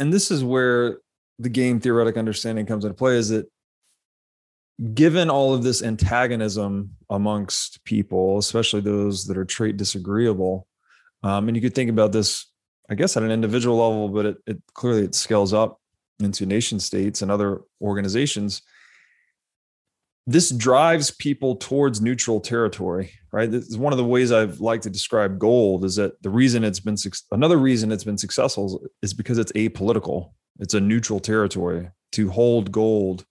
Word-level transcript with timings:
and 0.00 0.12
this 0.12 0.30
is 0.30 0.42
where 0.42 0.98
the 1.38 1.50
game 1.50 1.78
theoretic 1.78 2.16
understanding 2.16 2.66
comes 2.66 2.84
into 2.84 2.94
play 2.94 3.16
is 3.16 3.28
that 3.28 3.46
given 4.94 5.28
all 5.28 5.54
of 5.54 5.62
this 5.62 5.82
antagonism 5.82 6.96
amongst 7.10 7.84
people, 7.84 8.38
especially 8.38 8.80
those 8.80 9.26
that 9.26 9.36
are 9.36 9.44
trait 9.44 9.76
disagreeable, 9.76 10.66
um, 11.22 11.48
and 11.48 11.56
you 11.56 11.60
could 11.60 11.74
think 11.74 11.90
about 11.90 12.12
this, 12.12 12.46
I 12.88 12.94
guess, 12.94 13.16
at 13.16 13.22
an 13.22 13.30
individual 13.30 13.76
level, 13.76 14.08
but 14.08 14.26
it, 14.26 14.36
it 14.46 14.62
clearly 14.72 15.04
it 15.04 15.14
scales 15.14 15.52
up 15.52 15.78
into 16.18 16.46
nation 16.46 16.80
states 16.80 17.20
and 17.20 17.30
other 17.30 17.60
organizations. 17.82 18.62
This 20.26 20.50
drives 20.50 21.10
people 21.10 21.56
towards 21.56 22.00
neutral 22.00 22.40
territory, 22.40 23.12
right? 23.32 23.50
This 23.50 23.66
is 23.66 23.78
one 23.78 23.92
of 23.92 23.96
the 23.96 24.04
ways 24.04 24.30
I've 24.30 24.60
liked 24.60 24.84
to 24.84 24.90
describe 24.90 25.38
gold 25.38 25.84
is 25.84 25.96
that 25.96 26.22
the 26.22 26.30
reason 26.30 26.62
it's 26.62 26.80
been 26.80 26.96
another 27.32 27.56
reason 27.56 27.90
it's 27.90 28.04
been 28.04 28.18
successful 28.18 28.86
is 29.02 29.14
because 29.14 29.38
it's 29.38 29.52
apolitical. 29.52 30.32
It's 30.58 30.74
a 30.74 30.80
neutral 30.80 31.20
territory. 31.20 31.88
To 32.12 32.30
hold 32.30 32.70
gold 32.70 33.24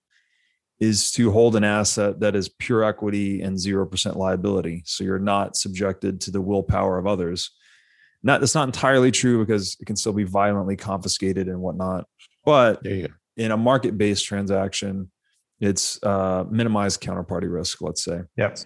is 0.80 1.11
to 1.11 1.31
hold 1.31 1.55
an 1.55 1.63
asset 1.63 2.21
that 2.21 2.35
is 2.35 2.49
pure 2.49 2.83
equity 2.83 3.41
and 3.41 3.58
0% 3.58 4.16
liability. 4.16 4.83
So 4.85 5.03
you're 5.03 5.19
not 5.19 5.58
subjected 5.58 6.21
to 6.21 6.31
the 6.31 6.41
willpower 6.41 6.97
of 6.97 7.05
others. 7.05 7.52
Not 8.23 8.41
that's 8.41 8.55
not 8.55 8.67
entirely 8.67 9.11
true 9.11 9.45
because 9.45 9.77
it 9.80 9.85
can 9.85 9.95
still 9.95 10.13
be 10.13 10.23
violently 10.23 10.75
confiscated 10.75 11.47
and 11.47 11.61
whatnot. 11.61 12.05
But 12.45 12.85
in 12.85 13.52
a 13.52 13.58
market-based 13.58 14.25
transaction, 14.25 15.11
it's 15.59 16.01
uh, 16.03 16.45
minimized 16.49 17.01
counterparty 17.01 17.51
risk, 17.51 17.81
let's 17.81 18.03
say. 18.03 18.21
Yes. 18.37 18.65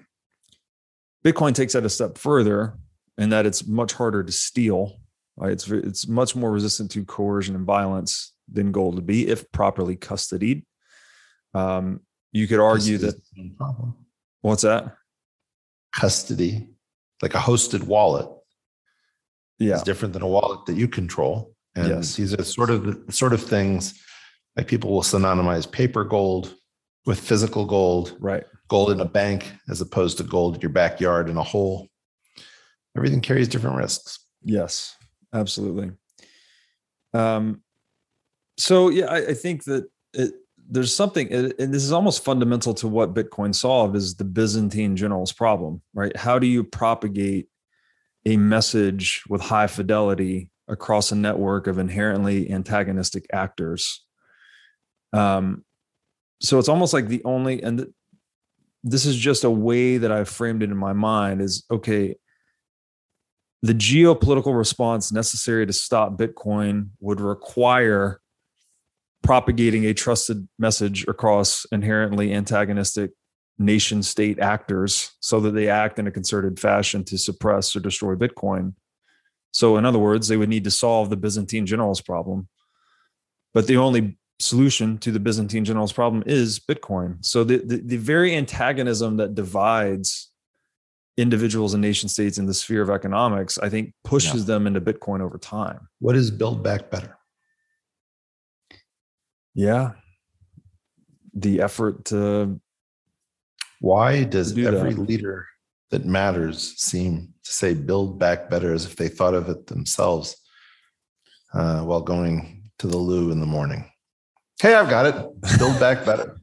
Bitcoin 1.26 1.56
takes 1.56 1.74
that 1.74 1.86
a 1.86 1.90
step 1.90 2.18
further 2.18 2.78
in 3.18 3.30
that 3.30 3.46
it's 3.46 3.66
much 3.66 3.94
harder 3.94 4.24
to 4.24 4.32
steal. 4.32 5.00
Right? 5.36 5.52
It's 5.52 5.68
it's 5.70 6.08
much 6.08 6.36
more 6.36 6.52
resistant 6.52 6.92
to 6.92 7.04
coercion 7.06 7.56
and 7.56 7.66
violence 7.66 8.34
than 8.52 8.72
gold 8.72 8.96
would 8.96 9.08
be 9.08 9.28
if 9.28 9.52
properly 9.52 9.96
custodied. 9.96 10.64
Um, 11.54 12.02
you 12.32 12.48
could 12.48 12.60
argue 12.60 12.98
that. 13.00 13.16
What's 14.42 14.64
that? 14.64 14.96
Custody, 15.96 16.70
like 17.22 17.34
a 17.34 17.40
hosted 17.40 17.84
wallet, 17.84 18.28
yeah, 19.58 19.76
is 19.76 19.84
different 19.84 20.14
than 20.14 20.22
a 20.22 20.28
wallet 20.28 20.66
that 20.66 20.76
you 20.76 20.88
control. 20.88 21.56
And 21.76 21.88
yes. 21.88 22.16
these 22.16 22.34
are 22.34 22.44
sort 22.44 22.70
of 22.70 23.08
the 23.08 23.12
sort 23.12 23.34
of 23.34 23.42
things 23.42 24.00
like 24.56 24.68
people 24.68 24.92
will 24.92 25.02
synonymize 25.02 25.72
paper 25.72 26.04
gold 26.04 26.54
with 27.06 27.20
physical 27.20 27.66
gold, 27.66 28.16
right? 28.20 28.46
Gold 28.70 28.92
in 28.92 29.00
a 29.00 29.06
bank 29.06 29.52
as 29.70 29.82
opposed 29.82 30.18
to 30.18 30.24
gold 30.24 30.56
in 30.56 30.62
your 30.62 30.72
backyard 30.72 31.30
in 31.30 31.38
a 31.38 31.44
hole. 31.44 31.90
Everything 32.96 33.22
carries 33.22 33.48
different 33.48 33.78
risks. 33.78 34.20
Yes, 34.44 34.96
absolutely. 35.34 35.92
Um, 37.14 37.62
so 38.58 38.90
yeah, 38.90 39.06
I, 39.06 39.18
I 39.28 39.34
think 39.34 39.64
that 39.66 39.88
it, 40.14 40.34
there's 40.70 40.94
something, 40.94 41.32
and 41.32 41.74
this 41.74 41.84
is 41.84 41.92
almost 41.92 42.24
fundamental 42.24 42.74
to 42.76 42.88
what 42.88 43.14
Bitcoin 43.14 43.54
solved 43.54 43.96
is 43.96 44.16
the 44.16 44.24
Byzantine 44.24 44.96
generals 44.96 45.34
problem, 45.34 45.82
right? 45.94 46.16
How 46.16 46.40
do 46.40 46.48
you 46.48 46.64
propagate 46.64 47.48
a 48.26 48.38
message 48.38 49.24
with 49.28 49.42
high 49.42 49.68
fidelity 49.68 50.50
across 50.68 51.12
a 51.12 51.16
network 51.16 51.68
of 51.68 51.80
inherently 51.80 52.50
antagonistic 52.50 53.26
actors? 53.34 54.06
Um, 55.12 55.66
so 56.44 56.60
it's 56.60 56.70
almost 56.70 56.94
like 56.94 57.08
the 57.08 57.24
only, 57.24 57.64
and 57.64 57.88
this 58.84 59.06
is 59.06 59.16
just 59.16 59.46
a 59.46 59.50
way 59.50 59.98
that 59.98 60.12
I've 60.12 60.30
framed 60.30 60.62
it 60.62 60.70
in 60.70 60.78
my 60.78 60.94
mind 60.94 61.42
is 61.42 61.64
okay, 61.72 62.16
the 63.62 63.74
geopolitical 63.74 64.56
response 64.58 65.14
necessary 65.14 65.66
to 65.66 65.72
stop 65.72 66.18
Bitcoin 66.18 66.90
would 67.00 67.22
require 67.22 68.20
propagating 69.24 69.86
a 69.86 69.94
trusted 69.94 70.50
message 70.60 71.08
across 71.08 71.66
inherently 71.72 72.34
antagonistic 72.34 73.12
nation 73.58 74.04
state 74.04 74.38
actors 74.40 75.12
so 75.22 75.40
that 75.40 75.52
they 75.52 75.70
act 75.70 75.98
in 75.98 76.08
a 76.08 76.12
concerted 76.12 76.60
fashion 76.60 77.06
to 77.06 77.18
suppress 77.18 77.74
or 77.74 77.80
destroy 77.80 78.16
Bitcoin. 78.16 78.74
So, 79.52 79.78
in 79.78 79.86
other 79.86 80.00
words, 80.00 80.28
they 80.28 80.36
would 80.36 80.50
need 80.50 80.66
to 80.66 80.72
solve 80.72 81.10
the 81.10 81.16
Byzantine 81.16 81.66
generals 81.66 82.02
problem. 82.02 82.50
But 83.54 83.68
the 83.68 83.78
only 83.78 84.18
solution 84.40 84.98
to 85.00 85.12
the 85.12 85.20
Byzantine 85.20 85.66
generals 85.66 85.94
problem 85.94 86.24
is 86.26 86.60
Bitcoin. 86.60 87.24
So, 87.24 87.44
the, 87.44 87.58
the, 87.58 87.78
the 87.78 87.98
very 87.98 88.36
antagonism 88.36 89.18
that 89.18 89.36
divides 89.36 90.30
individuals 91.18 91.74
and 91.74 91.82
nation 91.82 92.10
states 92.10 92.38
in 92.38 92.48
the 92.48 92.54
sphere 92.54 92.82
of 92.82 92.90
economics, 92.90 93.58
I 93.58 93.70
think 93.70 93.94
pushes 94.04 94.42
yeah. 94.42 94.56
them 94.56 94.68
into 94.68 94.82
Bitcoin 94.82 95.22
over 95.22 95.38
time. 95.38 95.88
What 96.00 96.16
is 96.16 96.32
Build 96.32 96.64
Back 96.64 96.90
Better? 96.90 97.18
yeah 99.54 99.92
the 101.34 101.62
effort 101.62 102.06
to 102.06 102.60
why 103.80 104.24
does 104.24 104.54
do 104.54 104.68
every 104.68 104.94
that. 104.94 105.02
leader 105.02 105.48
that 105.92 106.06
matters 106.06 106.74
seem 106.78 107.34
to 107.44 107.52
say 107.52 107.74
build 107.74 108.18
back 108.18 108.50
better 108.50 108.74
as 108.74 108.86
if 108.86 108.96
they 108.96 109.08
thought 109.08 109.34
of 109.34 109.50
it 109.50 109.68
themselves 109.68 110.36
uh, 111.54 111.82
while 111.82 112.02
going 112.02 112.70
to 112.80 112.88
the 112.88 112.98
loo 112.98 113.32
in 113.32 113.40
the 113.40 113.46
morning 113.46 113.90
hey 114.62 114.74
i've 114.76 114.90
got 114.90 115.06
it. 115.06 115.16
Build 115.58 115.80
back 115.80 116.06
better 116.06 116.38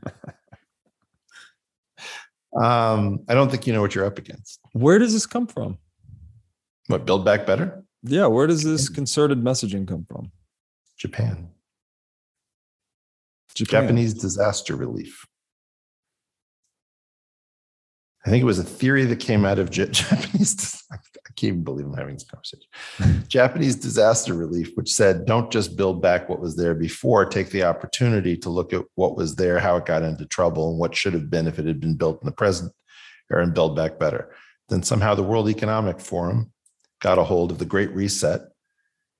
um, 2.60 3.20
i 3.28 3.34
don't 3.34 3.50
think 3.50 3.66
you 3.66 3.72
know 3.72 3.80
what 3.80 3.94
you're 3.94 4.06
up 4.06 4.18
against. 4.18 4.60
Where 4.72 4.98
does 4.98 5.12
this 5.12 5.26
come 5.26 5.46
from? 5.46 5.78
What 6.88 7.06
build 7.06 7.24
back 7.24 7.46
better? 7.46 7.84
Yeah 8.02 8.26
where 8.26 8.46
does 8.46 8.62
this 8.62 8.88
concerted 8.88 9.42
messaging 9.42 9.86
come 9.86 10.04
from? 10.08 10.32
Japan. 10.98 11.48
Japan. 13.54 13.82
Japanese 13.82 14.14
disaster 14.14 14.76
relief. 14.76 15.26
I 18.24 18.30
think 18.30 18.42
it 18.42 18.46
was 18.46 18.58
a 18.58 18.64
theory 18.64 19.04
that 19.06 19.20
came 19.20 19.44
out 19.44 19.58
of 19.58 19.70
Japanese. 19.72 20.82
I 20.92 20.96
can't 21.36 21.52
even 21.52 21.64
believe 21.64 21.86
I'm 21.86 21.94
having 21.94 22.14
this 22.14 22.24
conversation. 22.24 23.24
Japanese 23.28 23.76
disaster 23.76 24.34
relief, 24.34 24.72
which 24.74 24.92
said, 24.92 25.24
don't 25.24 25.50
just 25.50 25.76
build 25.76 26.02
back 26.02 26.28
what 26.28 26.40
was 26.40 26.56
there 26.56 26.74
before, 26.74 27.24
take 27.24 27.50
the 27.50 27.62
opportunity 27.62 28.36
to 28.36 28.50
look 28.50 28.72
at 28.72 28.84
what 28.96 29.16
was 29.16 29.36
there, 29.36 29.58
how 29.58 29.76
it 29.76 29.86
got 29.86 30.02
into 30.02 30.26
trouble, 30.26 30.70
and 30.70 30.78
what 30.78 30.94
should 30.94 31.14
have 31.14 31.30
been 31.30 31.46
if 31.46 31.58
it 31.58 31.66
had 31.66 31.80
been 31.80 31.96
built 31.96 32.20
in 32.20 32.26
the 32.26 32.32
present 32.32 32.72
era 33.30 33.42
and 33.42 33.54
build 33.54 33.74
back 33.74 33.98
better. 33.98 34.30
Then 34.68 34.82
somehow 34.82 35.14
the 35.14 35.22
World 35.22 35.48
Economic 35.48 35.98
Forum 36.00 36.52
got 37.00 37.18
a 37.18 37.24
hold 37.24 37.50
of 37.50 37.58
the 37.58 37.64
Great 37.64 37.90
Reset 37.92 38.42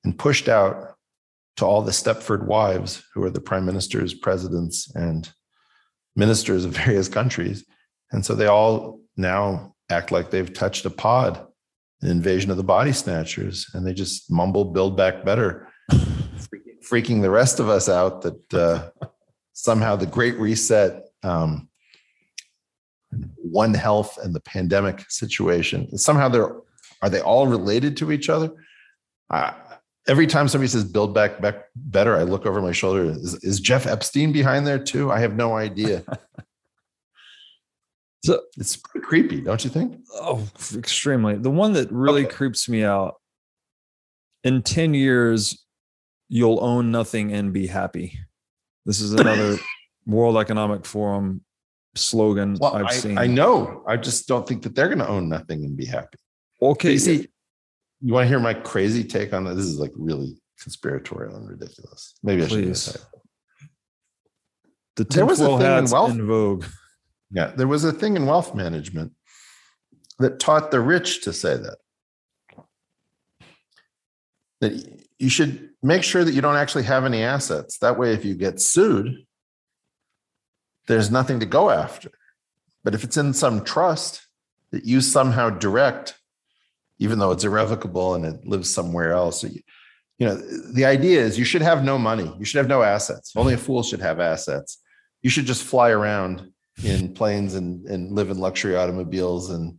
and 0.04 0.18
pushed 0.18 0.48
out 0.48 0.96
to 1.56 1.64
all 1.64 1.82
the 1.82 1.90
Stepford 1.90 2.44
wives, 2.44 3.02
who 3.14 3.22
are 3.24 3.30
the 3.30 3.40
prime 3.40 3.64
ministers, 3.64 4.14
presidents, 4.14 4.90
and 4.94 5.30
ministers 6.16 6.64
of 6.64 6.72
various 6.76 7.08
countries. 7.08 7.64
And 8.12 8.24
so 8.24 8.34
they 8.34 8.46
all 8.46 9.00
now 9.16 9.74
act 9.90 10.12
like 10.12 10.30
they've 10.30 10.52
touched 10.52 10.84
a 10.84 10.90
pod, 10.90 11.46
an 12.02 12.10
invasion 12.10 12.50
of 12.50 12.56
the 12.56 12.64
body 12.64 12.92
snatchers, 12.92 13.68
and 13.74 13.86
they 13.86 13.92
just 13.92 14.30
mumble, 14.30 14.64
build 14.64 14.96
back 14.96 15.24
better, 15.24 15.68
freaking 16.88 17.22
the 17.22 17.30
rest 17.30 17.60
of 17.60 17.68
us 17.68 17.88
out 17.88 18.22
that 18.22 18.54
uh, 18.54 18.90
somehow 19.52 19.96
the 19.96 20.06
Great 20.06 20.38
Reset, 20.38 21.04
um, 21.22 21.68
One 23.36 23.74
Health, 23.74 24.18
and 24.22 24.34
the 24.34 24.40
pandemic 24.40 25.10
situation, 25.10 25.96
somehow 25.98 26.28
they're, 26.28 26.56
are 27.02 27.10
they 27.10 27.20
all 27.20 27.46
related 27.46 27.96
to 27.98 28.12
each 28.12 28.28
other? 28.28 28.50
I, 29.30 29.54
every 30.08 30.26
time 30.26 30.48
somebody 30.48 30.68
says 30.68 30.84
build 30.84 31.14
back, 31.14 31.40
back 31.40 31.66
better, 31.76 32.16
I 32.16 32.22
look 32.22 32.46
over 32.46 32.60
my 32.60 32.72
shoulder. 32.72 33.04
Is, 33.04 33.34
is 33.42 33.60
Jeff 33.60 33.86
Epstein 33.86 34.32
behind 34.32 34.66
there 34.66 34.78
too? 34.78 35.12
I 35.12 35.20
have 35.20 35.36
no 35.36 35.56
idea. 35.56 36.04
so 38.22 38.40
it's 38.56 38.76
pretty 38.76 39.06
creepy, 39.06 39.40
don't 39.40 39.62
you 39.64 39.70
think? 39.70 39.98
Oh, 40.14 40.46
extremely. 40.76 41.36
The 41.36 41.50
one 41.50 41.72
that 41.74 41.90
really 41.90 42.26
okay. 42.26 42.34
creeps 42.34 42.68
me 42.68 42.84
out 42.84 43.16
in 44.44 44.62
10 44.62 44.94
years, 44.94 45.64
you'll 46.28 46.62
own 46.62 46.90
nothing 46.90 47.32
and 47.32 47.52
be 47.52 47.66
happy. 47.66 48.18
This 48.84 49.00
is 49.00 49.12
another 49.14 49.56
World 50.06 50.36
Economic 50.36 50.84
Forum 50.84 51.42
slogan 51.94 52.56
well, 52.60 52.76
I've 52.76 52.86
I, 52.86 52.92
seen. 52.92 53.18
I 53.18 53.26
know. 53.26 53.82
I 53.86 53.96
just 53.96 54.28
don't 54.28 54.46
think 54.46 54.62
that 54.62 54.74
they're 54.74 54.88
going 54.88 54.98
to 54.98 55.08
own 55.08 55.28
nothing 55.28 55.64
and 55.64 55.76
be 55.76 55.86
happy. 55.86 56.18
Okay. 56.62 56.92
You 56.92 56.98
see, 56.98 57.28
you 58.00 58.12
want 58.12 58.24
to 58.24 58.28
hear 58.28 58.40
my 58.40 58.54
crazy 58.54 59.04
take 59.04 59.32
on 59.32 59.44
that? 59.44 59.54
This 59.54 59.66
is 59.66 59.78
like 59.78 59.92
really 59.96 60.36
conspiratorial 60.60 61.36
and 61.36 61.48
ridiculous. 61.48 62.14
Maybe 62.22 62.42
I 62.42 62.48
should. 62.48 62.76
Say 62.76 63.00
the 64.96 65.04
a 65.04 65.58
thing 65.58 65.84
in 65.84 65.90
wealth 65.90 66.10
in 66.10 66.26
vogue. 66.26 66.64
Yeah, 67.30 67.52
there 67.56 67.68
was 67.68 67.84
a 67.84 67.92
thing 67.92 68.16
in 68.16 68.26
wealth 68.26 68.54
management 68.54 69.12
that 70.18 70.40
taught 70.40 70.70
the 70.70 70.80
rich 70.80 71.22
to 71.22 71.32
say 71.32 71.56
that 71.56 71.78
that 74.60 75.06
you 75.18 75.30
should 75.30 75.70
make 75.82 76.02
sure 76.02 76.22
that 76.22 76.32
you 76.32 76.42
don't 76.42 76.56
actually 76.56 76.84
have 76.84 77.04
any 77.04 77.22
assets. 77.22 77.78
That 77.78 77.98
way, 77.98 78.12
if 78.12 78.24
you 78.24 78.34
get 78.34 78.60
sued, 78.60 79.24
there's 80.86 81.10
nothing 81.10 81.40
to 81.40 81.46
go 81.46 81.70
after. 81.70 82.10
But 82.84 82.94
if 82.94 83.04
it's 83.04 83.16
in 83.16 83.32
some 83.32 83.64
trust 83.64 84.26
that 84.72 84.84
you 84.84 85.00
somehow 85.00 85.50
direct 85.50 86.20
even 87.00 87.18
though 87.18 87.32
it's 87.32 87.44
irrevocable 87.44 88.14
and 88.14 88.24
it 88.24 88.46
lives 88.46 88.72
somewhere 88.72 89.12
else. 89.12 89.42
You, 89.42 89.60
you 90.18 90.26
know, 90.26 90.36
the 90.36 90.84
idea 90.84 91.20
is 91.20 91.38
you 91.38 91.46
should 91.46 91.62
have 91.62 91.82
no 91.82 91.98
money. 91.98 92.32
You 92.38 92.44
should 92.44 92.58
have 92.58 92.68
no 92.68 92.82
assets. 92.82 93.32
Only 93.34 93.54
a 93.54 93.58
fool 93.58 93.82
should 93.82 94.00
have 94.00 94.20
assets. 94.20 94.78
You 95.22 95.30
should 95.30 95.46
just 95.46 95.64
fly 95.64 95.90
around 95.90 96.52
in 96.84 97.12
planes 97.14 97.54
and, 97.54 97.86
and 97.86 98.12
live 98.12 98.30
in 98.30 98.38
luxury 98.38 98.76
automobiles 98.76 99.50
and 99.50 99.78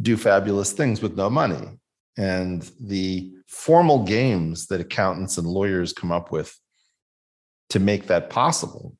do 0.00 0.16
fabulous 0.16 0.72
things 0.72 1.00
with 1.00 1.16
no 1.16 1.30
money. 1.30 1.78
And 2.16 2.68
the 2.80 3.32
formal 3.46 4.04
games 4.04 4.66
that 4.66 4.80
accountants 4.80 5.38
and 5.38 5.46
lawyers 5.46 5.92
come 5.92 6.12
up 6.12 6.30
with 6.30 6.56
to 7.70 7.78
make 7.78 8.06
that 8.06 8.30
possible 8.30 8.96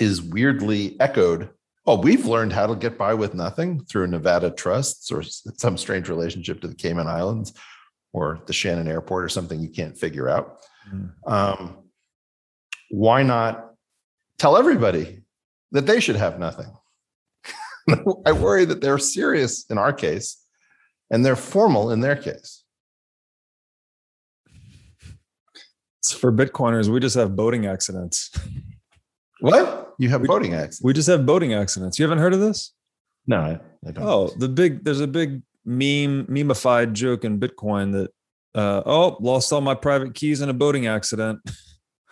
is 0.00 0.22
weirdly 0.22 0.96
echoed. 1.00 1.50
Oh, 1.86 1.98
we've 1.98 2.26
learned 2.26 2.52
how 2.52 2.66
to 2.66 2.76
get 2.76 2.98
by 2.98 3.14
with 3.14 3.34
nothing 3.34 3.84
through 3.86 4.08
Nevada 4.08 4.50
trusts 4.50 5.10
or 5.10 5.22
some 5.22 5.78
strange 5.78 6.08
relationship 6.08 6.60
to 6.60 6.68
the 6.68 6.74
Cayman 6.74 7.06
Islands 7.06 7.54
or 8.12 8.40
the 8.46 8.52
Shannon 8.52 8.88
Airport 8.88 9.24
or 9.24 9.28
something 9.28 9.60
you 9.60 9.70
can't 9.70 9.96
figure 9.96 10.28
out. 10.28 10.58
Mm. 10.92 11.12
Um, 11.26 11.78
why 12.90 13.22
not 13.22 13.72
tell 14.38 14.56
everybody 14.56 15.17
that 15.72 15.86
they 15.86 16.00
should 16.00 16.16
have 16.16 16.38
nothing? 16.38 16.70
I 18.26 18.32
worry 18.32 18.64
that 18.64 18.80
they're 18.80 18.98
serious 18.98 19.64
in 19.70 19.78
our 19.78 19.92
case 19.92 20.42
and 21.10 21.24
they're 21.24 21.36
formal 21.36 21.90
in 21.90 22.00
their 22.00 22.16
case. 22.16 22.64
For 26.06 26.32
Bitcoiners, 26.32 26.88
we 26.88 27.00
just 27.00 27.16
have 27.16 27.36
boating 27.36 27.66
accidents. 27.66 28.30
What? 29.40 29.94
You 29.98 30.08
have 30.08 30.22
we, 30.22 30.28
boating 30.28 30.54
accidents? 30.54 30.82
We 30.82 30.92
just 30.92 31.08
have 31.08 31.26
boating 31.26 31.54
accidents. 31.54 31.98
You 31.98 32.04
haven't 32.04 32.18
heard 32.18 32.32
of 32.32 32.40
this? 32.40 32.72
No, 33.26 33.40
I, 33.40 33.60
I 33.86 33.90
don't. 33.90 34.04
Oh, 34.04 34.30
the 34.38 34.48
big 34.48 34.84
there's 34.84 35.00
a 35.00 35.06
big 35.06 35.42
meme 35.64 36.26
memeified 36.26 36.94
joke 36.94 37.24
in 37.24 37.38
Bitcoin 37.38 37.92
that 37.92 38.10
uh, 38.54 38.82
oh 38.86 39.18
lost 39.20 39.52
all 39.52 39.60
my 39.60 39.74
private 39.74 40.14
keys 40.14 40.40
in 40.40 40.48
a 40.48 40.54
boating 40.54 40.86
accident. 40.86 41.40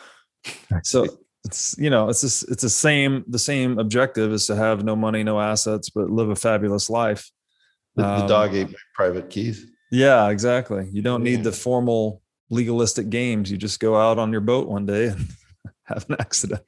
so 0.83 1.07
it's 1.47 1.77
you 1.79 1.91
know 1.91 2.09
it's 2.09 2.21
just 2.21 2.51
it's 2.51 2.63
the 2.63 2.69
same 2.69 3.25
the 3.29 3.39
same 3.39 3.79
objective 3.79 4.33
is 4.33 4.47
to 4.47 4.57
have 4.57 4.85
no 4.85 4.97
money 4.97 5.23
no 5.23 5.41
assets 5.41 5.89
but 5.91 6.11
live 6.11 6.29
a 6.29 6.37
fabulous 6.37 6.91
life. 6.91 7.31
The, 7.95 8.03
the 8.03 8.09
um, 8.09 8.27
dog 8.27 8.55
ate 8.55 8.69
my 8.69 8.79
private 8.95 9.31
keys. 9.31 9.65
Yeah, 9.91 10.29
exactly. 10.29 10.89
You 10.93 11.01
don't 11.01 11.23
need 11.23 11.45
the 11.45 11.53
formal 11.53 12.21
legalistic 12.51 13.09
games. 13.09 13.51
You 13.51 13.57
just 13.57 13.81
go 13.81 13.97
out 13.97 14.19
on 14.19 14.33
your 14.33 14.41
boat 14.41 14.69
one 14.69 14.85
day 14.85 15.07
and 15.07 15.29
have 15.85 16.05
an 16.11 16.17
accident. 16.19 16.63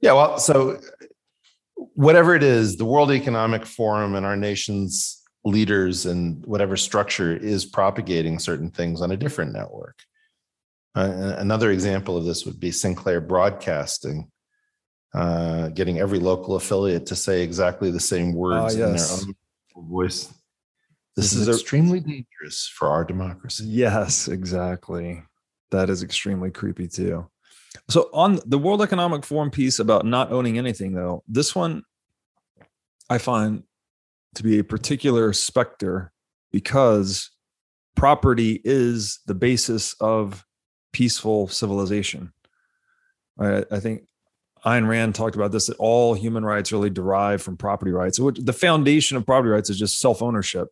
yeah, 0.00 0.12
well, 0.12 0.38
so 0.38 0.80
whatever 1.94 2.34
it 2.34 2.42
is, 2.42 2.76
the 2.76 2.84
World 2.84 3.10
Economic 3.10 3.66
Forum 3.66 4.14
and 4.14 4.24
our 4.24 4.36
nation's 4.36 5.20
leaders 5.44 6.06
and 6.06 6.46
whatever 6.46 6.76
structure 6.76 7.36
is 7.36 7.64
propagating 7.66 8.38
certain 8.38 8.70
things 8.70 9.02
on 9.02 9.10
a 9.10 9.16
different 9.16 9.52
network. 9.52 9.98
Uh, 10.94 11.34
another 11.38 11.70
example 11.70 12.16
of 12.16 12.24
this 12.24 12.44
would 12.44 12.58
be 12.58 12.70
Sinclair 12.70 13.20
Broadcasting, 13.20 14.30
uh, 15.14 15.68
getting 15.68 16.00
every 16.00 16.18
local 16.18 16.56
affiliate 16.56 17.06
to 17.06 17.16
say 17.16 17.42
exactly 17.42 17.90
the 17.90 18.00
same 18.00 18.34
words 18.34 18.76
yes. 18.76 19.22
in 19.22 19.26
their 19.28 19.36
own 19.76 19.88
voice. 19.88 20.26
This, 21.16 21.32
this 21.32 21.34
is, 21.34 21.48
is 21.48 21.60
extremely 21.60 22.00
dangerous 22.00 22.68
for 22.72 22.88
our 22.88 23.04
democracy. 23.04 23.64
Yes, 23.66 24.28
exactly. 24.28 25.22
That 25.70 25.90
is 25.90 26.02
extremely 26.02 26.50
creepy 26.50 26.88
too. 26.88 27.28
So 27.88 28.10
on 28.12 28.40
the 28.46 28.58
World 28.58 28.82
Economic 28.82 29.24
Forum 29.24 29.50
piece 29.50 29.78
about 29.78 30.04
not 30.04 30.32
owning 30.32 30.58
anything, 30.58 30.92
though, 30.92 31.22
this 31.28 31.54
one 31.54 31.84
I 33.08 33.18
find 33.18 33.64
to 34.34 34.42
be 34.42 34.58
a 34.58 34.64
particular 34.64 35.32
specter 35.32 36.12
because 36.52 37.30
property 37.96 38.60
is 38.64 39.20
the 39.26 39.34
basis 39.34 39.94
of 40.00 40.44
peaceful 40.92 41.48
civilization. 41.48 42.32
I, 43.38 43.64
I 43.70 43.80
think 43.80 44.02
Ayn 44.64 44.86
Rand 44.88 45.14
talked 45.14 45.36
about 45.36 45.52
this 45.52 45.66
that 45.66 45.76
all 45.78 46.14
human 46.14 46.44
rights 46.44 46.72
really 46.72 46.90
derive 46.90 47.42
from 47.42 47.56
property 47.56 47.92
rights. 47.92 48.18
The 48.18 48.52
foundation 48.52 49.16
of 49.16 49.26
property 49.26 49.50
rights 49.50 49.70
is 49.70 49.78
just 49.78 49.98
self 49.98 50.22
ownership. 50.22 50.68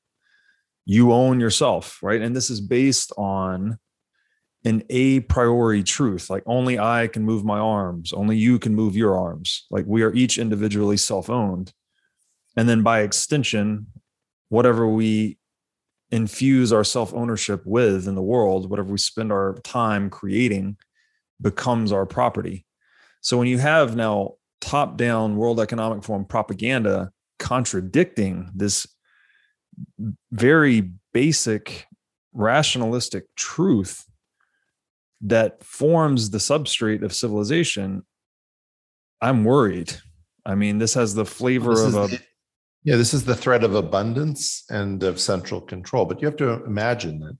You 0.85 1.12
own 1.12 1.41
yourself, 1.41 1.99
right? 2.03 2.20
And 2.20 2.35
this 2.35 2.50
is 2.50 2.61
based 2.61 3.12
on 3.17 3.79
an 4.65 4.82
a 4.91 5.20
priori 5.20 5.82
truth 5.82 6.29
like 6.29 6.43
only 6.47 6.79
i 6.79 7.06
can 7.06 7.23
move 7.23 7.44
my 7.44 7.59
arms 7.59 8.12
only 8.12 8.37
you 8.37 8.59
can 8.59 8.75
move 8.75 8.97
your 8.97 9.17
arms 9.17 9.67
like 9.71 9.85
we 9.87 10.03
are 10.03 10.12
each 10.14 10.37
individually 10.37 10.97
self-owned 10.97 11.73
and 12.56 12.69
then 12.69 12.82
by 12.82 13.00
extension 13.00 13.87
whatever 14.49 14.88
we 14.88 15.38
infuse 16.11 16.73
our 16.73 16.85
self-ownership 16.85 17.63
with 17.65 18.09
in 18.09 18.15
the 18.15 18.23
world 18.23 18.71
whatever 18.71 18.93
we 18.93 18.99
spend 18.99 19.31
our 19.31 19.59
time 19.65 20.09
creating 20.09 20.77
becomes 21.41 21.93
our 21.93 22.07
property 22.07 22.65
so 23.21 23.37
when 23.37 23.49
you 23.49 23.59
have 23.59 23.95
now 23.95 24.35
top 24.61 24.97
down 24.97 25.37
world 25.37 25.61
economic 25.61 26.03
forum 26.03 26.25
propaganda 26.25 27.11
contradicting 27.39 28.51
this 28.55 28.87
very 30.33 30.91
basic 31.13 31.87
rationalistic 32.33 33.25
truth 33.37 34.05
that 35.21 35.63
forms 35.65 36.31
the 36.31 36.39
substrate 36.39 37.03
of 37.03 37.13
civilization, 37.13 38.05
I'm 39.21 39.45
worried. 39.45 39.93
I 40.47 40.55
mean, 40.55 40.79
this 40.79 40.95
has 40.95 41.15
the 41.15 41.27
flavor 41.27 41.75
this 41.75 41.95
of 41.95 42.13
a. 42.13 42.19
yeah, 42.85 42.97
this 42.97 43.13
is 43.13 43.25
the 43.25 43.35
threat 43.35 43.65
of 43.65 43.75
abundance 43.75 44.65
and 44.71 45.03
of 45.03 45.21
central 45.21 45.61
control. 45.61 46.05
But 46.05 46.21
you 46.21 46.27
have 46.27 46.37
to 46.37 46.65
imagine 46.65 47.21
that 47.21 47.37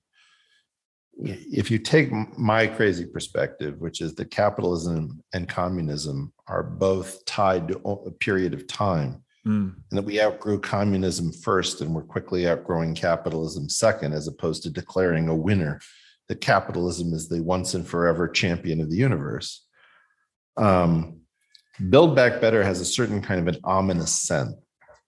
if 1.20 1.70
you 1.70 1.79
take 1.79 2.12
my 2.38 2.67
crazy 2.67 3.05
perspective, 3.05 3.81
which 3.81 4.00
is 4.00 4.14
that 4.14 4.31
capitalism 4.31 5.23
and 5.32 5.49
communism 5.49 6.32
are 6.46 6.62
both 6.62 7.25
tied 7.25 7.69
to 7.69 7.79
a 7.79 8.11
period 8.11 8.55
of 8.55 8.67
time, 8.69 9.23
mm. 9.46 9.75
and 9.90 9.99
that 9.99 10.05
we 10.05 10.20
outgrew 10.20 10.61
communism 10.61 11.32
first 11.32 11.81
and 11.81 11.93
we're 11.94 12.02
quickly 12.02 12.49
outgrowing 12.49 12.94
capitalism 12.94 13.69
second, 13.69 14.12
as 14.12 14.29
opposed 14.29 14.62
to 14.62 14.70
declaring 14.70 15.29
a 15.29 15.34
winner 15.34 15.81
that 16.29 16.41
capitalism 16.41 17.12
is 17.12 17.29
the 17.29 17.43
once 17.43 17.75
and 17.75 17.87
forever 17.87 18.29
champion 18.29 18.81
of 18.81 18.91
the 18.91 18.96
universe. 18.96 19.67
Um, 20.56 21.20
Build 21.91 22.14
Back 22.14 22.41
Better 22.41 22.62
has 22.62 22.81
a 22.81 22.84
certain 22.84 23.23
kind 23.23 23.41
of 23.41 23.55
an 23.55 23.61
ominous 23.64 24.12
scent. 24.12 24.55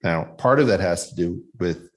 Now, 0.02 0.24
part 0.38 0.60
of 0.60 0.66
that 0.68 0.80
has 0.80 1.10
to 1.10 1.16
do 1.16 1.42
with 1.58 1.90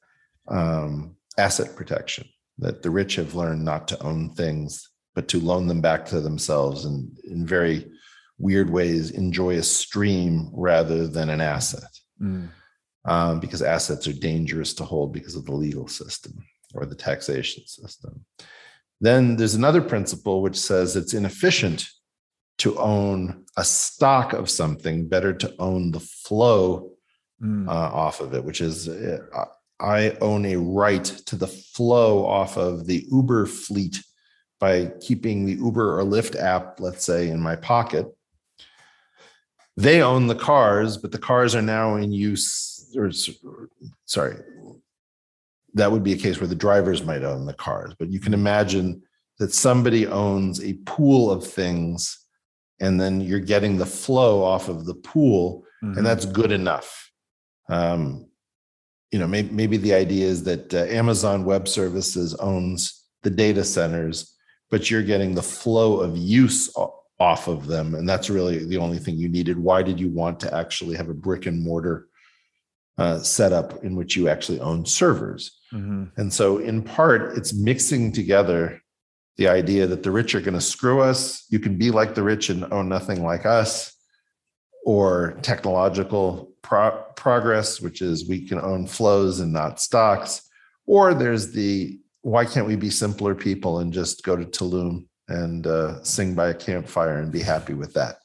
um, 0.48 1.16
asset 1.38 1.76
protection, 1.76 2.28
that 2.60 2.84
the 2.84 2.90
rich 2.90 3.16
have 3.16 3.36
learned 3.36 3.64
not 3.64 3.88
to 3.90 4.04
own 4.04 4.34
things, 4.36 4.90
but 5.16 5.28
to 5.30 5.40
loan 5.40 5.68
them 5.68 5.82
back 5.82 6.06
to 6.06 6.20
themselves 6.20 6.86
and 6.86 7.18
in 7.24 7.46
very 7.46 7.90
weird 8.38 8.70
ways 8.70 9.12
enjoy 9.12 9.56
a 9.56 9.64
stream 9.64 10.50
rather 10.54 11.08
than 11.08 11.30
an 11.30 11.42
asset. 11.42 11.90
Mm. 12.22 12.50
Um, 13.06 13.42
because 13.42 13.62
assets 13.62 14.08
are 14.08 14.14
dangerous 14.14 14.74
to 14.76 14.86
hold 14.86 15.12
because 15.12 15.36
of 15.36 15.46
the 15.46 15.52
legal 15.52 15.90
system 15.90 16.34
or 16.74 16.86
the 16.86 16.96
taxation 16.96 17.68
system. 17.68 18.24
Then 19.02 19.36
there's 19.36 19.56
another 19.56 19.82
principle 19.82 20.42
which 20.42 20.58
says 20.58 20.96
it's 20.96 21.14
inefficient 21.14 21.86
to 22.60 22.78
own 22.78 23.44
a 23.58 23.66
stock 23.66 24.32
of 24.32 24.50
something, 24.50 25.10
better 25.10 25.34
to 25.34 25.54
own 25.60 25.92
the 25.92 26.00
flow 26.00 26.93
mm. 27.44 27.68
uh, 27.68 27.72
off 27.72 28.22
of 28.22 28.34
it, 28.34 28.44
which 28.44 28.62
is 28.62 28.88
uh, 28.88 29.46
I 29.80 30.12
own 30.22 30.46
a 30.46 30.56
right 30.56 31.04
to 31.04 31.36
the 31.36 31.48
flow 31.48 32.26
off 32.26 32.58
of 32.58 32.86
the 32.86 33.06
Uber 33.12 33.46
fleet 33.48 34.04
by 34.60 34.92
keeping 35.02 35.46
the 35.46 35.56
Uber 35.56 36.00
or 36.00 36.04
Lyft 36.04 36.40
app, 36.40 36.80
let's 36.80 37.04
say, 37.04 37.30
in 37.30 37.40
my 37.42 37.56
pocket. 37.56 38.08
They 39.76 40.02
own 40.02 40.28
the 40.28 40.36
cars, 40.36 40.98
but 40.98 41.12
the 41.12 41.18
cars 41.18 41.56
are 41.56 41.62
now 41.62 41.96
in 41.96 42.12
use, 42.12 42.94
or 42.96 43.12
sorry, 44.06 44.38
that 45.74 45.92
would 45.92 46.04
be 46.04 46.14
a 46.14 46.18
case 46.18 46.40
where 46.40 46.48
the 46.48 46.56
drivers 46.56 47.04
might 47.04 47.24
own 47.24 47.46
the 47.46 47.54
cars. 47.54 47.94
But 47.98 48.10
you 48.10 48.20
can 48.20 48.34
imagine 48.34 49.02
that 49.40 49.54
somebody 49.54 50.06
owns 50.08 50.64
a 50.64 50.74
pool 50.86 51.32
of 51.32 51.46
things 51.46 52.20
and 52.80 53.02
then 53.02 53.22
you're 53.22 53.40
getting 53.40 53.78
the 53.78 53.86
flow 53.86 54.44
off 54.44 54.70
of 54.70 54.86
the 54.86 54.94
pool 54.94 55.64
mm-hmm. 55.84 55.98
and 55.98 56.06
that's 56.06 56.26
good 56.26 56.52
enough 56.52 57.03
um, 57.70 58.28
you 59.12 59.20
know 59.20 59.28
maybe, 59.28 59.50
maybe 59.50 59.78
the 59.78 59.94
idea 59.94 60.26
is 60.26 60.44
that 60.44 60.74
uh, 60.74 60.86
amazon 60.86 61.46
web 61.46 61.68
services 61.68 62.34
owns 62.36 63.06
the 63.24 63.30
data 63.30 63.64
centers 63.64 64.36
but 64.70 64.90
you're 64.90 65.04
getting 65.04 65.36
the 65.36 65.42
flow 65.42 66.00
of 66.00 66.18
use 66.18 66.74
off 67.20 67.48
of 67.48 67.68
them 67.68 67.96
and 67.96 68.10
that's 68.10 68.30
really 68.30 68.66
the 68.66 68.78
only 68.78 68.98
thing 68.98 69.16
you 69.16 69.30
needed 69.30 69.58
why 69.58 69.82
did 69.84 70.00
you 70.00 70.10
want 70.10 70.40
to 70.40 70.54
actually 70.54 70.96
have 70.96 71.10
a 71.10 71.14
brick 71.14 71.46
and 71.46 71.64
mortar 71.64 72.08
uh, 72.98 73.20
setup 73.20 73.84
in 73.84 73.96
which 73.96 74.16
you 74.16 74.28
actually 74.28 74.60
own 74.60 74.86
servers 74.86 75.60
Mm-hmm. 75.74 76.20
And 76.20 76.32
so, 76.32 76.60
in 76.60 76.84
part, 76.84 77.36
it's 77.36 77.54
mixing 77.54 78.12
together 78.12 78.82
the 79.38 79.48
idea 79.48 79.88
that 79.88 80.04
the 80.04 80.12
rich 80.12 80.36
are 80.36 80.42
going 80.42 80.54
to 80.54 80.62
screw 80.62 81.02
us. 81.02 81.46
You 81.50 81.60
can 81.60 81.78
be 81.78 81.90
like 81.90 82.14
the 82.14 82.22
rich 82.22 82.50
and 82.50 82.72
own 82.72 82.90
nothing 82.90 83.24
like 83.24 83.46
us, 83.46 83.92
or 84.86 85.40
technological 85.42 86.53
pro- 86.64 87.04
progress, 87.16 87.80
which 87.80 88.02
is 88.02 88.28
we 88.28 88.48
can 88.48 88.60
own 88.60 88.88
flows 88.88 89.40
and 89.40 89.54
not 89.54 89.80
stocks. 89.80 90.42
Or 90.88 91.14
there's 91.14 91.52
the 91.52 92.00
why 92.22 92.46
can't 92.46 92.66
we 92.66 92.76
be 92.76 92.90
simpler 92.90 93.36
people 93.36 93.80
and 93.80 93.94
just 93.94 94.24
go 94.24 94.36
to 94.36 94.46
Tulum 94.46 95.06
and 95.28 95.68
uh, 95.68 96.02
sing 96.04 96.34
by 96.34 96.50
a 96.50 96.54
campfire 96.54 97.20
and 97.20 97.32
be 97.32 97.42
happy 97.42 97.74
with 97.74 97.94
that? 97.94 98.16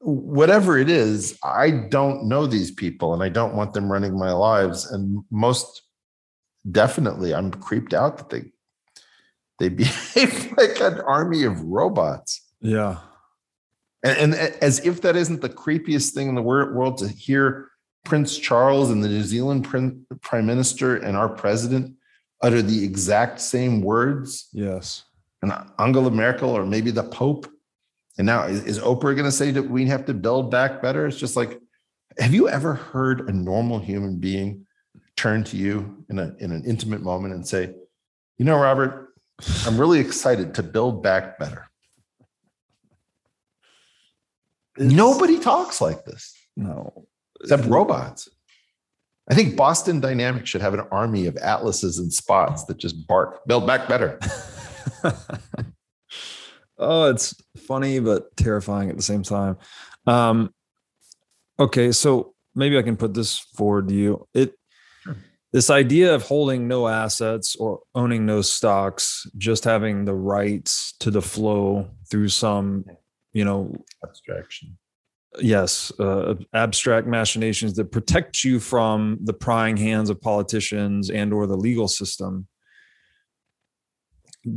Whatever 0.00 0.76
it 0.76 0.90
is, 0.90 1.38
I 1.44 1.70
don't 1.70 2.28
know 2.28 2.46
these 2.46 2.72
people 2.72 3.14
and 3.14 3.22
I 3.22 3.28
don't 3.28 3.54
want 3.54 3.72
them 3.72 3.90
running 3.90 4.18
my 4.18 4.32
lives. 4.32 4.90
And 4.90 5.24
most 5.30 5.82
definitely, 6.70 7.32
I'm 7.32 7.50
creeped 7.52 7.94
out 7.94 8.18
that 8.18 8.30
they 8.30 8.50
they 9.58 9.68
behave 9.84 10.52
like 10.56 10.80
an 10.80 11.00
army 11.00 11.44
of 11.44 11.60
robots. 11.62 12.42
Yeah. 12.60 12.98
And, 14.06 14.34
and 14.34 14.34
as 14.62 14.78
if 14.86 15.00
that 15.00 15.16
isn't 15.16 15.40
the 15.40 15.48
creepiest 15.48 16.12
thing 16.12 16.28
in 16.28 16.36
the 16.36 16.42
world 16.42 16.98
to 16.98 17.08
hear 17.08 17.70
Prince 18.04 18.38
Charles 18.38 18.90
and 18.90 19.02
the 19.02 19.08
New 19.08 19.24
Zealand 19.24 19.64
Prime 19.64 20.46
Minister 20.46 20.96
and 20.96 21.16
our 21.16 21.28
president 21.28 21.96
utter 22.40 22.62
the 22.62 22.84
exact 22.84 23.40
same 23.40 23.82
words. 23.82 24.48
Yes. 24.52 25.02
And 25.42 25.52
Angela 25.80 26.12
Merkel 26.12 26.50
or 26.50 26.64
maybe 26.64 26.92
the 26.92 27.02
Pope. 27.02 27.50
And 28.16 28.26
now 28.26 28.44
is, 28.44 28.64
is 28.64 28.78
Oprah 28.78 29.16
going 29.16 29.24
to 29.24 29.32
say 29.32 29.50
that 29.50 29.64
we 29.64 29.86
have 29.86 30.06
to 30.06 30.14
build 30.14 30.52
back 30.52 30.80
better? 30.80 31.06
It's 31.06 31.18
just 31.18 31.34
like, 31.34 31.58
have 32.18 32.32
you 32.32 32.48
ever 32.48 32.74
heard 32.74 33.28
a 33.28 33.32
normal 33.32 33.80
human 33.80 34.18
being 34.18 34.66
turn 35.16 35.42
to 35.44 35.56
you 35.56 36.04
in 36.08 36.18
a 36.18 36.34
in 36.38 36.52
an 36.52 36.64
intimate 36.64 37.02
moment 37.02 37.34
and 37.34 37.46
say, 37.46 37.74
you 38.38 38.44
know, 38.44 38.56
Robert, 38.56 39.14
I'm 39.66 39.78
really 39.78 39.98
excited 39.98 40.54
to 40.54 40.62
build 40.62 41.02
back 41.02 41.38
better. 41.38 41.66
It's, 44.60 44.65
Nobody 44.78 45.38
talks 45.38 45.80
like 45.80 46.04
this. 46.04 46.34
No. 46.56 47.06
Except 47.40 47.64
robots. 47.66 48.28
I 49.28 49.34
think 49.34 49.56
Boston 49.56 50.00
Dynamics 50.00 50.48
should 50.48 50.60
have 50.60 50.74
an 50.74 50.86
army 50.92 51.26
of 51.26 51.36
atlases 51.36 51.98
and 51.98 52.12
spots 52.12 52.64
that 52.64 52.76
just 52.76 53.06
bark, 53.06 53.44
build 53.46 53.66
back 53.66 53.88
better. 53.88 54.20
oh, 56.78 57.10
it's 57.10 57.34
funny 57.56 57.98
but 57.98 58.36
terrifying 58.36 58.90
at 58.90 58.96
the 58.96 59.02
same 59.02 59.22
time. 59.22 59.56
Um, 60.06 60.54
okay, 61.58 61.92
so 61.92 62.34
maybe 62.54 62.78
I 62.78 62.82
can 62.82 62.96
put 62.96 63.14
this 63.14 63.38
forward 63.38 63.88
to 63.88 63.94
you. 63.94 64.26
It 64.32 64.54
sure. 65.02 65.16
this 65.52 65.70
idea 65.70 66.14
of 66.14 66.22
holding 66.22 66.68
no 66.68 66.86
assets 66.86 67.56
or 67.56 67.80
owning 67.94 68.26
no 68.26 68.42
stocks, 68.42 69.26
just 69.36 69.64
having 69.64 70.04
the 70.04 70.14
rights 70.14 70.94
to 71.00 71.10
the 71.10 71.22
flow 71.22 71.90
through 72.10 72.28
some, 72.28 72.84
you 73.36 73.44
know, 73.44 73.76
abstraction. 74.02 74.78
Yes 75.38 75.92
uh, 76.00 76.34
abstract 76.54 77.06
machinations 77.06 77.74
that 77.74 77.92
protect 77.92 78.42
you 78.42 78.58
from 78.58 79.18
the 79.22 79.34
prying 79.34 79.76
hands 79.76 80.08
of 80.08 80.18
politicians 80.22 81.10
and 81.10 81.34
or 81.34 81.46
the 81.46 81.56
legal 81.56 81.88
system. 81.88 82.46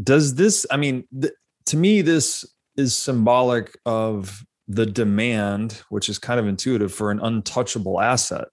Does 0.04 0.36
this 0.36 0.66
i 0.72 0.78
mean 0.78 1.04
th- 1.22 1.34
to 1.66 1.76
me 1.76 2.02
this 2.02 2.46
is 2.78 2.96
symbolic 2.96 3.78
of 3.86 4.46
the 4.70 4.86
demand 4.86 5.82
which 5.90 6.08
is 6.08 6.18
kind 6.18 6.40
of 6.40 6.48
intuitive 6.48 6.94
for 6.94 7.12
an 7.12 7.20
untouchable 7.20 8.00
asset 8.00 8.48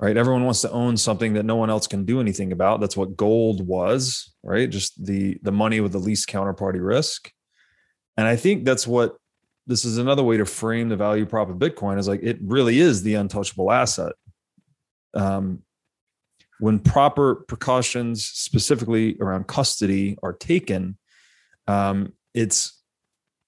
right? 0.00 0.16
Everyone 0.16 0.44
wants 0.44 0.62
to 0.62 0.70
own 0.70 0.96
something 0.96 1.34
that 1.34 1.44
no 1.44 1.56
one 1.56 1.68
else 1.68 1.86
can 1.86 2.06
do 2.06 2.22
anything 2.22 2.52
about. 2.52 2.80
That's 2.80 2.96
what 2.96 3.18
gold 3.18 3.64
was 3.66 4.32
right? 4.42 4.68
Just 4.68 5.04
the 5.04 5.38
the 5.42 5.52
money 5.52 5.80
with 5.80 5.92
the 5.92 5.98
least 5.98 6.28
counterparty 6.28 6.84
risk. 6.84 7.30
And 8.16 8.26
i 8.26 8.36
think 8.36 8.64
that's 8.64 8.86
what 8.86 9.16
this 9.70 9.84
is 9.84 9.98
another 9.98 10.24
way 10.24 10.36
to 10.36 10.44
frame 10.44 10.88
the 10.88 10.96
value 10.96 11.24
prop 11.24 11.48
of 11.48 11.56
Bitcoin 11.56 11.96
is 11.96 12.08
like 12.08 12.20
it 12.24 12.38
really 12.42 12.80
is 12.80 13.04
the 13.04 13.14
untouchable 13.14 13.70
asset. 13.70 14.12
Um, 15.14 15.62
when 16.58 16.80
proper 16.80 17.36
precautions, 17.36 18.26
specifically 18.26 19.16
around 19.20 19.46
custody, 19.46 20.18
are 20.24 20.32
taken, 20.32 20.98
um, 21.68 22.12
it's 22.34 22.82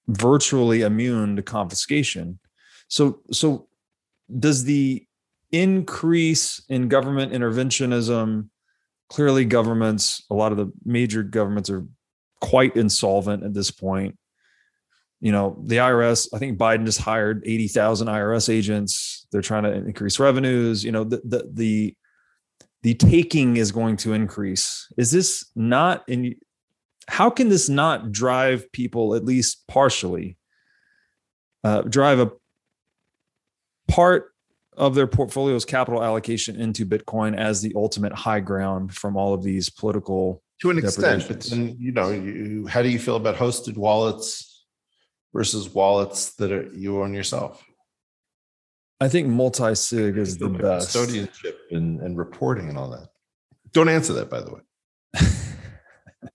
virtually 0.07 0.81
immune 0.81 1.35
to 1.35 1.41
confiscation. 1.41 2.39
So, 2.87 3.19
so 3.31 3.67
does 4.39 4.63
the 4.63 5.05
increase 5.51 6.63
in 6.69 6.87
government 6.87 7.33
interventionism? 7.33 8.47
Clearly, 9.09 9.43
governments, 9.43 10.23
a 10.31 10.35
lot 10.35 10.53
of 10.53 10.57
the 10.57 10.71
major 10.85 11.21
governments 11.21 11.69
are 11.69 11.85
quite 12.39 12.77
insolvent 12.77 13.43
at 13.43 13.53
this 13.53 13.71
point 13.71 14.17
you 15.23 15.31
know 15.31 15.57
the 15.67 15.77
irs 15.77 16.27
i 16.33 16.37
think 16.37 16.57
biden 16.57 16.85
just 16.85 16.99
hired 16.99 17.41
80000 17.45 18.07
irs 18.07 18.49
agents. 18.49 19.25
They're 19.31 19.41
trying 19.41 19.63
to 19.63 19.71
increase 19.71 20.19
revenues. 20.19 20.83
You 20.83 20.91
know 20.91 21.05
the, 21.05 21.21
the 21.23 21.49
the 21.51 21.95
the 22.83 22.93
taking 22.95 23.55
is 23.55 23.71
going 23.71 23.95
to 23.97 24.11
increase. 24.11 24.91
Is 24.97 25.11
this 25.11 25.49
not 25.55 26.03
in 26.09 26.35
how 27.07 27.29
can 27.29 27.47
this 27.47 27.69
not 27.69 28.11
drive 28.11 28.69
people 28.73 29.15
at 29.15 29.23
least 29.23 29.65
partially 29.67 30.37
uh, 31.63 31.83
drive 31.83 32.19
a 32.19 32.31
part 33.87 34.33
of 34.75 34.93
their 34.95 35.07
portfolio's 35.07 35.63
capital 35.63 36.03
allocation 36.03 36.59
into 36.59 36.85
bitcoin 36.85 37.37
as 37.37 37.61
the 37.61 37.71
ultimate 37.75 38.11
high 38.13 38.41
ground 38.41 38.93
from 38.93 39.15
all 39.15 39.33
of 39.33 39.41
these 39.41 39.69
political 39.69 40.43
to 40.61 40.69
an 40.69 40.77
extent. 40.77 41.25
but 41.29 41.41
then 41.41 41.77
you 41.79 41.93
know 41.93 42.09
you, 42.11 42.67
how 42.67 42.81
do 42.81 42.89
you 42.89 42.99
feel 42.99 43.15
about 43.15 43.35
hosted 43.35 43.77
wallets 43.77 44.52
versus 45.33 45.73
wallets 45.73 46.35
that 46.35 46.51
are, 46.51 46.71
you 46.73 47.01
own 47.01 47.13
yourself? 47.13 47.63
I 49.01 49.09
think 49.09 49.27
multi 49.27 49.75
sig 49.75 50.17
is 50.17 50.37
the 50.37 50.47
best. 50.49 50.95
Custodianship 50.95 51.55
and, 51.71 51.99
and 52.01 52.17
reporting 52.17 52.69
and 52.69 52.77
all 52.77 52.89
that. 52.91 53.09
Don't 53.73 53.89
answer 53.89 54.13
that, 54.13 54.29
by 54.29 54.39
the 54.39 54.53
way. 54.53 54.61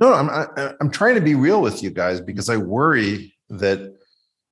no, 0.00 0.12
I'm 0.12 0.28
I, 0.30 0.74
I'm 0.80 0.90
trying 0.90 1.14
to 1.14 1.20
be 1.20 1.34
real 1.34 1.62
with 1.62 1.82
you 1.82 1.90
guys 1.90 2.20
because 2.20 2.48
I 2.48 2.56
worry 2.56 3.34
that 3.50 3.94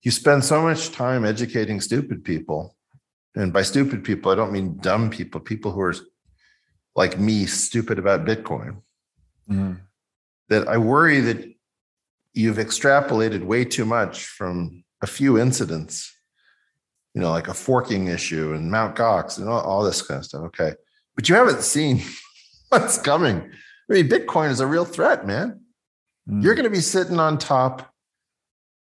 you 0.02 0.10
spend 0.10 0.44
so 0.44 0.62
much 0.62 0.92
time 0.92 1.24
educating 1.24 1.80
stupid 1.80 2.22
people, 2.22 2.76
and 3.34 3.52
by 3.52 3.62
stupid 3.62 4.04
people 4.04 4.30
I 4.30 4.36
don't 4.36 4.52
mean 4.52 4.76
dumb 4.76 5.10
people, 5.10 5.40
people 5.40 5.72
who 5.72 5.80
are 5.80 5.94
like 6.94 7.18
me, 7.18 7.46
stupid 7.46 7.98
about 7.98 8.24
Bitcoin. 8.24 8.82
Mm. 9.50 9.80
That 10.50 10.68
I 10.68 10.76
worry 10.76 11.20
that 11.20 11.51
you've 12.34 12.56
extrapolated 12.56 13.44
way 13.44 13.64
too 13.64 13.84
much 13.84 14.24
from 14.24 14.84
a 15.02 15.06
few 15.06 15.38
incidents, 15.38 16.14
you 17.14 17.20
know, 17.20 17.30
like 17.30 17.48
a 17.48 17.54
forking 17.54 18.08
issue 18.08 18.54
and 18.54 18.70
Mount 18.70 18.96
Gox 18.96 19.38
and 19.38 19.48
all, 19.48 19.60
all 19.60 19.82
this 19.82 20.02
kind 20.02 20.18
of 20.18 20.24
stuff. 20.24 20.42
Okay. 20.44 20.72
But 21.14 21.28
you 21.28 21.34
haven't 21.34 21.62
seen 21.62 22.02
what's 22.68 22.98
coming. 22.98 23.50
I 23.90 23.92
mean, 23.92 24.08
Bitcoin 24.08 24.50
is 24.50 24.60
a 24.60 24.66
real 24.66 24.84
threat, 24.84 25.26
man. 25.26 25.60
Mm. 26.28 26.42
You're 26.42 26.54
going 26.54 26.64
to 26.64 26.70
be 26.70 26.80
sitting 26.80 27.18
on 27.18 27.36
top 27.36 27.92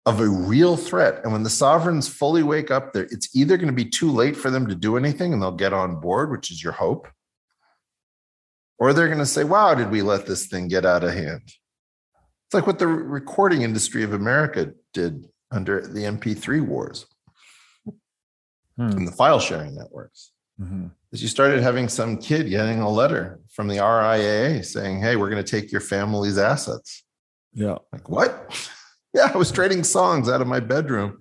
of 0.06 0.20
a 0.20 0.28
real 0.28 0.76
threat. 0.76 1.20
And 1.23 1.32
when 1.32 1.42
the 1.42 1.50
sovereigns 1.50 2.09
fully 2.09 2.42
wake 2.42 2.70
up 2.70 2.92
there, 2.92 3.04
it's 3.04 3.35
either 3.35 3.56
going 3.56 3.68
to 3.68 3.73
be 3.73 3.88
too 3.88 4.11
late 4.11 4.37
for 4.37 4.50
them 4.50 4.66
to 4.66 4.75
do 4.75 4.97
anything 4.97 5.32
and 5.32 5.40
they'll 5.40 5.52
get 5.52 5.73
on 5.73 6.00
board, 6.00 6.30
which 6.30 6.50
is 6.50 6.62
your 6.62 6.73
hope, 6.73 7.06
or 8.78 8.92
they're 8.92 9.09
going 9.09 9.18
to 9.18 9.26
say, 9.26 9.44
wow, 9.44 9.75
did 9.75 9.90
we 9.90 10.02
let 10.02 10.26
this 10.26 10.47
thing 10.47 10.68
get 10.68 10.87
out 10.87 11.04
of 11.04 11.12
hand? 11.12 11.42
It's 12.50 12.54
like 12.57 12.66
what 12.66 12.80
the 12.80 12.88
recording 12.88 13.62
industry 13.62 14.02
of 14.02 14.12
America 14.12 14.73
did 14.92 15.28
under 15.52 15.87
the 15.87 16.00
MP3 16.00 16.61
wars 16.66 17.07
hmm. 17.87 17.92
and 18.76 19.07
the 19.07 19.12
file 19.12 19.38
sharing 19.38 19.76
networks. 19.76 20.33
Mm-hmm. 20.61 20.88
Is 21.12 21.23
you 21.23 21.28
started 21.28 21.62
having 21.62 21.88
some 21.88 22.19
kid 22.19 22.50
getting 22.50 22.80
a 22.80 22.90
letter 22.90 23.38
from 23.52 23.69
the 23.69 23.76
RIAA 23.76 24.64
saying, 24.64 25.00
"Hey, 25.00 25.14
we're 25.14 25.30
going 25.30 25.45
to 25.45 25.49
take 25.49 25.71
your 25.71 25.80
family's 25.80 26.38
assets." 26.38 27.04
Yeah. 27.54 27.76
Like 27.92 28.09
what? 28.09 28.69
yeah, 29.14 29.30
I 29.33 29.37
was 29.37 29.52
trading 29.52 29.85
songs 29.85 30.28
out 30.28 30.40
of 30.40 30.49
my 30.49 30.59
bedroom, 30.59 31.21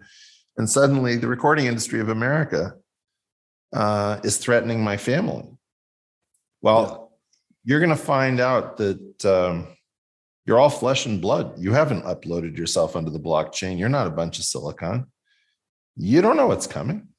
and 0.58 0.68
suddenly 0.68 1.16
the 1.16 1.28
recording 1.28 1.68
industry 1.68 2.00
of 2.00 2.10
America 2.10 2.74
uh, 3.72 4.20
is 4.24 4.38
threatening 4.38 4.84
my 4.84 4.98
family. 4.98 5.48
Well, 6.64 7.12
yeah. 7.64 7.70
you're 7.70 7.80
going 7.82 7.96
to 7.96 8.04
find 8.04 8.40
out 8.40 8.78
that. 8.78 9.26
Um, 9.26 9.68
you're 10.50 10.60
all 10.60 10.72
flesh 10.72 11.06
and 11.06 11.22
blood. 11.22 11.60
You 11.60 11.74
haven't 11.74 12.06
uploaded 12.06 12.58
yourself 12.58 12.96
onto 12.96 13.12
the 13.12 13.20
blockchain. 13.20 13.78
You're 13.78 13.88
not 13.88 14.08
a 14.08 14.10
bunch 14.10 14.40
of 14.40 14.46
silicon. 14.46 15.06
You 15.96 16.24
don't 16.24 16.38
know 16.38 16.48
what's 16.48 16.66
coming. 16.66 17.10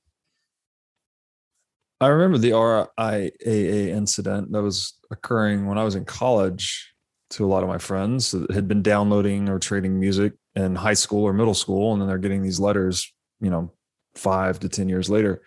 I 2.01 2.09
remember 2.09 2.39
the 2.39 2.51
RIAA 2.51 3.87
incident 3.87 4.51
that 4.51 4.61
was 4.61 4.99
occurring 5.13 5.67
when 5.67 5.79
I 5.79 5.85
was 5.85 5.95
in 5.95 6.05
college 6.05 6.93
to 7.31 7.45
a 7.45 7.47
lot 7.47 7.63
of 7.63 7.69
my 7.69 7.79
friends 7.79 8.33
that 8.33 8.51
had 8.51 8.67
been 8.67 8.83
downloading 8.83 9.49
or 9.49 9.61
trading 9.61 10.01
music 10.01 10.33
in 10.57 10.75
high 10.75 10.95
school 10.95 11.23
or 11.23 11.33
middle 11.33 11.55
school. 11.55 11.93
And 11.93 12.03
then 12.03 12.09
they're 12.09 12.19
getting 12.19 12.43
these 12.43 12.59
letters, 12.59 13.15
you 13.41 13.51
know, 13.51 13.73
five 14.17 14.59
to 14.59 14.69
10 14.69 14.89
years 14.89 15.09
later. 15.09 15.41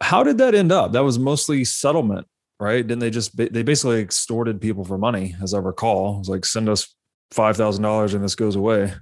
How 0.00 0.22
did 0.22 0.38
that 0.38 0.54
end 0.54 0.70
up? 0.70 0.92
That 0.92 1.02
was 1.02 1.18
mostly 1.18 1.64
settlement 1.64 2.28
right? 2.60 2.86
Didn't 2.86 3.00
they 3.00 3.10
just 3.10 3.36
they 3.36 3.62
basically 3.62 4.00
extorted 4.00 4.60
people 4.60 4.84
for 4.84 4.98
money, 4.98 5.34
as 5.42 5.54
I 5.54 5.58
recall? 5.58 6.16
It 6.16 6.18
was 6.18 6.28
like 6.28 6.44
send 6.44 6.68
us 6.68 6.94
five 7.30 7.56
thousand 7.56 7.82
dollars 7.82 8.14
and 8.14 8.22
this 8.22 8.34
goes 8.34 8.56
away. 8.56 8.92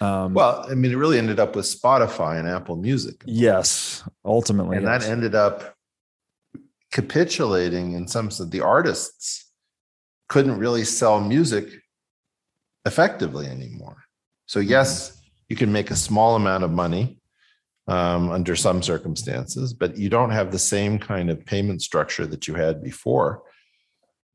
Um, 0.00 0.32
well, 0.32 0.64
I 0.70 0.74
mean, 0.74 0.92
it 0.92 0.96
really 0.96 1.18
ended 1.18 1.40
up 1.40 1.56
with 1.56 1.66
Spotify 1.66 2.38
and 2.38 2.48
Apple 2.48 2.76
Music. 2.76 3.22
Yes, 3.26 4.04
ultimately, 4.24 4.76
and 4.76 4.86
yes. 4.86 5.04
that 5.04 5.10
ended 5.10 5.34
up 5.34 5.74
capitulating 6.92 7.92
in 7.92 8.06
some 8.06 8.30
sense. 8.30 8.50
The 8.50 8.60
artists 8.60 9.50
couldn't 10.28 10.58
really 10.58 10.84
sell 10.84 11.20
music 11.20 11.68
effectively 12.84 13.46
anymore. 13.46 14.04
So, 14.46 14.60
mm-hmm. 14.60 14.70
yes, 14.70 15.20
you 15.48 15.56
can 15.56 15.72
make 15.72 15.90
a 15.90 15.96
small 15.96 16.36
amount 16.36 16.64
of 16.64 16.70
money 16.70 17.17
um, 17.88 18.30
under 18.30 18.54
some 18.54 18.82
circumstances, 18.82 19.72
but 19.72 19.96
you 19.96 20.10
don't 20.10 20.30
have 20.30 20.52
the 20.52 20.58
same 20.58 20.98
kind 20.98 21.30
of 21.30 21.44
payment 21.44 21.82
structure 21.82 22.26
that 22.26 22.46
you 22.46 22.54
had 22.54 22.82
before. 22.82 23.42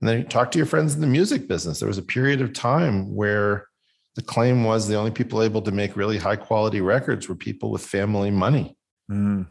And 0.01 0.10
then 0.10 0.17
you 0.17 0.24
talk 0.25 0.51
to 0.51 0.57
your 0.57 0.65
friends 0.65 0.95
in 0.95 1.01
the 1.01 1.07
music 1.07 1.48
business. 1.48 1.79
There 1.79 1.88
was 1.88 2.00
a 2.00 2.03
period 2.03 2.41
of 2.41 2.51
time 2.51 3.15
where 3.15 3.67
the 4.15 4.24
claim 4.24 4.63
was 4.63 4.88
the 4.88 4.95
only 4.95 5.12
people 5.12 5.41
able 5.41 5.62
to 5.62 5.72
make 5.72 5.95
really 5.95 6.17
high 6.17 6.36
quality 6.36 6.81
records 6.81 7.29
were 7.29 7.36
people 7.36 7.72
with 7.72 7.86
family 7.86 8.31
money. 8.31 8.75
Mm. 9.10 9.48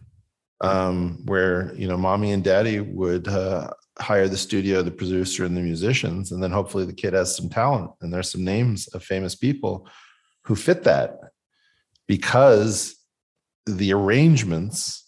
Um, 0.61 1.18
where 1.25 1.75
you 1.75 1.88
know 1.88 1.97
mommy 1.97 2.30
and 2.30 2.44
daddy 2.44 2.78
would 2.78 3.26
uh, 3.26 3.71
hire 3.99 4.28
the 4.28 4.37
studio, 4.37 4.82
the 4.82 4.92
producer, 4.92 5.44
and 5.44 5.56
the 5.56 5.61
musicians, 5.61 6.30
and 6.30 6.40
then 6.40 6.52
hopefully 6.52 6.85
the 6.85 6.92
kid 6.92 7.14
has 7.14 7.37
some 7.37 7.49
talent. 7.49 7.90
And 8.00 8.12
there's 8.12 8.30
some 8.30 8.44
names 8.44 8.87
of 8.88 9.02
famous 9.02 9.35
people 9.35 9.88
who 10.44 10.54
fit 10.54 10.85
that 10.85 11.18
because 12.06 13.01
the 13.66 13.92
arrangements. 13.92 14.99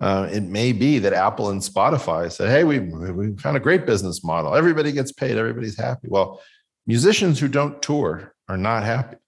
Uh, 0.00 0.28
it 0.32 0.42
may 0.42 0.72
be 0.72 0.98
that 0.98 1.12
Apple 1.12 1.50
and 1.50 1.60
Spotify 1.60 2.32
said, 2.32 2.48
"Hey, 2.48 2.64
we 2.64 2.78
we 2.78 3.36
found 3.36 3.56
a 3.56 3.60
great 3.60 3.86
business 3.86 4.24
model. 4.24 4.54
Everybody 4.54 4.92
gets 4.92 5.12
paid. 5.12 5.36
Everybody's 5.36 5.78
happy." 5.78 6.08
Well, 6.08 6.40
musicians 6.86 7.38
who 7.38 7.48
don't 7.48 7.82
tour 7.82 8.34
are 8.48 8.56
not 8.56 8.82
happy. 8.84 9.18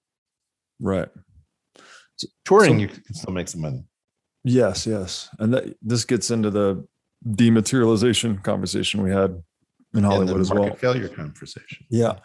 Right. 0.81 1.09
So, 2.17 2.29
touring, 2.45 2.75
so, 2.75 2.81
you 2.81 2.89
can 2.89 3.15
still 3.15 3.35
make 3.35 3.49
some 3.49 3.61
money. 3.61 3.85
Yes, 4.45 4.87
yes, 4.87 5.29
and 5.39 5.55
that, 5.55 5.77
this 5.83 6.05
gets 6.05 6.31
into 6.31 6.51
the 6.51 6.87
dematerialization 7.27 8.43
conversation 8.43 9.03
we 9.03 9.11
had 9.11 9.43
in 9.95 10.05
Hollywood 10.05 10.41
as 10.41 10.51
well. 10.51 10.75
Failure 10.75 11.09
conversation. 11.09 11.87
Yeah. 11.91 12.19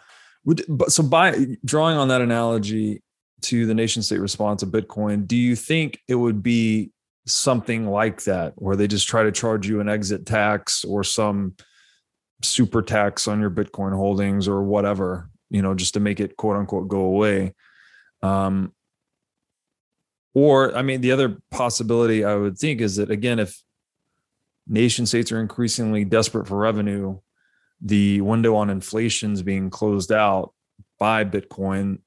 Would, 0.44 0.64
but 0.68 0.92
so 0.92 1.02
by 1.02 1.46
drawing 1.64 1.96
on 1.96 2.08
that 2.08 2.20
analogy 2.20 3.02
to 3.42 3.66
the 3.66 3.74
nation 3.74 4.02
state 4.02 4.20
response 4.20 4.62
of 4.62 4.70
Bitcoin, 4.70 5.26
do 5.26 5.36
you 5.36 5.54
think 5.54 6.00
it 6.08 6.14
would 6.14 6.42
be 6.42 6.90
something 7.26 7.86
like 7.86 8.24
that 8.24 8.52
where 8.56 8.76
they 8.76 8.88
just 8.88 9.08
try 9.08 9.22
to 9.22 9.32
charge 9.32 9.68
you 9.68 9.80
an 9.80 9.88
exit 9.88 10.26
tax 10.26 10.84
or 10.84 11.04
some 11.04 11.54
super 12.42 12.82
tax 12.82 13.28
on 13.28 13.40
your 13.40 13.50
Bitcoin 13.50 13.94
holdings 13.94 14.48
or 14.48 14.62
whatever 14.62 15.28
you 15.50 15.62
know, 15.62 15.74
just 15.74 15.94
to 15.94 16.00
make 16.00 16.20
it 16.20 16.36
quote 16.36 16.56
unquote 16.56 16.88
go 16.88 17.00
away. 17.00 17.54
Um, 18.22 18.72
or, 20.34 20.76
I 20.76 20.82
mean, 20.82 21.00
the 21.00 21.12
other 21.12 21.38
possibility 21.50 22.24
I 22.24 22.34
would 22.34 22.58
think 22.58 22.80
is 22.80 22.96
that, 22.96 23.10
again, 23.10 23.38
if 23.38 23.60
nation 24.66 25.06
states 25.06 25.32
are 25.32 25.40
increasingly 25.40 26.04
desperate 26.04 26.46
for 26.46 26.56
revenue, 26.56 27.18
the 27.80 28.20
window 28.20 28.56
on 28.56 28.70
inflation 28.70 29.32
is 29.32 29.42
being 29.42 29.70
closed 29.70 30.12
out 30.12 30.52
by 30.98 31.24
Bitcoin. 31.24 31.98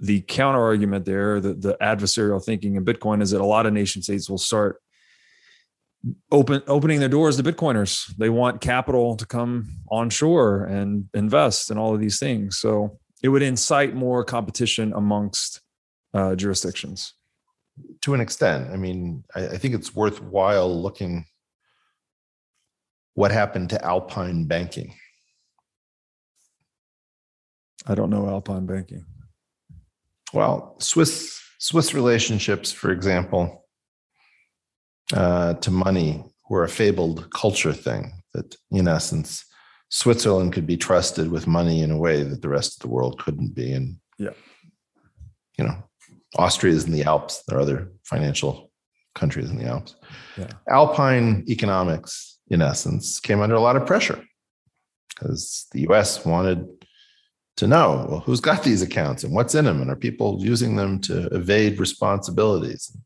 The 0.00 0.20
counter 0.22 0.60
argument 0.60 1.04
there, 1.04 1.40
the, 1.40 1.54
the 1.54 1.76
adversarial 1.80 2.44
thinking 2.44 2.76
in 2.76 2.84
Bitcoin 2.84 3.20
is 3.20 3.32
that 3.32 3.40
a 3.40 3.46
lot 3.46 3.66
of 3.66 3.72
nation 3.72 4.02
states 4.02 4.30
will 4.30 4.38
start 4.38 4.80
open 6.30 6.62
opening 6.66 7.00
their 7.00 7.08
doors 7.08 7.36
to 7.36 7.42
bitcoiners. 7.42 8.14
They 8.16 8.30
want 8.30 8.60
capital 8.60 9.16
to 9.16 9.26
come 9.26 9.68
onshore 9.90 10.64
and 10.64 11.08
invest 11.14 11.70
in 11.70 11.78
all 11.78 11.94
of 11.94 12.00
these 12.00 12.18
things. 12.18 12.58
So 12.58 12.98
it 13.22 13.28
would 13.28 13.42
incite 13.42 13.94
more 13.94 14.24
competition 14.24 14.92
amongst 14.94 15.60
uh, 16.14 16.36
jurisdictions. 16.36 17.14
To 18.02 18.14
an 18.14 18.20
extent. 18.20 18.70
I 18.70 18.76
mean 18.76 19.24
I, 19.34 19.48
I 19.48 19.58
think 19.58 19.74
it's 19.74 19.94
worthwhile 19.94 20.82
looking 20.82 21.24
what 23.14 23.32
happened 23.32 23.70
to 23.70 23.84
alpine 23.84 24.44
banking. 24.44 24.94
I 27.86 27.94
don't 27.94 28.10
know 28.10 28.28
alpine 28.28 28.66
banking 28.66 29.04
well 30.32 30.76
swiss 30.80 31.40
swiss 31.58 31.94
relationships 31.94 32.72
for 32.72 32.90
example 32.90 33.64
uh, 35.14 35.54
to 35.54 35.70
money 35.70 36.24
were 36.48 36.64
a 36.64 36.68
fabled 36.68 37.30
culture 37.30 37.72
thing 37.72 38.12
that, 38.34 38.56
in 38.70 38.88
essence, 38.88 39.44
Switzerland 39.90 40.52
could 40.52 40.66
be 40.66 40.76
trusted 40.76 41.30
with 41.30 41.46
money 41.46 41.82
in 41.82 41.90
a 41.90 41.98
way 41.98 42.22
that 42.22 42.42
the 42.42 42.48
rest 42.48 42.76
of 42.76 42.80
the 42.82 42.94
world 42.94 43.18
couldn't 43.18 43.54
be. 43.54 43.72
And, 43.72 43.96
yeah, 44.18 44.34
you 45.56 45.64
know, 45.64 45.82
Austria 46.36 46.74
is 46.74 46.84
in 46.84 46.92
the 46.92 47.04
Alps. 47.04 47.42
There 47.46 47.58
are 47.58 47.62
other 47.62 47.90
financial 48.04 48.70
countries 49.14 49.50
in 49.50 49.58
the 49.58 49.66
Alps. 49.66 49.96
Yeah. 50.36 50.50
Alpine 50.68 51.44
economics, 51.48 52.38
in 52.48 52.62
essence, 52.62 53.18
came 53.18 53.40
under 53.40 53.54
a 53.54 53.60
lot 53.60 53.76
of 53.76 53.86
pressure 53.86 54.22
because 55.08 55.66
the 55.72 55.88
US 55.90 56.24
wanted 56.24 56.77
to 57.58 57.66
know 57.66 58.06
well, 58.08 58.20
who's 58.20 58.40
got 58.40 58.62
these 58.62 58.82
accounts 58.82 59.24
and 59.24 59.34
what's 59.34 59.54
in 59.54 59.64
them, 59.64 59.82
and 59.82 59.90
are 59.90 59.96
people 59.96 60.38
using 60.40 60.76
them 60.76 61.00
to 61.00 61.26
evade 61.34 61.80
responsibilities? 61.80 62.96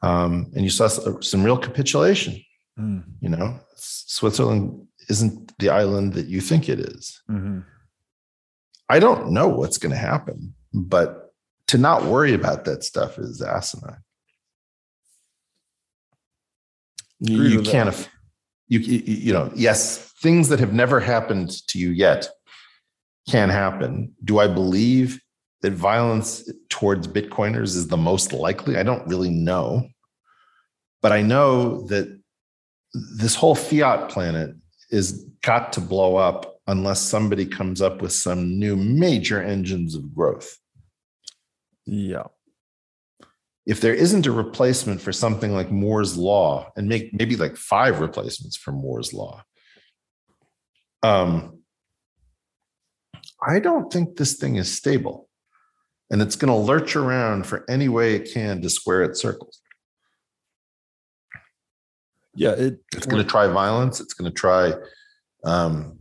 Um, 0.00 0.50
and 0.54 0.64
you 0.64 0.70
saw 0.70 0.88
some 0.88 1.44
real 1.44 1.58
capitulation. 1.58 2.42
Mm. 2.78 3.04
You 3.20 3.28
know, 3.28 3.60
Switzerland 3.76 4.86
isn't 5.10 5.58
the 5.58 5.68
island 5.68 6.14
that 6.14 6.26
you 6.26 6.40
think 6.40 6.68
it 6.68 6.80
is. 6.80 7.20
Mm-hmm. 7.30 7.60
I 8.88 8.98
don't 8.98 9.32
know 9.32 9.48
what's 9.48 9.76
going 9.76 9.92
to 9.92 9.98
happen, 9.98 10.54
but 10.72 11.34
to 11.66 11.76
not 11.76 12.04
worry 12.04 12.32
about 12.32 12.64
that 12.64 12.82
stuff 12.82 13.18
is 13.18 13.42
asinine. 13.42 13.98
You, 17.20 17.42
you 17.42 17.62
can't. 17.62 18.08
You 18.68 18.78
you 18.78 19.32
know 19.32 19.50
yes, 19.54 19.98
things 20.22 20.48
that 20.48 20.60
have 20.60 20.72
never 20.72 21.00
happened 21.00 21.50
to 21.68 21.78
you 21.78 21.90
yet 21.90 22.28
can 23.28 23.48
happen. 23.48 24.14
Do 24.24 24.38
I 24.38 24.48
believe 24.48 25.20
that 25.62 25.72
violence 25.72 26.50
towards 26.68 27.06
Bitcoiners 27.06 27.76
is 27.76 27.88
the 27.88 27.96
most 27.96 28.32
likely? 28.32 28.76
I 28.76 28.82
don't 28.82 29.06
really 29.06 29.30
know. 29.30 29.88
But 31.02 31.12
I 31.12 31.22
know 31.22 31.86
that 31.88 32.20
this 33.16 33.34
whole 33.34 33.54
fiat 33.54 34.08
planet 34.08 34.54
is 34.90 35.24
got 35.42 35.72
to 35.74 35.80
blow 35.80 36.16
up 36.16 36.60
unless 36.66 37.00
somebody 37.00 37.46
comes 37.46 37.80
up 37.80 38.02
with 38.02 38.12
some 38.12 38.58
new 38.58 38.76
major 38.76 39.42
engines 39.42 39.94
of 39.94 40.14
growth. 40.14 40.58
Yeah. 41.86 42.24
If 43.66 43.80
there 43.80 43.94
isn't 43.94 44.26
a 44.26 44.32
replacement 44.32 45.00
for 45.00 45.12
something 45.12 45.52
like 45.52 45.70
Moore's 45.70 46.16
law, 46.16 46.70
and 46.76 46.88
make 46.88 47.12
maybe 47.12 47.36
like 47.36 47.56
five 47.56 48.00
replacements 48.00 48.56
for 48.56 48.72
Moore's 48.72 49.12
law, 49.12 49.42
um, 51.02 51.57
I 53.46 53.60
don't 53.60 53.92
think 53.92 54.16
this 54.16 54.34
thing 54.34 54.56
is 54.56 54.72
stable. 54.72 55.28
And 56.10 56.22
it's 56.22 56.36
going 56.36 56.52
to 56.52 56.58
lurch 56.58 56.96
around 56.96 57.46
for 57.46 57.64
any 57.68 57.88
way 57.88 58.14
it 58.14 58.32
can 58.32 58.62
to 58.62 58.70
square 58.70 59.02
its 59.02 59.20
circles. 59.20 59.60
Yeah, 62.34 62.52
it, 62.52 62.78
it's 62.94 63.06
going 63.06 63.22
to 63.22 63.28
try 63.28 63.46
violence. 63.48 64.00
It's 64.00 64.14
going 64.14 64.30
to 64.30 64.34
try, 64.34 64.72
um, 65.44 65.98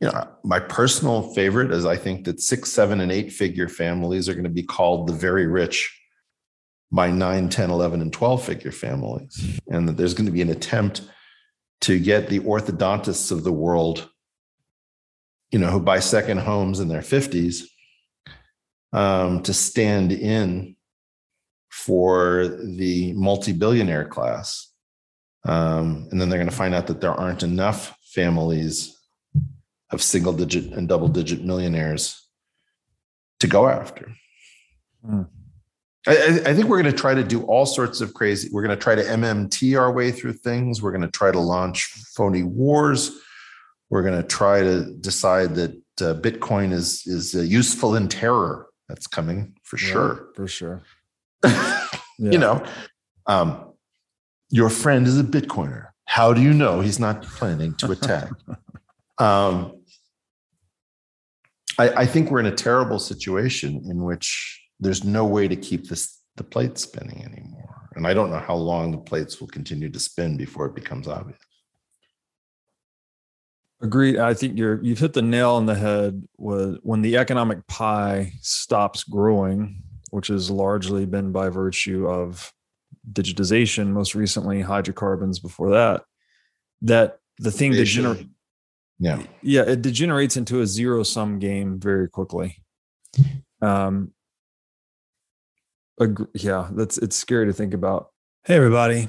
you 0.00 0.08
know, 0.08 0.28
my 0.44 0.58
personal 0.58 1.34
favorite 1.34 1.72
is 1.72 1.84
I 1.84 1.96
think 1.96 2.24
that 2.24 2.40
six, 2.40 2.72
seven, 2.72 3.00
and 3.00 3.12
eight 3.12 3.32
figure 3.32 3.68
families 3.68 4.28
are 4.28 4.34
going 4.34 4.44
to 4.44 4.50
be 4.50 4.62
called 4.62 5.08
the 5.08 5.12
very 5.12 5.46
rich 5.46 5.94
by 6.90 7.10
9, 7.10 7.48
10, 7.48 7.70
11, 7.70 8.00
and 8.00 8.12
12 8.12 8.44
figure 8.44 8.72
families. 8.72 9.60
And 9.68 9.88
that 9.88 9.96
there's 9.96 10.14
going 10.14 10.26
to 10.26 10.32
be 10.32 10.42
an 10.42 10.50
attempt 10.50 11.02
to 11.82 11.98
get 11.98 12.28
the 12.28 12.40
orthodontists 12.40 13.30
of 13.30 13.44
the 13.44 13.52
world 13.52 14.09
you 15.50 15.58
know, 15.58 15.68
who 15.68 15.80
buy 15.80 15.98
second 15.98 16.38
homes 16.38 16.80
in 16.80 16.88
their 16.88 17.00
50s 17.00 17.64
um, 18.92 19.42
to 19.42 19.52
stand 19.52 20.12
in 20.12 20.76
for 21.70 22.48
the 22.48 23.12
multi 23.14 23.52
billionaire 23.52 24.04
class. 24.04 24.72
Um, 25.44 26.08
and 26.10 26.20
then 26.20 26.28
they're 26.28 26.38
going 26.38 26.50
to 26.50 26.54
find 26.56 26.74
out 26.74 26.86
that 26.88 27.00
there 27.00 27.14
aren't 27.14 27.42
enough 27.42 27.96
families 28.02 28.96
of 29.90 30.02
single 30.02 30.32
digit 30.32 30.72
and 30.72 30.88
double 30.88 31.08
digit 31.08 31.42
millionaires 31.44 32.28
to 33.40 33.46
go 33.46 33.66
after. 33.66 34.12
Mm. 35.06 35.28
I, 36.06 36.40
I, 36.46 36.54
think 36.54 36.68
we're 36.68 36.80
going 36.80 36.92
to 36.94 36.98
try 36.98 37.14
to 37.14 37.24
do 37.24 37.42
all 37.42 37.66
sorts 37.66 38.00
of 38.00 38.14
crazy. 38.14 38.48
We're 38.52 38.62
going 38.62 38.76
to 38.76 38.82
try 38.82 38.94
to 38.94 39.02
MMT 39.02 39.78
our 39.78 39.92
way 39.92 40.10
through 40.10 40.34
things. 40.34 40.80
We're 40.80 40.92
going 40.92 41.02
to 41.02 41.10
try 41.10 41.30
to 41.30 41.40
launch 41.40 41.84
phony 42.14 42.42
wars. 42.42 43.18
We're 43.90 44.02
going 44.02 44.20
to 44.20 44.26
try 44.26 44.62
to 44.62 44.84
decide 44.94 45.56
that 45.56 45.72
uh, 46.00 46.14
Bitcoin 46.14 46.72
is 46.72 47.02
is 47.06 47.34
uh, 47.34 47.40
useful 47.40 47.96
in 47.96 48.08
terror. 48.08 48.68
That's 48.88 49.06
coming 49.06 49.54
for 49.62 49.78
yeah, 49.78 49.86
sure. 49.86 50.28
For 50.34 50.48
sure. 50.48 50.82
yeah. 51.44 51.88
You 52.18 52.38
know, 52.38 52.64
um, 53.26 53.72
your 54.50 54.70
friend 54.70 55.06
is 55.06 55.18
a 55.18 55.24
Bitcoiner. 55.24 55.88
How 56.06 56.32
do 56.32 56.40
you 56.40 56.52
know 56.52 56.80
he's 56.80 56.98
not 56.98 57.22
planning 57.22 57.74
to 57.76 57.92
attack? 57.92 58.30
um, 59.18 59.80
I, 61.78 61.88
I 61.90 62.06
think 62.06 62.30
we're 62.30 62.40
in 62.40 62.46
a 62.46 62.54
terrible 62.54 62.98
situation 62.98 63.82
in 63.88 64.02
which 64.02 64.60
there's 64.80 65.04
no 65.04 65.24
way 65.24 65.46
to 65.46 65.56
keep 65.56 65.88
this 65.88 66.18
the 66.36 66.44
plate 66.44 66.78
spinning 66.78 67.24
anymore. 67.24 67.88
And 67.94 68.06
I 68.06 68.14
don't 68.14 68.30
know 68.30 68.38
how 68.38 68.54
long 68.54 68.92
the 68.92 68.98
plates 68.98 69.40
will 69.40 69.48
continue 69.48 69.90
to 69.90 69.98
spin 69.98 70.36
before 70.36 70.66
it 70.66 70.74
becomes 70.74 71.06
obvious. 71.06 71.38
Agreed. 73.82 74.18
I 74.18 74.34
think 74.34 74.58
you're 74.58 74.82
you've 74.82 74.98
hit 74.98 75.14
the 75.14 75.22
nail 75.22 75.52
on 75.52 75.64
the 75.64 75.74
head 75.74 76.22
with 76.36 76.78
when 76.82 77.00
the 77.00 77.16
economic 77.16 77.66
pie 77.66 78.32
stops 78.42 79.04
growing, 79.04 79.82
which 80.10 80.28
has 80.28 80.50
largely 80.50 81.06
been 81.06 81.32
by 81.32 81.48
virtue 81.48 82.06
of 82.06 82.52
digitization, 83.10 83.88
most 83.88 84.14
recently 84.14 84.60
hydrocarbons 84.60 85.38
before 85.38 85.70
that, 85.70 86.02
that 86.82 87.20
the 87.38 87.50
thing 87.50 87.72
degenerates. 87.72 88.24
Yeah. 88.98 89.22
Yeah, 89.42 89.62
it 89.62 89.80
degenerates 89.80 90.36
into 90.36 90.60
a 90.60 90.66
zero 90.66 91.02
sum 91.02 91.38
game 91.38 91.80
very 91.80 92.08
quickly. 92.08 92.62
Um 93.62 94.12
ag- 95.98 96.28
yeah, 96.34 96.68
that's 96.72 96.98
it's 96.98 97.16
scary 97.16 97.46
to 97.46 97.54
think 97.54 97.72
about. 97.72 98.10
Hey 98.44 98.56
everybody. 98.56 99.08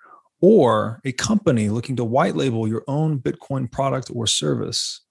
or 0.41 0.99
a 1.05 1.11
company 1.11 1.69
looking 1.69 1.95
to 1.95 2.03
white 2.03 2.35
label 2.35 2.67
your 2.67 2.83
own 2.87 3.19
Bitcoin 3.19 3.71
product 3.71 4.09
or 4.13 4.25
service, 4.25 5.01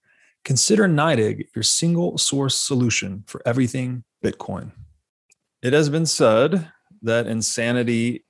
consider 0.43 0.87
NYDIG 0.87 1.47
your 1.55 1.63
single 1.63 2.17
source 2.17 2.55
solution 2.55 3.23
for 3.27 3.41
everything 3.45 4.03
Bitcoin. 4.23 4.71
It 5.63 5.73
has 5.73 5.89
been 5.89 6.05
said 6.05 6.69
that 7.01 7.27
insanity 7.27 8.25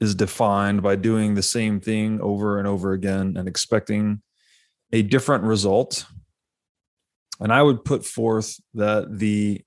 is 0.00 0.14
defined 0.14 0.82
by 0.82 0.96
doing 0.96 1.34
the 1.34 1.42
same 1.42 1.80
thing 1.80 2.20
over 2.20 2.58
and 2.58 2.66
over 2.66 2.92
again 2.92 3.36
and 3.36 3.46
expecting 3.46 4.22
a 4.92 5.02
different 5.02 5.44
result. 5.44 6.06
And 7.40 7.52
I 7.52 7.62
would 7.62 7.84
put 7.84 8.04
forth 8.04 8.58
that 8.74 9.18
the 9.18 9.62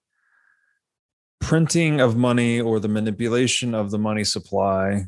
printing 1.40 2.02
of 2.02 2.18
money 2.18 2.60
or 2.60 2.80
the 2.80 2.88
manipulation 2.88 3.76
of 3.76 3.92
the 3.92 4.00
money 4.00 4.24
supply 4.24 5.08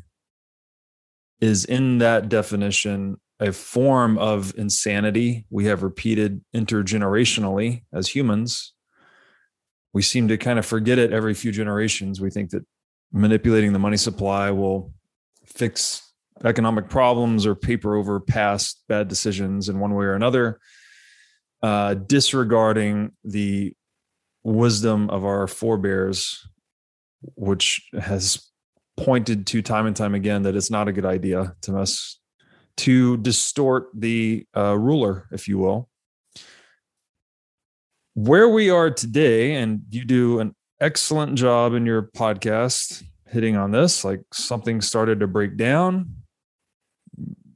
is 1.40 1.64
in 1.64 1.98
that 1.98 2.28
definition 2.28 3.16
a 3.40 3.52
form 3.52 4.18
of 4.18 4.52
insanity 4.58 5.46
we 5.50 5.64
have 5.64 5.82
repeated 5.82 6.44
intergenerationally 6.54 7.82
as 7.92 8.08
humans. 8.08 8.74
We 9.92 10.02
seem 10.02 10.28
to 10.28 10.36
kind 10.36 10.58
of 10.58 10.66
forget 10.66 10.98
it 10.98 11.12
every 11.12 11.34
few 11.34 11.50
generations. 11.50 12.20
We 12.20 12.30
think 12.30 12.50
that 12.50 12.64
manipulating 13.12 13.72
the 13.72 13.78
money 13.78 13.96
supply 13.96 14.50
will 14.50 14.92
fix 15.46 16.12
economic 16.44 16.88
problems 16.88 17.46
or 17.46 17.54
paper 17.54 17.96
over 17.96 18.20
past 18.20 18.82
bad 18.88 19.08
decisions 19.08 19.68
in 19.68 19.80
one 19.80 19.94
way 19.94 20.04
or 20.04 20.14
another, 20.14 20.60
uh, 21.62 21.94
disregarding 21.94 23.12
the 23.24 23.74
wisdom 24.42 25.10
of 25.10 25.24
our 25.24 25.46
forebears, 25.46 26.46
which 27.36 27.88
has 27.98 28.49
pointed 29.04 29.46
to 29.46 29.62
time 29.62 29.86
and 29.86 29.96
time 29.96 30.14
again 30.14 30.42
that 30.42 30.54
it's 30.54 30.70
not 30.70 30.88
a 30.88 30.92
good 30.92 31.06
idea 31.06 31.54
to 31.62 31.72
mess 31.72 32.18
to 32.76 33.16
distort 33.18 33.88
the 33.94 34.46
uh, 34.56 34.76
ruler, 34.76 35.26
if 35.32 35.48
you 35.48 35.58
will. 35.58 35.88
Where 38.14 38.48
we 38.48 38.70
are 38.70 38.90
today, 38.90 39.54
and 39.54 39.82
you 39.90 40.04
do 40.04 40.40
an 40.40 40.54
excellent 40.80 41.36
job 41.36 41.74
in 41.74 41.86
your 41.86 42.02
podcast 42.02 43.02
hitting 43.26 43.56
on 43.56 43.70
this, 43.70 44.04
like 44.04 44.20
something 44.32 44.80
started 44.80 45.20
to 45.20 45.26
break 45.26 45.56
down. 45.56 46.16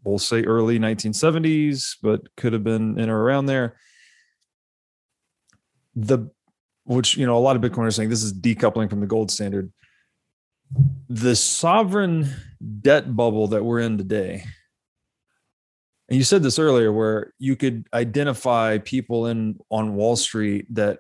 We'll 0.04 0.18
say 0.18 0.44
early 0.44 0.78
1970s, 0.78 1.96
but 2.02 2.22
could 2.36 2.52
have 2.52 2.64
been 2.64 2.98
in 2.98 3.10
or 3.10 3.22
around 3.22 3.46
there. 3.46 3.76
The 5.96 6.30
which 6.84 7.16
you 7.16 7.24
know 7.26 7.36
a 7.36 7.40
lot 7.40 7.56
of 7.56 7.62
Bitcoiners 7.62 7.94
saying 7.94 8.10
this 8.10 8.22
is 8.22 8.32
decoupling 8.32 8.90
from 8.90 9.00
the 9.00 9.06
gold 9.06 9.30
standard 9.30 9.72
the 11.08 11.36
sovereign 11.36 12.30
debt 12.80 13.14
bubble 13.14 13.48
that 13.48 13.64
we're 13.64 13.80
in 13.80 13.98
today. 13.98 14.44
And 16.08 16.18
you 16.18 16.24
said 16.24 16.42
this 16.42 16.58
earlier 16.58 16.92
where 16.92 17.32
you 17.38 17.56
could 17.56 17.86
identify 17.94 18.78
people 18.78 19.26
in 19.26 19.58
on 19.70 19.94
wall 19.94 20.16
street 20.16 20.66
that 20.74 20.98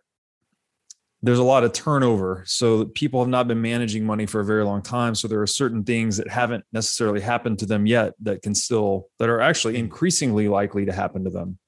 there's 1.22 1.38
a 1.38 1.44
lot 1.44 1.64
of 1.64 1.72
turnover. 1.72 2.42
So 2.46 2.84
people 2.84 3.20
have 3.20 3.28
not 3.28 3.48
been 3.48 3.62
managing 3.62 4.04
money 4.04 4.26
for 4.26 4.40
a 4.40 4.44
very 4.44 4.64
long 4.64 4.82
time. 4.82 5.14
So 5.14 5.26
there 5.26 5.40
are 5.40 5.46
certain 5.46 5.82
things 5.82 6.18
that 6.18 6.28
haven't 6.28 6.64
necessarily 6.72 7.20
happened 7.20 7.58
to 7.60 7.66
them 7.66 7.86
yet 7.86 8.12
that 8.22 8.42
can 8.42 8.54
still 8.54 9.08
that 9.18 9.30
are 9.30 9.40
actually 9.40 9.76
increasingly 9.76 10.48
likely 10.48 10.84
to 10.84 10.92
happen 10.92 11.24
to 11.24 11.30
them. 11.30 11.58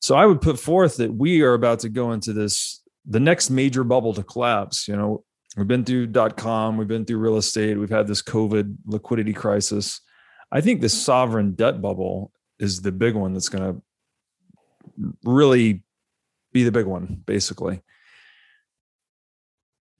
So 0.00 0.14
i 0.14 0.24
would 0.26 0.40
put 0.40 0.58
forth 0.58 0.96
that 0.96 1.12
we 1.12 1.42
are 1.42 1.54
about 1.54 1.80
to 1.80 1.88
go 1.88 2.12
into 2.12 2.32
this 2.32 2.82
the 3.06 3.20
next 3.20 3.50
major 3.50 3.84
bubble 3.84 4.12
to 4.14 4.22
collapse 4.22 4.88
you 4.88 4.96
know 4.96 5.24
We've 5.60 5.68
been 5.68 5.84
through 5.84 6.06
dot 6.06 6.38
com, 6.38 6.78
we've 6.78 6.88
been 6.88 7.04
through 7.04 7.18
real 7.18 7.36
estate, 7.36 7.78
we've 7.78 7.90
had 7.90 8.06
this 8.06 8.22
COVID 8.22 8.76
liquidity 8.86 9.34
crisis. 9.34 10.00
I 10.50 10.62
think 10.62 10.80
this 10.80 10.94
sovereign 10.94 11.52
debt 11.52 11.82
bubble 11.82 12.32
is 12.58 12.80
the 12.80 12.92
big 12.92 13.14
one 13.14 13.34
that's 13.34 13.50
going 13.50 13.74
to 13.74 13.82
really 15.22 15.82
be 16.54 16.64
the 16.64 16.72
big 16.72 16.86
one, 16.86 17.22
basically. 17.26 17.82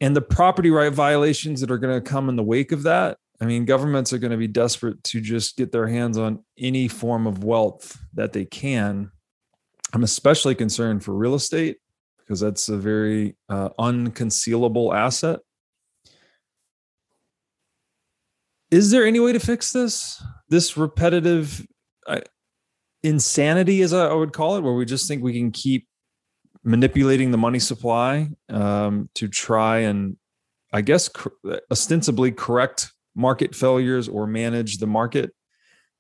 And 0.00 0.16
the 0.16 0.22
property 0.22 0.70
right 0.70 0.90
violations 0.90 1.60
that 1.60 1.70
are 1.70 1.76
going 1.76 1.92
to 1.92 2.10
come 2.10 2.30
in 2.30 2.36
the 2.36 2.42
wake 2.42 2.72
of 2.72 2.84
that. 2.84 3.18
I 3.38 3.44
mean, 3.44 3.66
governments 3.66 4.14
are 4.14 4.18
going 4.18 4.30
to 4.30 4.38
be 4.38 4.48
desperate 4.48 5.04
to 5.04 5.20
just 5.20 5.58
get 5.58 5.72
their 5.72 5.88
hands 5.88 6.16
on 6.16 6.42
any 6.56 6.88
form 6.88 7.26
of 7.26 7.44
wealth 7.44 7.98
that 8.14 8.32
they 8.32 8.46
can. 8.46 9.10
I'm 9.92 10.04
especially 10.04 10.54
concerned 10.54 11.04
for 11.04 11.12
real 11.12 11.34
estate 11.34 11.76
because 12.16 12.40
that's 12.40 12.70
a 12.70 12.78
very 12.78 13.36
uh, 13.50 13.68
unconcealable 13.78 14.96
asset. 14.96 15.40
Is 18.70 18.90
there 18.90 19.04
any 19.04 19.20
way 19.20 19.33
to 19.33 19.40
fix 19.40 19.72
this? 19.72 20.22
This 20.48 20.76
repetitive 20.76 21.66
uh, 22.06 22.20
insanity, 23.02 23.83
as 23.83 23.92
I 23.92 24.12
would 24.12 24.33
call 24.33 24.56
it, 24.56 24.62
where 24.62 24.74
we 24.74 24.85
just 24.85 25.09
think 25.09 25.22
we 25.22 25.33
can 25.33 25.50
keep 25.50 25.88
manipulating 26.62 27.30
the 27.30 27.38
money 27.38 27.59
supply 27.59 28.30
um, 28.48 29.09
to 29.14 29.28
try 29.28 29.78
and, 29.78 30.16
I 30.72 30.83
guess, 30.83 31.11
ostensibly 31.70 32.33
correct 32.33 32.92
market 33.14 33.54
failures 33.54 34.09
or 34.09 34.26
manage 34.26 34.78
the 34.78 34.87
market, 34.87 35.35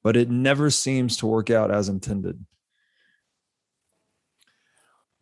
but 0.02 0.16
it 0.16 0.30
never 0.30 0.70
seems 0.70 1.16
to 1.18 1.26
work 1.26 1.50
out 1.50 1.70
as 1.70 1.88
intended. 1.88 2.44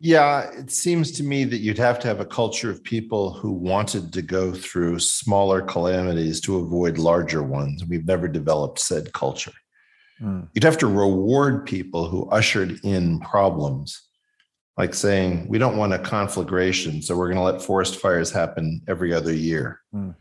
Yeah, 0.01 0.49
it 0.51 0.71
seems 0.71 1.11
to 1.13 1.23
me 1.23 1.43
that 1.43 1.57
you'd 1.57 1.77
have 1.77 1.99
to 1.99 2.07
have 2.07 2.21
a 2.21 2.25
culture 2.25 2.69
of 2.71 2.81
people 2.83 3.33
who 3.33 3.51
wanted 3.51 4.13
to 4.13 4.21
go 4.21 4.53
through 4.53 4.99
smaller 4.99 5.61
calamities 5.61 6.39
to 6.41 6.57
avoid 6.57 6.97
larger 6.97 7.43
ones. 7.43 7.83
We've 7.85 8.05
never 8.05 8.29
developed 8.29 8.79
said 8.79 9.11
culture. 9.11 9.51
Mm. 10.21 10.47
You'd 10.53 10.63
have 10.63 10.77
to 10.77 10.87
reward 10.87 11.65
people 11.65 12.07
who 12.07 12.29
ushered 12.29 12.79
in 12.83 13.19
problems, 13.19 14.01
like 14.77 14.93
saying, 14.93 15.49
we 15.49 15.57
don't 15.57 15.77
want 15.77 15.93
a 15.93 15.99
conflagration, 15.99 17.01
so 17.01 17.17
we're 17.17 17.27
going 17.27 17.35
to 17.35 17.43
let 17.43 17.61
forest 17.61 17.99
fires 17.99 18.31
happen 18.31 18.81
every 18.87 19.13
other 19.13 19.33
year. 19.33 19.81
Mm. 19.93 20.15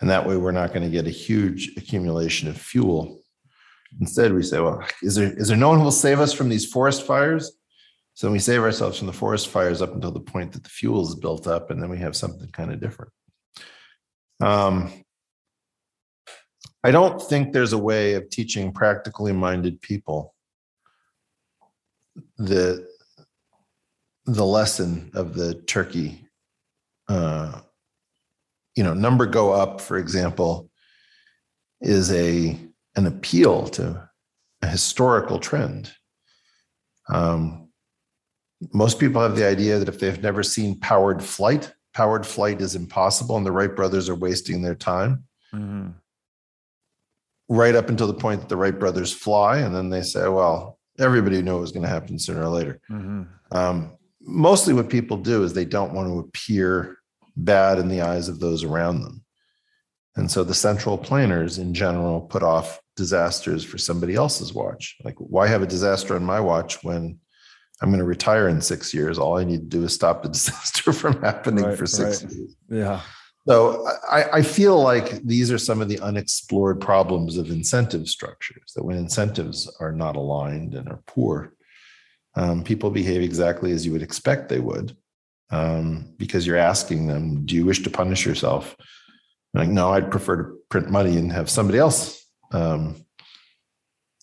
And 0.00 0.10
that 0.10 0.26
way, 0.26 0.36
we're 0.36 0.52
not 0.52 0.72
going 0.72 0.82
to 0.84 0.88
get 0.88 1.06
a 1.08 1.10
huge 1.10 1.72
accumulation 1.76 2.48
of 2.48 2.56
fuel. 2.56 3.20
Instead, 4.00 4.32
we 4.32 4.42
say, 4.44 4.60
well, 4.60 4.84
is 5.02 5.16
there, 5.16 5.32
is 5.36 5.48
there 5.48 5.56
no 5.56 5.70
one 5.70 5.78
who 5.78 5.84
will 5.84 5.90
save 5.90 6.20
us 6.20 6.32
from 6.32 6.48
these 6.48 6.64
forest 6.64 7.04
fires? 7.04 7.52
So 8.14 8.30
we 8.30 8.38
save 8.38 8.60
ourselves 8.60 8.98
from 8.98 9.06
the 9.06 9.12
forest 9.12 9.48
fires 9.48 9.80
up 9.80 9.94
until 9.94 10.12
the 10.12 10.20
point 10.20 10.52
that 10.52 10.62
the 10.62 10.70
fuel 10.70 11.02
is 11.02 11.14
built 11.14 11.46
up, 11.46 11.70
and 11.70 11.82
then 11.82 11.88
we 11.88 11.98
have 11.98 12.14
something 12.14 12.48
kind 12.50 12.72
of 12.72 12.80
different. 12.80 13.10
Um, 14.40 14.92
I 16.84 16.90
don't 16.90 17.22
think 17.22 17.52
there's 17.52 17.72
a 17.72 17.78
way 17.78 18.14
of 18.14 18.28
teaching 18.28 18.72
practically 18.72 19.32
minded 19.32 19.80
people 19.80 20.34
the 22.38 22.86
the 24.26 24.44
lesson 24.44 25.10
of 25.14 25.34
the 25.34 25.54
turkey 25.54 26.26
uh, 27.08 27.60
you 28.76 28.84
know 28.84 28.94
number 28.94 29.26
go 29.26 29.52
up 29.52 29.80
for 29.80 29.96
example 29.96 30.70
is 31.80 32.12
a 32.12 32.58
an 32.96 33.06
appeal 33.06 33.66
to 33.68 34.08
a 34.62 34.66
historical 34.66 35.38
trend 35.38 35.92
um, 37.08 37.61
most 38.72 38.98
people 38.98 39.20
have 39.22 39.36
the 39.36 39.46
idea 39.46 39.78
that 39.78 39.88
if 39.88 39.98
they've 39.98 40.22
never 40.22 40.42
seen 40.42 40.78
powered 40.78 41.22
flight 41.22 41.72
powered 41.94 42.26
flight 42.26 42.60
is 42.60 42.74
impossible 42.74 43.36
and 43.36 43.44
the 43.44 43.52
wright 43.52 43.76
brothers 43.76 44.08
are 44.08 44.14
wasting 44.14 44.62
their 44.62 44.74
time 44.74 45.24
mm-hmm. 45.54 45.88
right 47.48 47.74
up 47.74 47.88
until 47.88 48.06
the 48.06 48.14
point 48.14 48.40
that 48.40 48.48
the 48.48 48.56
wright 48.56 48.78
brothers 48.78 49.12
fly 49.12 49.58
and 49.58 49.74
then 49.74 49.90
they 49.90 50.02
say 50.02 50.28
well 50.28 50.78
everybody 50.98 51.42
knew 51.42 51.56
it 51.56 51.60
was 51.60 51.72
going 51.72 51.82
to 51.82 51.88
happen 51.88 52.18
sooner 52.18 52.42
or 52.42 52.48
later 52.48 52.80
mm-hmm. 52.90 53.22
um, 53.50 53.92
mostly 54.20 54.72
what 54.72 54.88
people 54.88 55.16
do 55.16 55.42
is 55.42 55.52
they 55.52 55.64
don't 55.64 55.92
want 55.92 56.08
to 56.08 56.18
appear 56.18 56.98
bad 57.36 57.78
in 57.78 57.88
the 57.88 58.02
eyes 58.02 58.28
of 58.28 58.40
those 58.40 58.64
around 58.64 59.02
them. 59.02 59.24
And 60.16 60.30
so 60.30 60.44
the 60.44 60.54
central 60.54 60.98
planners 60.98 61.58
in 61.58 61.72
general 61.72 62.20
put 62.20 62.42
off 62.42 62.80
disasters 62.96 63.64
for 63.64 63.78
somebody 63.78 64.14
else's 64.14 64.52
watch. 64.52 64.96
Like, 65.02 65.14
why 65.16 65.46
have 65.46 65.62
a 65.62 65.66
disaster 65.66 66.14
on 66.14 66.24
my 66.24 66.38
watch 66.38 66.84
when 66.84 67.18
I'm 67.82 67.88
going 67.88 67.98
to 67.98 68.04
retire 68.04 68.48
in 68.48 68.60
six 68.60 68.94
years? 68.94 69.18
All 69.18 69.36
I 69.36 69.44
need 69.44 69.70
to 69.70 69.78
do 69.78 69.84
is 69.84 69.92
stop 69.92 70.22
the 70.22 70.28
disaster 70.38 70.92
from 70.92 71.20
happening 71.20 71.64
right, 71.64 71.76
for 71.76 71.86
six 71.86 72.22
right. 72.22 72.32
years. 72.32 72.56
Yeah. 72.70 73.00
So 73.46 73.88
I, 74.08 74.24
I, 74.34 74.42
feel 74.42 74.80
like 74.80 75.20
these 75.24 75.50
are 75.50 75.58
some 75.58 75.82
of 75.82 75.88
the 75.88 75.98
unexplored 75.98 76.80
problems 76.80 77.38
of 77.38 77.50
incentive 77.50 78.06
structures 78.08 78.72
that 78.76 78.84
when 78.84 78.96
incentives 78.96 79.68
are 79.80 79.90
not 79.90 80.14
aligned 80.14 80.74
and 80.74 80.88
are 80.88 81.02
poor, 81.08 81.52
um, 82.36 82.62
people 82.62 82.90
behave 82.90 83.20
exactly 83.20 83.72
as 83.72 83.84
you 83.84 83.90
would 83.90 84.02
expect 84.02 84.48
they 84.48 84.60
would 84.60 84.96
um, 85.50 86.14
because 86.18 86.46
you're 86.46 86.56
asking 86.56 87.08
them, 87.08 87.44
do 87.44 87.56
you 87.56 87.66
wish 87.66 87.82
to 87.82 87.90
punish 87.90 88.24
yourself? 88.24 88.76
like, 89.54 89.68
no, 89.68 89.92
I'd 89.92 90.10
prefer 90.10 90.36
to 90.36 90.58
print 90.70 90.90
money 90.90 91.18
and 91.18 91.30
have 91.32 91.50
somebody 91.50 91.78
else. 91.78 92.24
Um, 92.52 93.04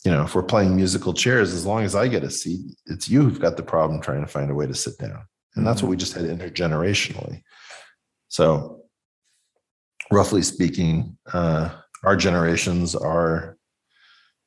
you 0.05 0.11
know, 0.11 0.23
if 0.23 0.33
we're 0.33 0.43
playing 0.43 0.75
musical 0.75 1.13
chairs, 1.13 1.53
as 1.53 1.65
long 1.65 1.83
as 1.83 1.95
I 1.95 2.07
get 2.07 2.23
a 2.23 2.29
seat, 2.29 2.75
it's 2.85 3.09
you 3.09 3.21
who've 3.21 3.39
got 3.39 3.57
the 3.57 3.63
problem 3.63 4.01
trying 4.01 4.21
to 4.21 4.27
find 4.27 4.49
a 4.49 4.55
way 4.55 4.65
to 4.65 4.73
sit 4.73 4.97
down. 4.97 5.23
And 5.55 5.67
that's 5.67 5.81
what 5.81 5.89
we 5.89 5.97
just 5.97 6.13
had 6.13 6.25
intergenerationally. 6.25 7.41
So, 8.29 8.83
roughly 10.11 10.41
speaking, 10.41 11.17
uh, 11.33 11.69
our 12.03 12.15
generations 12.15 12.95
are 12.95 13.57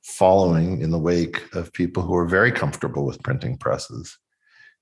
following 0.02 0.80
in 0.80 0.90
the 0.90 0.98
wake 0.98 1.42
of 1.54 1.72
people 1.72 2.02
who 2.02 2.14
are 2.14 2.26
very 2.26 2.50
comfortable 2.50 3.04
with 3.04 3.22
printing 3.22 3.58
presses. 3.58 4.18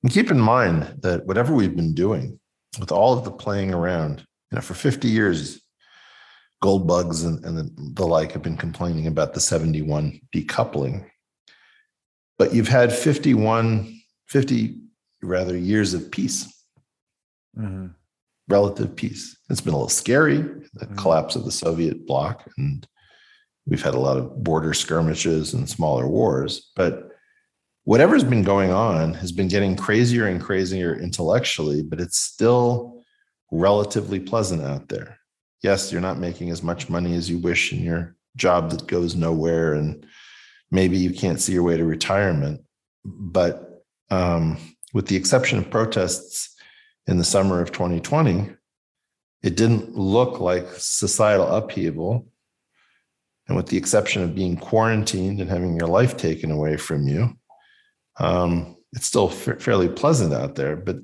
And 0.03 0.13
keep 0.13 0.31
in 0.31 0.41
mind 0.41 1.01
that 1.03 1.27
whatever 1.27 1.55
we've 1.55 1.77
been 1.77 1.95
doing 1.95 2.39
with 2.79 2.93
all 2.93 3.19
of 3.19 3.25
the 3.25 3.31
playing 3.31 3.75
around, 3.75 4.21
you 4.51 4.57
know, 4.57 4.63
for 4.63 4.75
50 4.75 5.09
years, 5.09 5.61
gold 6.61 6.87
bugs 6.87 7.25
and, 7.25 7.45
and 7.45 7.57
the, 7.57 7.93
the 7.95 8.07
like 8.07 8.33
have 8.33 8.43
been 8.43 8.57
complaining 8.57 9.07
about 9.07 9.35
the 9.35 9.41
71 9.41 10.21
decoupling. 10.35 11.07
But 12.39 12.55
you've 12.55 12.69
had 12.69 12.93
51, 12.93 14.01
50 14.29 14.81
rather 15.23 15.57
years 15.57 15.95
of 15.95 16.11
peace, 16.11 16.47
mm-hmm. 17.57 17.89
relative 18.49 18.95
peace. 18.97 19.37
It's 19.49 19.61
been 19.61 19.75
a 19.75 19.77
little 19.77 19.89
scary, 19.89 20.39
the 20.39 20.87
mm-hmm. 20.87 20.97
collapse 20.97 21.37
of 21.37 21.45
the 21.45 21.53
Soviet 21.53 22.07
bloc 22.07 22.49
and 22.57 22.87
We've 23.71 23.83
had 23.83 23.95
a 23.95 24.01
lot 24.01 24.17
of 24.17 24.43
border 24.43 24.75
skirmishes 24.75 25.55
and 25.55 25.69
smaller 25.69 26.09
wars, 26.09 26.73
but 26.75 27.09
whatever's 27.85 28.25
been 28.25 28.43
going 28.43 28.73
on 28.73 29.15
has 29.15 29.31
been 29.31 29.47
getting 29.47 29.77
crazier 29.77 30.27
and 30.27 30.41
crazier 30.41 30.99
intellectually, 30.99 31.83
but 31.83 32.01
it's 32.01 32.19
still 32.19 33.05
relatively 33.53 34.19
pleasant 34.19 34.63
out 34.63 34.89
there. 34.89 35.20
Yes, 35.63 35.93
you're 35.93 36.01
not 36.01 36.19
making 36.19 36.51
as 36.51 36.63
much 36.63 36.89
money 36.89 37.15
as 37.15 37.29
you 37.29 37.39
wish 37.39 37.73
in 37.73 37.83
your 37.83 38.17
job 38.37 38.71
that 38.71 38.87
goes 38.87 39.15
nowhere, 39.15 39.75
and 39.75 40.07
maybe 40.71 40.97
you 40.97 41.11
can't 41.11 41.41
see 41.41 41.53
your 41.53 41.63
way 41.63 41.77
to 41.77 41.85
retirement. 41.85 42.63
But 43.05 43.85
um, 44.11 44.57
with 44.95 45.07
the 45.07 45.17
exception 45.17 45.59
of 45.59 45.71
protests 45.71 46.57
in 47.07 47.19
the 47.19 47.25
summer 47.25 47.61
of 47.61 47.73
2020, 47.73 48.51
it 49.43 49.57
didn't 49.57 49.97
look 49.97 50.41
like 50.41 50.67
societal 50.77 51.47
upheaval 51.47 52.31
and 53.51 53.57
with 53.57 53.67
the 53.67 53.77
exception 53.77 54.23
of 54.23 54.33
being 54.33 54.57
quarantined 54.57 55.41
and 55.41 55.51
having 55.51 55.77
your 55.77 55.89
life 55.89 56.17
taken 56.17 56.53
away 56.53 56.77
from 56.77 57.09
you, 57.09 57.37
um, 58.21 58.77
it's 58.93 59.07
still 59.07 59.29
f- 59.29 59.61
fairly 59.61 59.89
pleasant 59.89 60.33
out 60.33 60.55
there. 60.55 60.77
But 60.77 60.99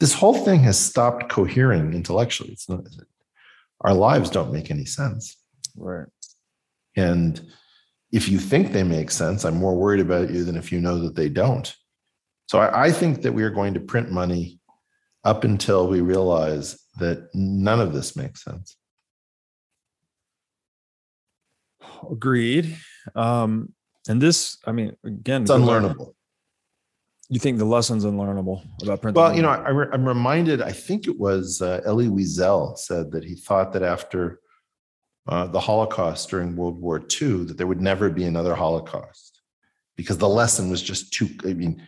this 0.00 0.14
whole 0.14 0.32
thing 0.32 0.60
has 0.60 0.78
stopped 0.78 1.28
cohering 1.28 1.92
intellectually. 1.92 2.52
It's 2.52 2.66
not, 2.66 2.80
our 3.80 3.94
lives 3.94 4.30
don't 4.30 4.52
make 4.52 4.70
any 4.70 4.84
sense. 4.84 5.36
Right. 5.76 6.08
And 6.96 7.40
if 8.12 8.28
you 8.28 8.38
think 8.38 8.72
they 8.72 8.82
make 8.82 9.10
sense, 9.10 9.44
I'm 9.44 9.56
more 9.56 9.76
worried 9.76 10.00
about 10.00 10.30
you 10.30 10.44
than 10.44 10.56
if 10.56 10.72
you 10.72 10.80
know 10.80 10.98
that 11.00 11.14
they 11.14 11.28
don't. 11.28 11.74
So 12.48 12.60
I, 12.60 12.86
I 12.86 12.92
think 12.92 13.22
that 13.22 13.32
we 13.32 13.42
are 13.42 13.50
going 13.50 13.74
to 13.74 13.80
print 13.80 14.10
money 14.10 14.60
up 15.24 15.44
until 15.44 15.88
we 15.88 16.00
realize 16.00 16.80
that 16.98 17.28
none 17.34 17.80
of 17.80 17.92
this 17.92 18.16
makes 18.16 18.44
sense. 18.44 18.76
Agreed. 22.10 22.76
Um, 23.14 23.74
and 24.08 24.20
this, 24.22 24.58
I 24.64 24.72
mean, 24.72 24.96
again, 25.04 25.42
it's 25.42 25.50
unlearnable. 25.50 26.14
You 27.28 27.40
think 27.40 27.58
the 27.58 27.64
lesson's 27.64 28.04
unlearnable 28.04 28.62
about 28.82 29.02
printing? 29.02 29.20
Well, 29.20 29.34
you 29.34 29.42
know, 29.42 29.48
I, 29.48 29.94
am 29.94 30.06
reminded. 30.06 30.62
I 30.62 30.72
think 30.72 31.06
it 31.06 31.18
was 31.18 31.60
uh, 31.60 31.80
Elie 31.84 32.08
Wiesel 32.08 32.78
said 32.78 33.10
that 33.12 33.24
he 33.24 33.34
thought 33.34 33.72
that 33.72 33.82
after 33.82 34.40
uh, 35.26 35.46
the 35.48 35.58
Holocaust 35.58 36.30
during 36.30 36.54
World 36.54 36.80
War 36.80 36.98
II, 37.00 37.44
that 37.44 37.58
there 37.58 37.66
would 37.66 37.80
never 37.80 38.10
be 38.10 38.24
another 38.24 38.54
Holocaust 38.54 39.40
because 39.96 40.18
the 40.18 40.28
lesson 40.28 40.70
was 40.70 40.82
just 40.82 41.12
too. 41.12 41.28
I 41.44 41.54
mean, 41.54 41.82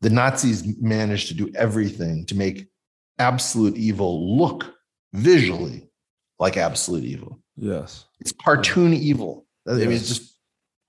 the 0.00 0.10
Nazis 0.10 0.64
managed 0.80 1.28
to 1.28 1.34
do 1.34 1.50
everything 1.56 2.24
to 2.26 2.36
make 2.36 2.68
absolute 3.18 3.76
evil 3.76 4.36
look 4.36 4.74
visually 5.12 5.88
like 6.38 6.56
absolute 6.56 7.04
evil. 7.04 7.40
Yes, 7.56 8.04
it's 8.20 8.32
cartoon 8.32 8.94
evil 8.94 9.44
I 9.66 9.72
mean, 9.74 9.92
it's 9.92 10.08
just 10.08 10.36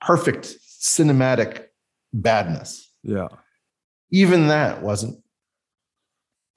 perfect 0.01 0.57
cinematic 0.81 1.65
badness. 2.13 2.91
Yeah. 3.03 3.27
Even 4.15 4.47
that 4.47 4.81
wasn't 4.81 5.21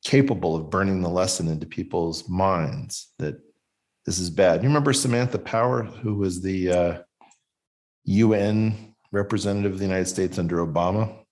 capable 0.05 0.55
of 0.55 0.71
burning 0.71 1.03
the 1.03 1.09
lesson 1.09 1.49
into 1.49 1.67
people's 1.67 2.29
minds 2.29 3.13
that 3.19 3.41
this 4.07 4.21
is 4.21 4.31
bad. 4.31 4.63
You 4.63 4.69
remember 4.69 4.93
Samantha 4.93 5.41
Power, 5.41 5.83
who 5.83 6.15
was 6.15 6.41
the 6.41 6.71
uh, 6.71 6.99
UN 8.05 8.95
representative 9.11 9.73
of 9.73 9.79
the 9.81 9.87
United 9.87 10.07
States 10.07 10.39
under 10.39 10.65
Obama? 10.65 11.25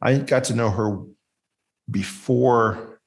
I 0.00 0.16
got 0.16 0.44
to 0.44 0.54
know 0.54 0.70
her 0.70 1.02
before 1.90 3.02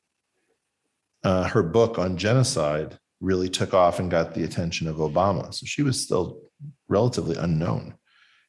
uh, 1.23 1.45
her 1.45 1.63
book 1.63 1.97
on 1.97 2.17
genocide 2.17 2.99
really 3.19 3.49
took 3.49 3.73
off 3.73 3.97
and 3.97 4.11
got 4.11 4.35
the 4.35 4.43
attention 4.43 4.87
of 4.87 4.97
Obama. 4.97 5.51
So 5.51 5.65
she 5.65 5.81
was 5.81 5.99
still 5.99 6.39
relatively 6.87 7.35
unknown. 7.35 7.95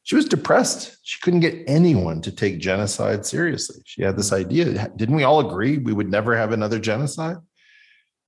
She 0.04 0.16
was 0.16 0.24
depressed. 0.24 0.96
She 1.02 1.20
couldn't 1.20 1.40
get 1.40 1.62
anyone 1.66 2.20
to 2.22 2.32
take 2.32 2.58
genocide 2.58 3.24
seriously. 3.24 3.82
She 3.84 4.02
had 4.02 4.16
this 4.16 4.32
idea. 4.32 4.88
Didn't 4.96 5.14
we 5.14 5.22
all 5.22 5.40
agree 5.40 5.78
we 5.78 5.92
would 5.92 6.10
never 6.10 6.36
have 6.36 6.52
another 6.52 6.78
genocide? 6.78 7.36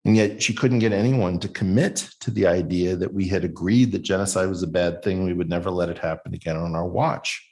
And 0.05 0.17
yet 0.17 0.43
she 0.43 0.55
couldn't 0.55 0.81
get 0.81 0.93
anyone 0.93 1.41
to 1.41 1.49
commit 1.49 2.09
to 2.21 2.31
the 2.31 2.47
idea 2.47 2.95
that 2.97 3.13
we 3.13 3.27
had 3.27 3.43
agreed 3.43 3.91
that 3.93 4.03
genocide 4.03 4.49
was 4.49 4.63
a 4.63 4.69
bad 4.69 5.03
thing. 5.03 5.25
We 5.25 5.33
would 5.33 5.49
never 5.49 5.71
let 5.71 5.89
it 5.89 5.99
happen 5.99 6.35
again 6.35 6.57
on 6.57 6.75
our 6.75 6.87
watch. 6.87 7.43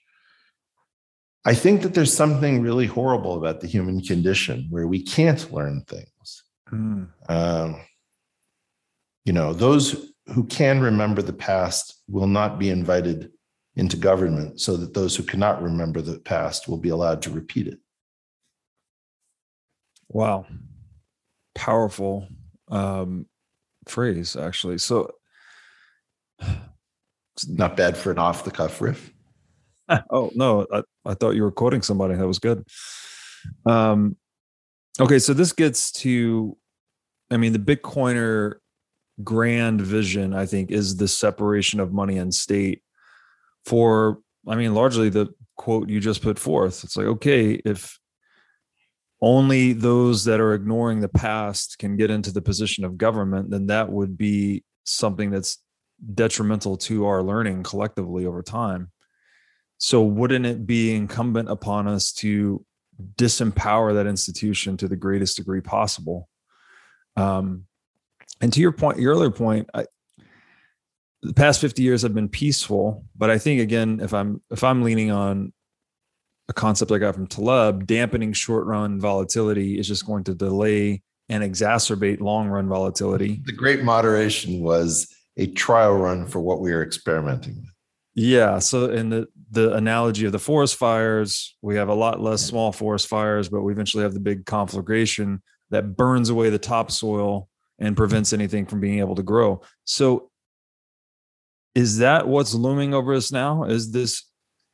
I 1.45 1.55
think 1.55 1.83
that 1.83 1.95
there's 1.95 2.15
something 2.15 2.63
really 2.63 2.87
horrible 2.87 3.37
about 3.37 3.61
the 3.61 3.67
human 3.67 4.01
condition 4.03 4.67
where 4.71 4.87
we 4.87 5.03
can't 5.03 5.53
learn 5.53 5.83
things. 5.89 6.45
Mm. 6.71 7.09
Um, 7.29 7.81
you 9.25 9.33
know, 9.33 9.53
those 9.53 10.13
who 10.27 10.45
can 10.45 10.81
remember 10.81 11.23
the 11.23 11.33
past 11.33 12.01
will 12.09 12.29
not 12.29 12.59
be 12.59 12.71
invited 12.71 13.31
into 13.77 13.97
government 13.97 14.61
so 14.61 14.77
that 14.77 14.95
those 14.95 15.17
who 15.17 15.23
cannot 15.23 15.63
remember 15.63 16.03
the 16.03 16.19
past 16.19 16.69
will 16.69 16.77
be 16.77 16.91
allowed 16.91 17.23
to 17.23 17.31
repeat 17.31 17.67
it. 17.67 17.79
Wow. 20.09 20.47
Powerful 21.55 22.29
um, 22.69 23.27
phrase, 23.87 24.37
actually. 24.37 24.79
So, 24.79 25.11
it's 26.41 27.49
not 27.49 27.77
bad 27.77 27.97
for 27.97 28.11
an 28.11 28.19
off 28.19 28.45
the 28.45 28.51
cuff 28.51 28.81
riff. 28.81 29.11
oh, 30.11 30.31
no. 30.35 30.67
I, 30.71 30.83
I 31.07 31.15
thought 31.15 31.31
you 31.31 31.43
were 31.43 31.51
quoting 31.51 31.83
somebody. 31.83 32.15
That 32.15 32.27
was 32.27 32.39
good. 32.39 32.65
Um, 33.65 34.17
okay. 35.01 35.19
So, 35.19 35.33
this 35.33 35.53
gets 35.53 35.93
to, 35.93 36.57
I 37.31 37.39
mean, 37.39 37.55
the 37.55 37.59
Bitcoiner 37.59 38.57
grand 39.25 39.81
vision, 39.81 40.35
I 40.35 40.45
think, 40.45 40.71
is 40.71 40.97
the 40.97 41.09
separation 41.09 41.81
of 41.81 41.93
money 41.93 42.19
and 42.19 42.35
state 42.35 42.83
for, 43.65 44.19
I 44.47 44.57
mean, 44.57 44.75
largely 44.75 45.09
the 45.09 45.29
quote 45.57 45.89
you 45.89 46.01
just 46.01 46.23
put 46.23 46.39
forth. 46.39 46.85
It's 46.85 46.97
like, 46.97 47.07
okay, 47.07 47.61
if 47.65 47.99
only 49.21 49.73
those 49.73 50.25
that 50.25 50.41
are 50.41 50.55
ignoring 50.55 51.01
the 51.01 51.09
past 51.09 51.79
can 51.79 51.97
get 51.97 52.11
into 52.11 52.33
the 52.33 52.43
position 52.43 52.85
of 52.85 52.99
government, 52.99 53.51
then 53.51 53.69
that 53.69 53.91
would 53.91 54.19
be 54.19 54.65
something 54.85 55.31
that's 55.31 55.59
detrimental 56.15 56.77
to 56.77 57.07
our 57.07 57.23
learning 57.23 57.63
collectively 57.63 58.27
over 58.27 58.43
time. 58.43 58.91
So, 59.79 60.03
wouldn't 60.03 60.47
it 60.47 60.67
be 60.67 60.95
incumbent 60.95 61.49
upon 61.49 61.87
us 61.87 62.13
to 62.15 62.65
disempower 63.17 63.95
that 63.95 64.07
institution 64.07 64.77
to 64.79 64.89
the 64.89 64.97
greatest 64.97 65.37
degree 65.37 65.61
possible? 65.61 66.29
Um, 67.17 67.67
and 68.41 68.53
to 68.53 68.61
your 68.61 68.73
point, 68.73 68.99
your 68.99 69.13
earlier 69.15 69.31
point, 69.31 69.71
I, 69.73 69.87
the 71.23 71.35
past 71.35 71.61
50 71.61 71.83
years 71.83 72.03
have 72.03 72.15
been 72.15 72.29
peaceful, 72.29 73.05
but 73.17 73.31
I 73.31 73.39
think 73.39 73.61
again, 73.61 74.01
if 74.03 74.13
I'm 74.13 74.43
if 74.51 74.65
I'm 74.65 74.83
leaning 74.83 75.11
on 75.11 75.53
a 76.49 76.53
concept 76.53 76.91
I 76.91 76.99
got 76.99 77.15
from 77.15 77.29
Taleb, 77.29 77.87
dampening 77.87 78.33
short 78.33 78.67
run 78.67 79.01
volatility 79.01 79.79
is 79.79 79.87
just 79.87 80.05
going 80.05 80.25
to 80.25 80.35
delay 80.35 81.03
and 81.29 81.43
exacerbate 81.43 82.21
long 82.21 82.49
run 82.49 82.69
volatility. 82.69 83.41
The 83.45 83.53
great 83.53 83.85
moderation 83.85 84.61
was 84.61 85.09
a 85.37 85.47
trial 85.47 85.95
run 85.95 86.27
for 86.27 86.41
what 86.41 86.61
we 86.61 86.73
are 86.73 86.83
experimenting 86.83 87.57
with. 87.57 87.71
Yeah. 88.15 88.59
So 88.59 88.91
in 88.91 89.09
the 89.09 89.29
the 89.51 89.73
analogy 89.75 90.27
of 90.27 90.33
the 90.33 90.39
forest 90.39 90.77
fires, 90.77 91.57
we 91.63 91.77
have 91.77 91.89
a 91.89 91.95
lot 91.95 92.21
less 92.21 92.43
small 92.43 92.73
forest 92.73 93.07
fires, 93.07 93.49
but 93.49 93.63
we 93.63 93.73
eventually 93.73 94.03
have 94.03 94.15
the 94.15 94.21
big 94.21 94.45
conflagration 94.45 95.43
that 95.71 95.97
burns 95.97 96.31
away 96.31 96.51
the 96.51 96.59
topsoil 96.59 97.49
and 97.79 97.97
prevents 97.97 98.33
anything 98.33 98.67
from 98.67 98.81
being 98.81 98.99
able 98.99 99.15
to 99.15 99.23
grow. 99.23 99.61
So 99.85 100.31
is 101.75 101.99
that 101.99 102.29
what's 102.29 102.55
looming 102.55 102.95
over 102.95 103.15
us 103.15 103.33
now? 103.33 103.65
Is 103.65 103.93
this 103.93 104.25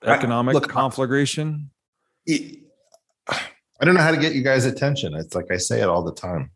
economic 0.04 0.56
I, 0.56 0.58
look, 0.58 0.68
conflagration? 0.68 1.70
I, 2.28 2.62
I 3.80 3.84
don't 3.84 3.94
know 3.94 4.02
how 4.02 4.11
to 4.11 4.16
get 4.16 4.34
you 4.34 4.42
guys' 4.42 4.64
attention. 4.64 5.14
It's 5.14 5.34
like 5.34 5.50
I 5.52 5.56
say 5.56 5.80
it 5.80 5.88
all 5.88 6.02
the 6.02 6.14
time. 6.14 6.50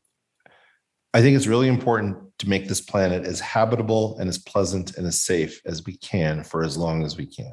I 1.14 1.20
think 1.20 1.37
it's 1.37 1.46
really 1.46 1.68
important 1.68 2.16
to 2.38 2.48
make 2.48 2.68
this 2.68 2.81
planet 2.81 3.24
as 3.24 3.38
habitable 3.38 4.16
and 4.18 4.28
as 4.28 4.38
pleasant 4.38 4.96
and 4.96 5.07
as 5.07 5.20
safe 5.20 5.61
as 5.64 5.85
we 5.85 5.96
can 5.98 6.42
for 6.42 6.64
as 6.64 6.76
long 6.76 7.05
as 7.05 7.16
we 7.16 7.26
can. 7.26 7.52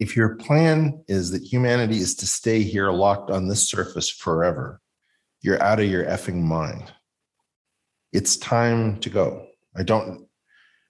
If 0.00 0.16
your 0.16 0.36
plan 0.36 1.02
is 1.08 1.30
that 1.30 1.42
humanity 1.42 1.98
is 1.98 2.16
to 2.16 2.26
stay 2.26 2.62
here 2.62 2.90
locked 2.90 3.30
on 3.30 3.48
this 3.48 3.66
surface 3.68 4.10
forever, 4.10 4.80
you're 5.40 5.62
out 5.62 5.80
of 5.80 5.86
your 5.86 6.04
effing 6.04 6.42
mind. 6.42 6.92
It's 8.12 8.36
time 8.36 8.98
to 9.00 9.08
go. 9.08 9.46
I 9.76 9.84
don't, 9.84 10.23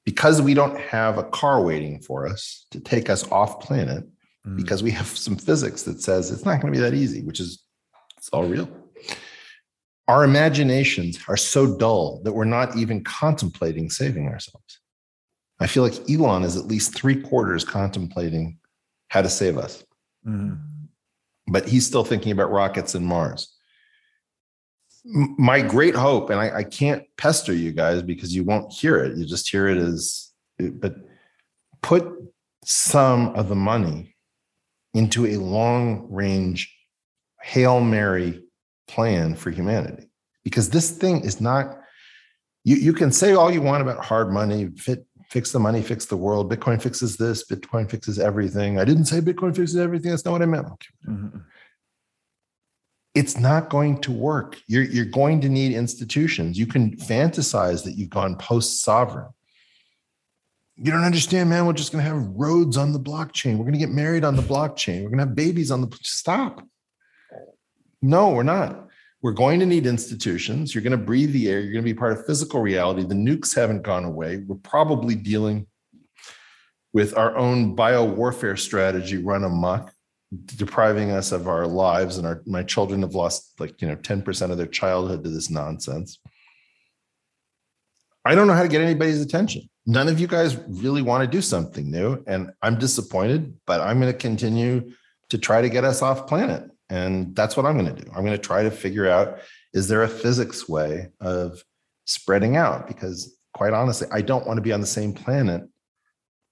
because 0.04 0.42
we 0.42 0.54
don't 0.54 0.78
have 0.78 1.18
a 1.18 1.24
car 1.24 1.62
waiting 1.62 2.00
for 2.00 2.26
us 2.26 2.66
to 2.70 2.80
take 2.80 3.08
us 3.08 3.30
off 3.30 3.60
planet, 3.60 4.04
mm. 4.46 4.56
because 4.56 4.82
we 4.82 4.90
have 4.90 5.06
some 5.06 5.36
physics 5.36 5.82
that 5.82 6.00
says 6.00 6.30
it's 6.30 6.44
not 6.44 6.60
going 6.60 6.72
to 6.72 6.78
be 6.78 6.82
that 6.82 6.94
easy, 6.94 7.22
which 7.22 7.40
is, 7.40 7.62
it's 8.16 8.28
all 8.30 8.44
real 8.44 8.68
our 10.08 10.24
imaginations 10.24 11.18
are 11.28 11.36
so 11.36 11.76
dull 11.76 12.20
that 12.24 12.32
we're 12.32 12.44
not 12.44 12.76
even 12.76 13.02
contemplating 13.04 13.88
saving 13.88 14.28
ourselves. 14.28 14.80
I 15.60 15.66
feel 15.66 15.82
like 15.82 16.10
Elon 16.10 16.42
is 16.42 16.56
at 16.56 16.66
least 16.66 16.94
three 16.94 17.22
quarters 17.22 17.64
contemplating 17.64 18.58
how 19.08 19.22
to 19.22 19.30
save 19.30 19.56
us. 19.56 19.84
Mm-hmm. 20.26 20.54
But 21.46 21.68
he's 21.68 21.86
still 21.86 22.04
thinking 22.04 22.32
about 22.32 22.50
rockets 22.50 22.94
and 22.94 23.06
Mars. 23.06 23.53
My 25.04 25.60
great 25.60 25.94
hope, 25.94 26.30
and 26.30 26.40
I, 26.40 26.58
I, 26.58 26.64
can't 26.64 27.04
pester 27.18 27.52
you 27.52 27.72
guys 27.72 28.00
because 28.00 28.34
you 28.34 28.42
won't 28.42 28.72
hear 28.72 28.96
it, 28.96 29.18
you 29.18 29.26
just 29.26 29.50
hear 29.50 29.68
it 29.68 29.76
as, 29.76 30.32
but 30.58 30.94
put 31.82 32.10
some 32.64 33.28
of 33.34 33.50
the 33.50 33.54
money 33.54 34.16
into 34.94 35.26
a 35.26 35.36
long 35.36 36.06
range 36.10 36.74
Hail 37.42 37.80
Mary 37.80 38.42
plan 38.88 39.34
for 39.34 39.50
humanity 39.50 40.08
because 40.44 40.70
this 40.70 40.90
thing 40.90 41.20
is 41.20 41.40
not 41.40 41.78
you, 42.64 42.76
you 42.76 42.92
can 42.94 43.12
say 43.12 43.34
all 43.34 43.50
you 43.50 43.60
want 43.60 43.82
about 43.82 44.02
hard 44.02 44.32
money 44.32 44.70
fit 44.76 45.06
fix 45.28 45.52
the 45.52 45.58
money 45.58 45.82
fix 45.82 46.06
the 46.06 46.16
world. 46.16 46.50
Bitcoin 46.50 46.80
fixes 46.80 47.16
this 47.16 47.44
bitcoin 47.46 47.90
fixes 47.90 48.18
everything. 48.18 48.78
I 48.78 48.84
didn't 48.84 49.06
say 49.06 49.20
bitcoin 49.20 49.54
fixes 49.54 49.76
everything. 49.76 50.10
That's 50.10 50.24
not 50.24 50.32
what 50.32 50.42
i 50.42 50.46
meant. 50.46 50.66
Mm-hmm. 51.06 51.38
It's 53.14 53.38
not 53.38 53.70
going 53.70 54.00
to 54.00 54.12
work 54.12 54.60
you're, 54.66 54.84
you're 54.84 55.04
going 55.04 55.40
to 55.40 55.48
need 55.48 55.72
institutions 55.72 56.58
you 56.58 56.66
can 56.66 56.96
fantasize 56.96 57.84
that 57.84 57.92
you've 57.92 58.10
gone 58.10 58.36
post 58.36 58.82
sovereign 58.82 59.28
you 60.76 60.90
don't 60.90 61.04
understand 61.04 61.48
man 61.48 61.66
we're 61.66 61.72
just 61.72 61.92
going 61.92 62.02
to 62.02 62.10
have 62.10 62.26
roads 62.34 62.76
on 62.76 62.92
the 62.92 62.98
blockchain 62.98 63.56
we're 63.56 63.64
going 63.64 63.72
to 63.72 63.78
get 63.78 63.90
married 63.90 64.24
on 64.24 64.36
the 64.36 64.42
blockchain 64.42 65.02
we're 65.02 65.10
going 65.10 65.18
to 65.18 65.26
have 65.26 65.34
babies 65.34 65.70
on 65.70 65.80
the 65.80 65.98
stop 66.02 66.64
no, 68.04 68.28
we're 68.28 68.42
not. 68.42 68.88
We're 69.22 69.32
going 69.32 69.60
to 69.60 69.66
need 69.66 69.86
institutions. 69.86 70.74
You're 70.74 70.82
going 70.82 70.90
to 70.90 70.98
breathe 70.98 71.32
the 71.32 71.48
air. 71.48 71.60
You're 71.60 71.72
going 71.72 71.84
to 71.84 71.90
be 71.90 71.98
part 71.98 72.12
of 72.12 72.26
physical 72.26 72.60
reality. 72.60 73.02
The 73.02 73.14
nukes 73.14 73.56
haven't 73.56 73.80
gone 73.80 74.04
away. 74.04 74.44
We're 74.46 74.56
probably 74.56 75.14
dealing 75.14 75.66
with 76.92 77.16
our 77.16 77.34
own 77.34 77.74
bio 77.74 78.04
warfare 78.04 78.58
strategy 78.58 79.16
run 79.16 79.42
amok, 79.42 79.90
depriving 80.56 81.10
us 81.10 81.32
of 81.32 81.48
our 81.48 81.66
lives. 81.66 82.18
And 82.18 82.26
our 82.26 82.42
my 82.46 82.62
children 82.62 83.02
have 83.02 83.14
lost 83.14 83.58
like 83.58 83.80
you 83.80 83.88
know 83.88 83.96
10% 83.96 84.50
of 84.50 84.58
their 84.58 84.66
childhood 84.66 85.24
to 85.24 85.30
this 85.30 85.50
nonsense. 85.50 86.18
I 88.24 88.34
don't 88.34 88.46
know 88.46 88.54
how 88.54 88.62
to 88.62 88.68
get 88.68 88.80
anybody's 88.80 89.20
attention. 89.20 89.68
None 89.86 90.08
of 90.08 90.18
you 90.18 90.26
guys 90.26 90.56
really 90.66 91.02
want 91.02 91.22
to 91.22 91.26
do 91.26 91.42
something 91.42 91.90
new. 91.90 92.24
And 92.26 92.52
I'm 92.62 92.78
disappointed, 92.78 93.54
but 93.66 93.80
I'm 93.80 94.00
going 94.00 94.10
to 94.10 94.18
continue 94.18 94.92
to 95.28 95.36
try 95.36 95.60
to 95.60 95.68
get 95.68 95.84
us 95.84 96.00
off 96.00 96.26
planet. 96.26 96.70
And 96.88 97.36
that's 97.36 97.56
what 97.56 97.66
I'm 97.66 97.78
going 97.78 97.94
to 97.94 98.02
do. 98.02 98.10
I'm 98.10 98.24
going 98.24 98.36
to 98.36 98.38
try 98.38 98.62
to 98.62 98.70
figure 98.70 99.08
out 99.08 99.40
is 99.74 99.88
there 99.88 100.02
a 100.04 100.08
physics 100.08 100.68
way 100.68 101.08
of 101.20 101.62
spreading 102.06 102.56
out? 102.56 102.86
Because 102.86 103.36
quite 103.52 103.72
honestly, 103.72 104.08
I 104.12 104.22
don't 104.22 104.46
want 104.46 104.56
to 104.56 104.62
be 104.62 104.72
on 104.72 104.80
the 104.80 104.86
same 104.86 105.12
planet 105.12 105.62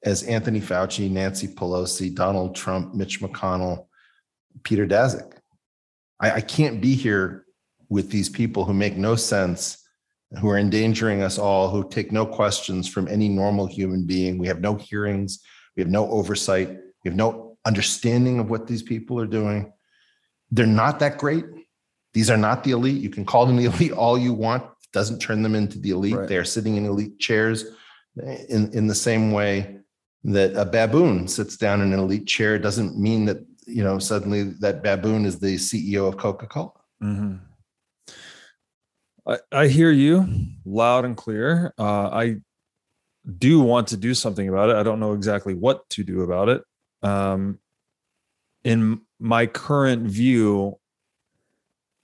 as 0.05 0.23
Anthony 0.25 0.61
Fauci, 0.61 1.11
Nancy 1.11 1.49
Pelosi, 1.49 2.12
Donald 2.15 2.55
Trump, 2.55 2.95
Mitch 2.95 3.21
McConnell, 3.21 3.87
Peter 4.65 4.87
Daszak. 4.87 5.35
I, 6.21 6.33
I 6.33 6.41
can't 6.41 6.81
be 6.81 6.95
here 6.95 7.45
with 7.88 8.11
these 8.11 8.29
people 8.29 8.65
who 8.65 8.75
make 8.75 8.97
no 8.97 9.17
sense, 9.17 9.79
who 10.41 10.49
are 10.51 10.59
endangering 10.59 11.23
us 11.23 11.38
all, 11.38 11.69
who 11.69 11.88
take 11.88 12.11
no 12.11 12.27
questions 12.27 12.88
from 12.88 13.07
any 13.07 13.29
normal 13.29 13.67
human 13.67 14.07
being. 14.07 14.38
We 14.38 14.47
have 14.49 14.61
no 14.61 14.75
hearings, 14.75 15.41
we 15.77 15.83
have 15.83 15.91
no 15.91 16.11
oversight, 16.11 16.69
we 16.69 17.09
have 17.09 17.17
no 17.17 17.57
understanding 17.65 18.41
of 18.41 18.51
what 18.51 18.67
these 18.67 18.83
people 18.83 19.21
are 19.21 19.27
doing. 19.27 19.73
They're 20.51 20.67
not 20.67 20.99
that 20.99 21.19
great. 21.19 21.45
These 22.12 22.31
are 22.31 22.37
not 22.37 22.65
the 22.65 22.73
elite. 22.73 23.01
You 23.01 23.11
can 23.11 23.25
call 23.25 23.47
them 23.47 23.57
the 23.57 23.65
elite 23.73 23.93
all 23.93 24.19
you 24.19 24.33
want. 24.33 24.65
It 24.65 24.93
doesn't 24.93 25.21
turn 25.21 25.43
them 25.43 25.55
into 25.55 25.79
the 25.79 25.91
elite. 25.91 26.17
Right. 26.17 26.29
They 26.29 26.37
are 26.38 26.45
sitting 26.45 26.77
in 26.77 26.87
elite 26.87 27.19
chairs 27.19 27.65
in, 28.49 28.73
in 28.73 28.87
the 28.87 28.95
same 28.95 29.33
way 29.33 29.82
that 30.25 30.55
a 30.55 30.65
baboon 30.65 31.27
sits 31.27 31.57
down 31.57 31.81
in 31.81 31.93
an 31.93 31.99
elite 31.99 32.27
chair 32.27 32.59
doesn't 32.59 32.99
mean 32.99 33.25
that 33.25 33.39
you 33.67 33.83
know 33.83 33.99
suddenly 33.99 34.45
that 34.61 34.83
baboon 34.83 35.25
is 35.25 35.39
the 35.39 35.57
CEO 35.57 36.07
of 36.07 36.17
Coca-Cola. 36.17 36.73
Mm-hmm. 37.03 37.37
I, 39.27 39.39
I 39.53 39.67
hear 39.69 39.91
you 39.91 40.27
loud 40.65 41.05
and 41.05 41.17
clear. 41.17 41.75
Uh, 41.79 42.09
I 42.09 42.37
do 43.39 43.61
want 43.61 43.89
to 43.89 43.97
do 43.97 44.15
something 44.15 44.49
about 44.49 44.71
it. 44.71 44.77
I 44.77 44.83
don't 44.83 45.01
know 45.01 45.13
exactly 45.13 45.55
what 45.55 45.89
to 45.91 46.03
do 46.05 46.23
about 46.23 46.49
it. 46.49 46.63
Um, 47.03 47.59
in 48.65 49.01
my 49.19 49.47
current 49.47 50.09
view, 50.09 50.79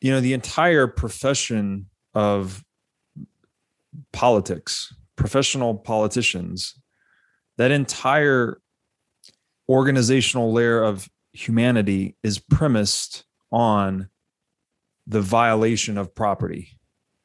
you 0.00 0.12
know, 0.12 0.20
the 0.20 0.32
entire 0.32 0.86
profession 0.86 1.86
of 2.14 2.64
politics, 4.12 4.94
professional 5.16 5.74
politicians, 5.74 6.74
that 7.58 7.70
entire 7.70 8.60
organizational 9.68 10.52
layer 10.52 10.82
of 10.82 11.08
humanity 11.32 12.16
is 12.22 12.38
premised 12.38 13.24
on 13.52 14.08
the 15.06 15.20
violation 15.20 15.98
of 15.98 16.14
property. 16.14 16.78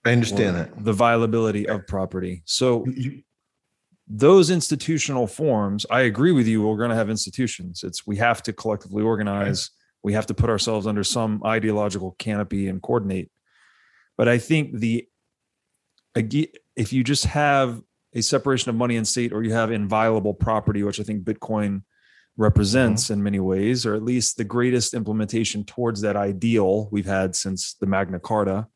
I 0.06 0.12
understand 0.12 0.58
that. 0.58 0.84
The 0.84 0.94
violability 0.94 1.68
of 1.68 1.88
property. 1.88 2.44
So 2.46 2.86
those 4.08 4.50
institutional 4.50 5.28
forms, 5.28 5.86
I 5.90 6.02
agree 6.02 6.34
with 6.34 6.48
you. 6.48 6.62
We're 6.62 6.78
going 6.78 6.90
to 6.90 6.96
have 6.96 7.10
institutions. 7.10 7.84
It's 7.84 8.06
we 8.06 8.18
have 8.18 8.44
to 8.44 8.54
collectively 8.54 9.02
organize. 9.02 9.70
We 10.04 10.12
have 10.14 10.26
to 10.26 10.34
put 10.34 10.50
ourselves 10.50 10.86
under 10.86 11.06
some 11.06 11.42
ideological 11.46 12.16
canopy 12.20 12.68
and 12.68 12.82
coordinate 12.82 13.32
but 14.18 14.28
i 14.28 14.38
think 14.38 14.78
the 14.80 15.08
if 16.76 16.94
you 16.94 17.04
just 17.04 17.26
have 17.26 17.82
a 18.16 18.22
separation 18.22 18.70
of 18.70 18.76
money 18.76 18.96
and 18.96 19.08
state 19.08 19.34
or 19.34 19.44
you 19.44 19.54
have 19.54 19.72
inviolable 19.72 20.34
property 20.34 20.84
which 20.84 21.00
i 21.00 21.04
think 21.04 21.24
bitcoin 21.24 21.82
represents 22.36 23.06
mm-hmm. 23.06 23.14
in 23.14 23.24
many 23.24 23.40
ways 23.40 23.86
or 23.86 23.94
at 23.94 24.04
least 24.04 24.38
the 24.38 24.44
greatest 24.44 24.94
implementation 24.94 25.64
towards 25.64 26.02
that 26.02 26.16
ideal 26.16 26.90
we've 26.92 27.06
had 27.06 27.36
since 27.36 27.76
the 27.80 27.86
magna 27.86 28.20
carta 28.20 28.68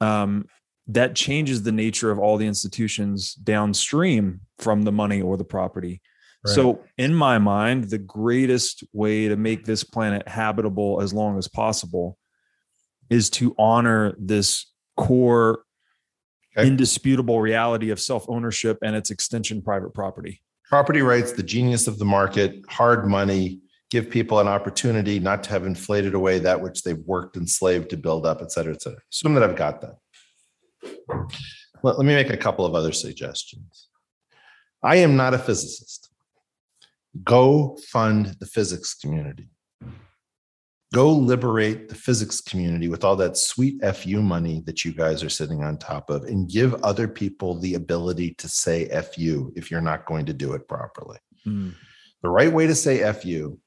um, 0.00 0.46
that 0.86 1.14
changes 1.14 1.62
the 1.62 1.72
nature 1.72 2.10
of 2.10 2.18
all 2.18 2.36
the 2.36 2.46
institutions 2.46 3.34
downstream 3.34 4.40
from 4.58 4.82
the 4.82 4.92
money 4.92 5.22
or 5.22 5.36
the 5.36 5.44
property. 5.44 6.02
Right. 6.44 6.54
So, 6.54 6.84
in 6.98 7.14
my 7.14 7.38
mind, 7.38 7.84
the 7.84 7.98
greatest 7.98 8.84
way 8.92 9.28
to 9.28 9.36
make 9.36 9.64
this 9.64 9.82
planet 9.82 10.28
habitable 10.28 11.00
as 11.00 11.14
long 11.14 11.38
as 11.38 11.48
possible 11.48 12.18
is 13.08 13.30
to 13.30 13.54
honor 13.58 14.14
this 14.18 14.70
core, 14.96 15.63
okay. 16.56 16.66
indisputable 16.66 17.40
reality 17.40 17.90
of 17.90 18.00
self 18.00 18.24
ownership 18.28 18.78
and 18.82 18.96
its 18.96 19.10
extension 19.10 19.62
private 19.62 19.94
property. 19.94 20.42
Property 20.68 21.02
rights, 21.02 21.32
the 21.32 21.42
genius 21.42 21.86
of 21.86 21.98
the 21.98 22.04
market, 22.04 22.56
hard 22.68 23.06
money, 23.06 23.60
give 23.90 24.10
people 24.10 24.40
an 24.40 24.48
opportunity 24.48 25.20
not 25.20 25.42
to 25.44 25.50
have 25.50 25.66
inflated 25.66 26.14
away 26.14 26.38
that 26.38 26.60
which 26.60 26.82
they've 26.82 27.04
worked 27.06 27.36
and 27.36 27.48
slaved 27.48 27.90
to 27.90 27.96
build 27.96 28.26
up, 28.26 28.40
et 28.42 28.50
cetera, 28.50 28.74
et 28.74 28.82
cetera. 28.82 28.98
Assume 29.12 29.34
that 29.34 29.42
I've 29.42 29.56
got 29.56 29.80
that. 29.82 29.98
Let, 31.82 31.98
let 31.98 32.06
me 32.06 32.14
make 32.14 32.30
a 32.30 32.36
couple 32.36 32.64
of 32.64 32.74
other 32.74 32.92
suggestions. 32.92 33.88
I 34.82 34.96
am 34.96 35.16
not 35.16 35.34
a 35.34 35.38
physicist. 35.38 36.10
Go 37.22 37.78
fund 37.88 38.36
the 38.40 38.46
physics 38.46 38.94
community. 38.94 39.48
Go 40.94 41.10
liberate 41.10 41.88
the 41.88 41.94
physics 41.96 42.40
community 42.40 42.86
with 42.86 43.02
all 43.02 43.16
that 43.16 43.36
sweet 43.36 43.84
FU 43.84 44.22
money 44.22 44.62
that 44.66 44.84
you 44.84 44.92
guys 44.94 45.24
are 45.24 45.28
sitting 45.28 45.64
on 45.64 45.76
top 45.76 46.08
of 46.08 46.22
and 46.22 46.48
give 46.48 46.72
other 46.84 47.08
people 47.08 47.58
the 47.58 47.74
ability 47.74 48.34
to 48.34 48.48
say 48.48 48.88
FU 49.02 49.52
if 49.56 49.72
you're 49.72 49.80
not 49.80 50.06
going 50.06 50.24
to 50.26 50.32
do 50.32 50.52
it 50.52 50.68
properly. 50.68 51.18
Mm. 51.44 51.74
The 52.22 52.30
right 52.30 52.52
way 52.52 52.68
to 52.68 52.76
say 52.76 53.12
FU 53.12 53.58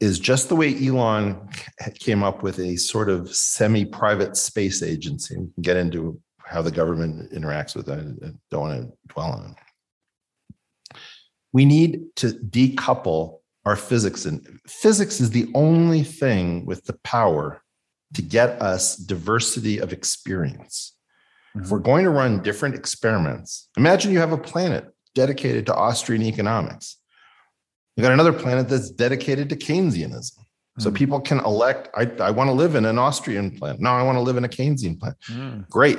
is 0.00 0.18
just 0.18 0.48
the 0.48 0.56
way 0.56 0.74
Elon 0.84 1.48
came 2.00 2.24
up 2.24 2.42
with 2.42 2.58
a 2.58 2.74
sort 2.76 3.08
of 3.08 3.32
semi 3.32 3.84
private 3.84 4.36
space 4.36 4.82
agency. 4.82 5.36
We 5.38 5.46
can 5.54 5.62
get 5.62 5.76
into 5.76 6.20
how 6.44 6.60
the 6.60 6.72
government 6.72 7.32
interacts 7.32 7.76
with 7.76 7.86
that. 7.86 8.00
I 8.00 8.32
don't 8.50 8.60
want 8.60 8.82
to 8.82 9.14
dwell 9.14 9.30
on 9.30 9.54
it. 10.92 10.96
We 11.52 11.64
need 11.64 12.16
to 12.16 12.30
decouple 12.30 13.38
our 13.66 13.76
physics. 13.76 14.24
And 14.24 14.60
physics 14.66 15.20
is 15.20 15.30
the 15.30 15.50
only 15.54 16.02
thing 16.02 16.64
with 16.64 16.84
the 16.84 16.94
power 17.04 17.62
to 18.14 18.22
get 18.22 18.62
us 18.62 18.96
diversity 18.96 19.78
of 19.78 19.92
experience. 19.92 20.94
Mm-hmm. 21.50 21.64
If 21.64 21.70
we're 21.70 21.80
going 21.80 22.04
to 22.04 22.10
run 22.10 22.42
different 22.42 22.76
experiments, 22.76 23.68
imagine 23.76 24.12
you 24.12 24.20
have 24.20 24.32
a 24.32 24.38
planet 24.38 24.86
dedicated 25.14 25.66
to 25.66 25.74
Austrian 25.74 26.22
economics. 26.22 26.96
You 27.96 28.02
got 28.02 28.12
another 28.12 28.32
planet 28.32 28.68
that's 28.68 28.90
dedicated 28.90 29.48
to 29.50 29.56
Keynesianism. 29.56 30.38
So 30.78 30.90
mm. 30.90 30.94
people 30.94 31.20
can 31.20 31.40
elect, 31.40 31.88
I, 31.96 32.10
I 32.20 32.30
want 32.30 32.48
to 32.48 32.52
live 32.52 32.74
in 32.74 32.84
an 32.84 32.98
Austrian 32.98 33.50
planet. 33.50 33.80
No, 33.80 33.90
I 33.90 34.02
want 34.02 34.16
to 34.16 34.20
live 34.20 34.36
in 34.36 34.44
a 34.44 34.48
Keynesian 34.48 35.00
planet. 35.00 35.16
Mm. 35.30 35.68
Great. 35.70 35.98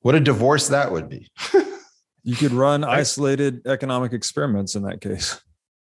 What 0.00 0.14
a 0.14 0.20
divorce 0.20 0.68
that 0.68 0.92
would 0.92 1.08
be. 1.08 1.30
you 2.22 2.36
could 2.36 2.52
run 2.52 2.84
isolated 2.84 3.66
economic 3.66 4.12
experiments 4.12 4.74
in 4.74 4.82
that 4.82 5.00
case. 5.00 5.40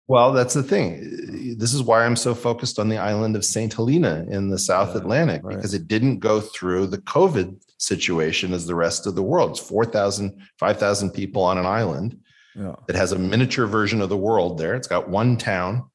Well, 0.08 0.34
that's 0.34 0.53
the 0.53 0.64
thing. 0.64 1.56
This 1.58 1.74
is 1.74 1.82
why 1.82 2.06
I'm 2.06 2.16
so 2.16 2.36
focused 2.36 2.78
on 2.78 2.89
the 2.89 2.97
island 2.97 3.36
of 3.36 3.43
St. 3.43 3.74
Helena 3.74 4.26
in 4.30 4.49
the 4.49 4.60
South 4.60 4.89
yeah, 4.93 5.01
Atlantic, 5.01 5.41
right. 5.43 5.56
because 5.56 5.74
it 5.74 5.88
didn't 5.88 6.20
go 6.20 6.41
through 6.41 6.88
the 6.88 6.99
COVID 6.99 7.60
situation 7.80 8.53
as 8.53 8.68
the 8.68 8.76
rest 8.76 9.08
of 9.08 9.16
the 9.16 9.24
world. 9.24 9.51
It's 9.51 9.60
4,000, 9.60 10.39
5,000 10.60 11.12
people 11.12 11.43
on 11.43 11.58
an 11.58 11.66
island 11.66 12.20
yeah. 12.56 12.76
that 12.86 12.95
has 12.95 13.14
a 13.14 13.20
miniature 13.20 13.66
version 13.66 13.99
of 14.01 14.10
the 14.10 14.18
world 14.18 14.60
there. 14.60 14.76
It's 14.76 14.88
got 14.88 15.10
one 15.10 15.38
town. 15.38 15.89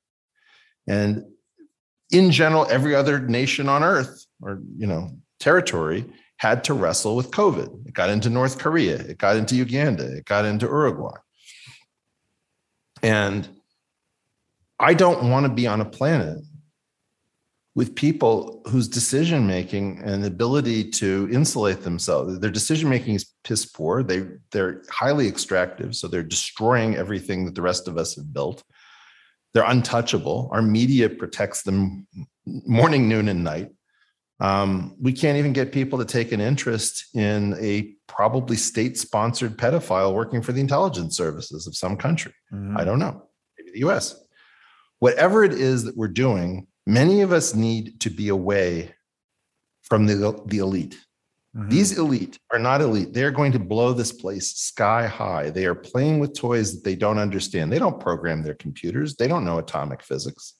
And 0.88 1.24
in 2.10 2.32
general, 2.32 2.66
every 2.68 2.96
other 2.96 3.20
nation 3.20 3.68
on 3.68 3.84
earth 3.84 4.26
or, 4.42 4.60
you 4.76 4.88
know, 4.88 5.10
territory 5.38 6.04
had 6.38 6.64
to 6.64 6.74
wrestle 6.74 7.14
with 7.14 7.30
COVID. 7.30 7.86
It 7.86 7.94
got 7.94 8.10
into 8.10 8.28
North 8.30 8.58
Korea, 8.58 8.96
it 8.96 9.18
got 9.18 9.36
into 9.36 9.54
Uganda, 9.54 10.16
it 10.16 10.24
got 10.24 10.44
into 10.44 10.66
Uruguay. 10.66 11.16
And 13.02 13.48
I 14.80 14.94
don't 14.94 15.30
want 15.30 15.44
to 15.44 15.52
be 15.52 15.66
on 15.66 15.80
a 15.80 15.84
planet 15.84 16.38
with 17.74 17.94
people 17.94 18.62
whose 18.66 18.88
decision 18.88 19.46
making 19.46 20.00
and 20.02 20.24
ability 20.24 20.90
to 20.90 21.28
insulate 21.30 21.82
themselves 21.82 22.40
their 22.40 22.50
decision 22.50 22.88
making 22.88 23.14
is 23.14 23.32
piss 23.44 23.64
poor 23.64 24.02
they 24.02 24.26
they're 24.50 24.82
highly 24.90 25.28
extractive 25.28 25.94
so 25.94 26.08
they're 26.08 26.22
destroying 26.22 26.96
everything 26.96 27.44
that 27.44 27.54
the 27.54 27.62
rest 27.62 27.86
of 27.86 27.96
us 27.96 28.16
have 28.16 28.32
built 28.32 28.64
they're 29.54 29.70
untouchable 29.70 30.48
our 30.52 30.62
media 30.62 31.08
protects 31.08 31.62
them 31.62 32.06
morning 32.46 33.08
noon 33.08 33.28
and 33.28 33.44
night 33.44 33.70
um, 34.40 34.96
we 34.98 35.12
can't 35.12 35.36
even 35.36 35.52
get 35.52 35.70
people 35.70 35.98
to 35.98 36.04
take 36.06 36.32
an 36.32 36.40
interest 36.40 37.14
in 37.14 37.54
a 37.60 37.94
probably 38.06 38.56
state 38.56 38.96
sponsored 38.96 39.58
pedophile 39.58 40.14
working 40.14 40.40
for 40.40 40.52
the 40.52 40.62
intelligence 40.62 41.14
services 41.14 41.66
of 41.66 41.76
some 41.76 41.94
country. 41.98 42.32
Mm-hmm. 42.50 42.76
I 42.78 42.84
don't 42.84 42.98
know, 42.98 43.28
maybe 43.58 43.70
the 43.72 43.86
US. 43.90 44.16
Whatever 45.00 45.44
it 45.44 45.52
is 45.52 45.84
that 45.84 45.96
we're 45.96 46.08
doing, 46.08 46.66
many 46.86 47.22
of 47.22 47.32
us 47.32 47.54
need 47.54 48.00
to 48.00 48.10
be 48.10 48.28
away 48.28 48.94
from 49.82 50.06
the, 50.06 50.40
the 50.46 50.58
elite. 50.58 50.98
Mm-hmm. 51.56 51.68
These 51.68 51.98
elite 51.98 52.38
are 52.52 52.58
not 52.58 52.80
elite. 52.80 53.12
They're 53.12 53.32
going 53.32 53.52
to 53.52 53.58
blow 53.58 53.92
this 53.92 54.12
place 54.12 54.52
sky 54.52 55.06
high. 55.06 55.50
They 55.50 55.64
are 55.64 55.74
playing 55.74 56.20
with 56.20 56.34
toys 56.34 56.72
that 56.74 56.84
they 56.84 56.94
don't 56.94 57.18
understand. 57.18 57.72
They 57.72 57.78
don't 57.78 57.98
program 57.98 58.42
their 58.42 58.54
computers, 58.54 59.16
they 59.16 59.26
don't 59.26 59.44
know 59.44 59.58
atomic 59.58 60.02
physics. 60.02 60.54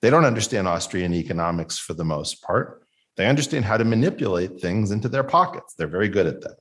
They 0.00 0.08
don't 0.08 0.24
understand 0.24 0.66
Austrian 0.66 1.12
economics 1.12 1.78
for 1.78 1.92
the 1.92 2.04
most 2.04 2.42
part. 2.42 2.84
They 3.18 3.26
understand 3.26 3.66
how 3.66 3.76
to 3.76 3.84
manipulate 3.84 4.58
things 4.58 4.92
into 4.92 5.10
their 5.10 5.24
pockets. 5.24 5.74
They're 5.74 5.88
very 5.88 6.08
good 6.08 6.26
at 6.26 6.40
that. 6.40 6.56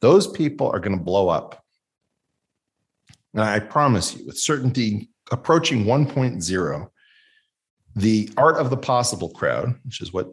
Those 0.00 0.26
people 0.26 0.68
are 0.68 0.80
going 0.80 0.98
to 0.98 1.04
blow 1.04 1.28
up. 1.28 1.62
And 3.32 3.44
I 3.44 3.60
promise 3.60 4.16
you, 4.16 4.26
with 4.26 4.38
certainty 4.38 5.10
approaching 5.30 5.84
1.0, 5.84 6.88
the 7.94 8.30
art 8.36 8.56
of 8.56 8.70
the 8.70 8.76
possible 8.76 9.30
crowd, 9.30 9.74
which 9.84 10.00
is 10.00 10.12
what 10.12 10.28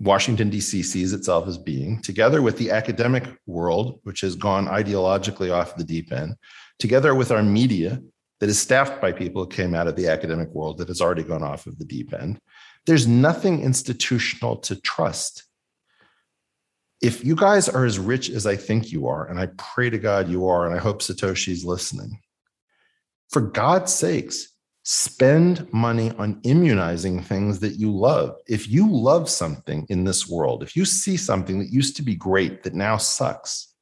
Washington, 0.00 0.48
D.C. 0.48 0.82
sees 0.82 1.12
itself 1.12 1.48
as 1.48 1.58
being, 1.58 2.00
together 2.02 2.40
with 2.40 2.56
the 2.56 2.70
academic 2.70 3.24
world, 3.46 4.00
which 4.04 4.20
has 4.20 4.36
gone 4.36 4.66
ideologically 4.66 5.52
off 5.52 5.76
the 5.76 5.84
deep 5.84 6.12
end, 6.12 6.36
together 6.78 7.14
with 7.14 7.32
our 7.32 7.42
media, 7.42 8.00
that 8.40 8.48
is 8.48 8.60
staffed 8.60 9.00
by 9.00 9.12
people 9.12 9.42
who 9.42 9.48
came 9.48 9.74
out 9.74 9.88
of 9.88 9.96
the 9.96 10.08
academic 10.08 10.48
world 10.50 10.78
that 10.78 10.88
has 10.88 11.00
already 11.00 11.24
gone 11.24 11.42
off 11.42 11.66
of 11.66 11.78
the 11.78 11.84
deep 11.84 12.14
end. 12.14 12.38
There's 12.86 13.06
nothing 13.06 13.62
institutional 13.62 14.56
to 14.58 14.80
trust. 14.80 15.44
If 17.02 17.24
you 17.24 17.34
guys 17.34 17.68
are 17.68 17.84
as 17.84 17.98
rich 17.98 18.30
as 18.30 18.46
I 18.46 18.56
think 18.56 18.90
you 18.92 19.08
are, 19.08 19.26
and 19.26 19.38
I 19.38 19.48
pray 19.58 19.90
to 19.90 19.98
God 19.98 20.28
you 20.28 20.46
are, 20.46 20.66
and 20.66 20.74
I 20.74 20.78
hope 20.78 21.00
Satoshi's 21.00 21.64
listening, 21.64 22.20
for 23.30 23.40
God's 23.40 23.92
sakes, 23.92 24.48
spend 24.84 25.70
money 25.72 26.12
on 26.12 26.40
immunizing 26.44 27.22
things 27.22 27.60
that 27.60 27.74
you 27.74 27.94
love. 27.94 28.36
If 28.46 28.68
you 28.68 28.90
love 28.90 29.28
something 29.28 29.86
in 29.90 30.04
this 30.04 30.28
world, 30.28 30.62
if 30.62 30.74
you 30.74 30.84
see 30.84 31.16
something 31.16 31.58
that 31.58 31.70
used 31.70 31.96
to 31.96 32.02
be 32.02 32.14
great 32.14 32.62
that 32.62 32.74
now 32.74 32.96
sucks, 32.96 33.74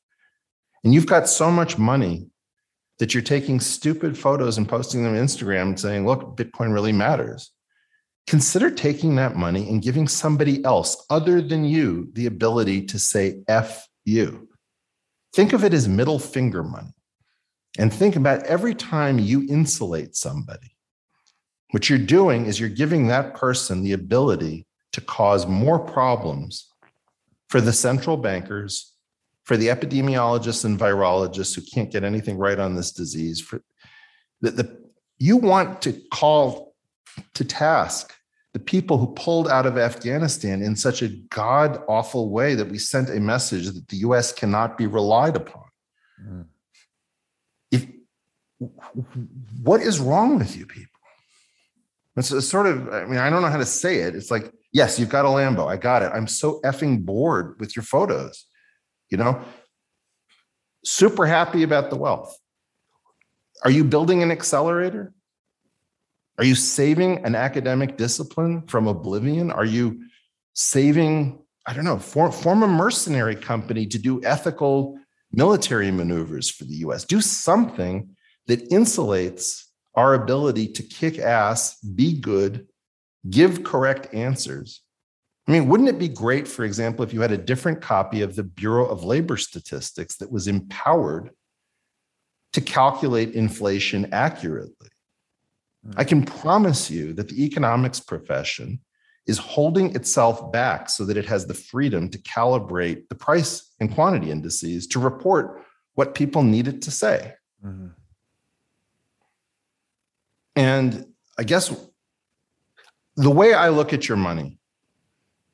and 0.83 0.93
you've 0.93 1.07
got 1.07 1.29
so 1.29 1.51
much 1.51 1.79
money 1.79 2.29
that 2.99 3.15
you're 3.15 3.23
taking 3.23 3.61
stupid 3.61 4.19
photos 4.19 4.59
and 4.59 4.69
posting 4.69 5.05
them 5.05 5.15
on 5.15 5.23
Instagram 5.23 5.79
saying, 5.79 6.07
look, 6.07 6.37
Bitcoin 6.37 6.73
really 6.73 6.93
matters. 6.93 7.53
Consider 8.27 8.71
taking 8.71 9.15
that 9.17 9.37
money 9.37 9.69
and 9.69 9.83
giving 9.83 10.09
somebody 10.09 10.65
else 10.65 11.07
other 11.11 11.41
than 11.41 11.65
you 11.65 12.11
the 12.15 12.27
ability 12.27 12.87
to 12.87 12.99
say 12.99 13.43
F 13.47 13.87
you. 14.05 14.49
Think 15.33 15.53
of 15.53 15.63
it 15.63 15.73
as 15.73 15.87
middle 15.87 16.19
finger 16.19 16.65
money. 16.65 16.96
And 17.79 17.93
think 17.93 18.17
about 18.17 18.43
every 18.45 18.75
time 18.75 19.19
you 19.19 19.47
insulate 19.49 20.17
somebody, 20.17 20.77
what 21.73 21.91
you're 21.91 21.99
doing 21.99 22.47
is 22.47 22.59
you're 22.59 22.69
giving 22.69 23.09
that 23.09 23.35
person 23.35 23.83
the 23.83 23.93
ability 23.93 24.67
to 24.93 25.01
cause 25.01 25.47
more 25.47 25.79
problems 25.79 26.73
for 27.49 27.61
the 27.61 27.73
central 27.73 28.17
bankers 28.17 28.97
for 29.47 29.57
the 29.57 29.69
epidemiologists 29.69 30.65
and 30.65 30.79
virologists 30.79 31.55
who 31.55 31.63
can't 31.63 31.93
get 31.93 32.03
anything 32.03 32.37
right 32.37 32.59
on 32.59 32.75
this 32.75 32.91
disease, 32.91 33.41
for 33.41 33.63
the, 34.41 34.51
the 34.51 34.79
you 35.19 35.37
want 35.37 35.81
to 35.83 35.93
call 36.13 36.75
to 37.35 37.45
task 37.45 38.13
the 38.55 38.59
people 38.59 38.99
who 38.99 39.07
pulled 39.15 39.49
out 39.49 39.65
of 39.65 39.79
Afghanistan 39.79 40.63
in 40.63 40.75
such 40.75 41.01
a 41.01 41.09
god 41.31 41.81
awful 41.89 42.31
way 42.31 42.57
that 42.57 42.69
we 42.69 42.77
sent 42.77 43.09
a 43.09 43.21
message 43.21 43.67
that 43.67 43.87
the 43.87 43.99
US 43.99 44.33
cannot 44.33 44.77
be 44.77 44.89
relied 44.89 45.37
upon. 45.37 45.65
Mm. 46.21 46.47
What 49.63 49.83
is 49.83 49.99
wrong 49.99 50.39
with 50.39 50.57
you 50.57 50.67
people? 50.67 50.93
It's, 52.17 52.49
sort 52.49 52.67
of, 52.67 52.89
I 52.89 53.05
mean, 53.05 53.19
I 53.19 53.29
don't 53.29 53.43
know 53.43 53.49
how 53.49 53.59
to 53.59 53.67
say 53.67 53.97
it. 53.97 54.17
It's 54.17 54.31
like, 54.31 54.51
yes, 54.73 54.99
you've 54.99 55.11
got 55.11 55.27
a 55.27 55.29
Lambo. 55.29 55.67
I 55.67 55.77
got 55.77 56.03
it. 56.03 56.11
I'm 56.15 56.27
so 56.27 56.61
effing 56.65 57.05
bored 57.05 57.57
with 57.61 57.77
your 57.77 57.83
photos 57.83 58.47
you 59.11 59.17
know 59.17 59.41
super 60.85 61.27
happy 61.27 61.63
about 61.63 61.91
the 61.91 61.97
wealth 61.97 62.37
are 63.65 63.71
you 63.71 63.85
building 63.85 64.23
an 64.23 64.31
accelerator 64.31 65.13
are 66.39 66.45
you 66.45 66.55
saving 66.55 67.25
an 67.25 67.35
academic 67.35 67.97
discipline 67.97 68.63
from 68.67 68.87
oblivion 68.87 69.51
are 69.51 69.65
you 69.65 70.01
saving 70.55 71.41
I 71.69 71.73
don't 71.73 71.85
know, 71.85 71.99
form, 71.99 72.31
form 72.31 72.63
a 72.63 72.69
mercenary 72.69 73.35
company 73.35 73.87
to 73.89 73.99
do 73.99 74.23
ethical 74.23 74.97
military 75.33 75.91
maneuvers 75.91 76.49
for 76.49 76.63
the 76.63 76.77
US. 76.87 77.05
Do 77.05 77.21
something 77.21 78.16
that 78.47 78.71
insulates 78.71 79.65
our 79.95 80.15
ability 80.15 80.69
to 80.69 80.83
kick 80.83 81.19
ass, 81.19 81.79
be 81.81 82.19
good, 82.19 82.67
give 83.29 83.65
correct 83.65 84.13
answers. 84.15 84.83
I 85.49 85.53
mean, 85.53 85.69
wouldn't 85.69 85.89
it 85.89 85.99
be 85.99 86.09
great, 86.09 86.49
for 86.49 86.65
example, 86.65 87.05
if 87.05 87.13
you 87.13 87.21
had 87.21 87.33
a 87.33 87.39
different 87.39 87.81
copy 87.81 88.21
of 88.23 88.35
the 88.35 88.43
Bureau 88.43 88.87
of 88.87 89.05
Labor 89.05 89.37
Statistics 89.37 90.17
that 90.17 90.31
was 90.31 90.49
empowered 90.49 91.31
to 92.53 92.61
calculate 92.61 93.35
inflation 93.35 94.09
accurately? 94.13 94.89
I 95.97 96.05
can 96.05 96.25
promise 96.25 96.91
you 96.91 97.13
that 97.13 97.29
the 97.29 97.45
economics 97.45 98.01
profession 98.01 98.81
is 99.27 99.39
holding 99.39 99.95
itself 99.95 100.53
back 100.53 100.89
so 100.89 101.05
that 101.05 101.17
it 101.17 101.27
has 101.27 101.47
the 101.47 101.55
freedom 101.55 102.09
to 102.09 102.19
calibrate 102.19 103.09
the 103.09 103.15
price 103.15 103.73
and 103.81 103.93
quantity 103.93 104.31
indices 104.31 104.87
to 104.89 104.99
report 104.99 105.63
what 105.95 106.15
people 106.15 106.43
need 106.43 106.69
it 106.69 106.83
to 106.83 106.91
say. 106.91 107.35
Mm-hmm. 107.65 107.89
And 110.57 111.07
I 111.39 111.45
guess 111.45 111.75
the 113.17 113.31
way 113.31 113.55
I 113.55 113.69
look 113.69 113.93
at 113.93 114.09
your 114.09 114.17
money 114.17 114.59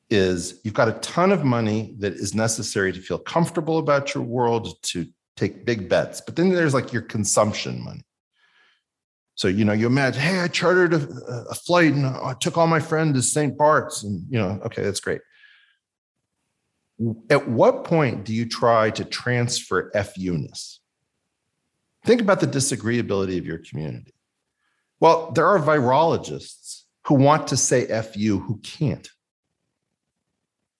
is 0.09 0.59
you've 0.63 0.73
got 0.73 0.87
a 0.87 0.93
ton 0.93 1.31
of 1.31 1.43
money 1.43 1.95
that 1.99 2.13
is 2.13 2.33
necessary 2.33 2.93
to 2.93 2.99
feel 2.99 3.17
comfortable 3.17 3.77
about 3.79 4.13
your 4.13 4.23
world, 4.23 4.81
to 4.83 5.07
take 5.35 5.65
big 5.65 5.89
bets. 5.89 6.21
But 6.21 6.35
then 6.35 6.49
there's 6.49 6.73
like 6.73 6.93
your 6.93 7.01
consumption 7.01 7.83
money. 7.83 8.03
So, 9.35 9.47
you 9.47 9.65
know, 9.65 9.73
you 9.73 9.87
imagine, 9.87 10.21
hey, 10.21 10.39
I 10.39 10.47
chartered 10.47 10.93
a, 10.93 11.45
a 11.49 11.55
flight 11.55 11.93
and 11.93 12.05
I 12.05 12.35
took 12.39 12.57
all 12.57 12.67
my 12.67 12.79
friends 12.79 13.15
to 13.15 13.21
St. 13.23 13.57
Bart's 13.57 14.03
and, 14.03 14.25
you 14.29 14.37
know, 14.37 14.61
okay, 14.65 14.83
that's 14.83 14.99
great. 14.99 15.21
At 17.31 17.49
what 17.49 17.83
point 17.83 18.25
do 18.25 18.33
you 18.33 18.47
try 18.47 18.91
to 18.91 19.03
transfer 19.03 19.91
FU-ness? 19.91 20.79
Think 22.05 22.21
about 22.21 22.39
the 22.39 22.47
disagreeability 22.47 23.39
of 23.39 23.45
your 23.45 23.57
community. 23.57 24.13
Well, 25.03 25.31
there 25.31 25.47
are 25.47 25.59
virologists 25.59 26.83
who 27.07 27.15
want 27.15 27.47
to 27.47 27.57
say 27.57 27.87
FU 27.87 28.39
who 28.39 28.57
can't. 28.63 29.09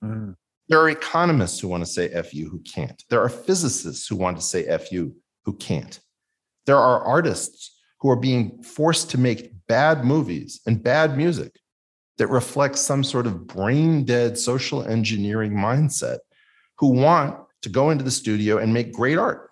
Mm. 0.02 0.38
There 0.70 0.80
are 0.80 0.90
economists 0.90 1.60
who 1.60 1.68
want 1.68 1.84
to 1.84 1.92
say 1.92 2.08
FU 2.08 2.48
who 2.50 2.60
can't. 2.60 3.04
There 3.10 3.22
are 3.22 3.28
physicists 3.28 4.08
who 4.08 4.16
want 4.16 4.38
to 4.38 4.42
say 4.42 4.78
FU 4.78 5.14
who 5.44 5.54
can't. 5.58 6.00
There 6.66 6.78
are 6.78 7.02
artists 7.02 7.78
who 8.00 8.10
are 8.12 8.16
being 8.16 8.64
forced 8.64 9.10
to 9.10 9.18
make 9.18 9.52
bad 9.68 10.06
movies 10.06 10.62
and 10.66 10.82
bad 10.82 11.18
music 11.18 11.60
that 12.18 12.28
reflects 12.28 12.80
some 12.80 13.04
sort 13.04 13.28
of 13.28 13.46
brain 13.46 14.06
dead 14.06 14.38
social 14.38 14.88
engineering 14.88 15.52
mindset 15.52 16.20
who 16.78 16.94
want 16.94 17.38
to 17.64 17.68
go 17.68 17.90
into 17.90 18.06
the 18.06 18.12
studio 18.12 18.58
and 18.58 18.74
make 18.74 18.94
great 18.94 19.18
art. 19.18 19.50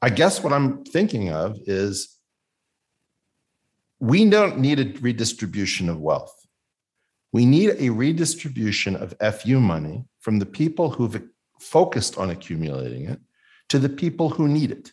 I 0.00 0.10
guess 0.10 0.44
what 0.44 0.52
I'm 0.52 0.84
thinking 0.84 1.30
of 1.30 1.58
is 1.66 2.15
we 4.00 4.28
don't 4.28 4.58
need 4.58 4.80
a 4.80 4.98
redistribution 5.00 5.88
of 5.88 6.00
wealth. 6.00 6.34
We 7.32 7.46
need 7.46 7.76
a 7.78 7.90
redistribution 7.90 8.96
of 8.96 9.14
FU 9.34 9.60
money 9.60 10.04
from 10.20 10.38
the 10.38 10.46
people 10.46 10.90
who've 10.90 11.22
focused 11.60 12.18
on 12.18 12.30
accumulating 12.30 13.08
it 13.08 13.20
to 13.68 13.78
the 13.78 13.88
people 13.88 14.28
who 14.28 14.48
need 14.48 14.70
it. 14.70 14.92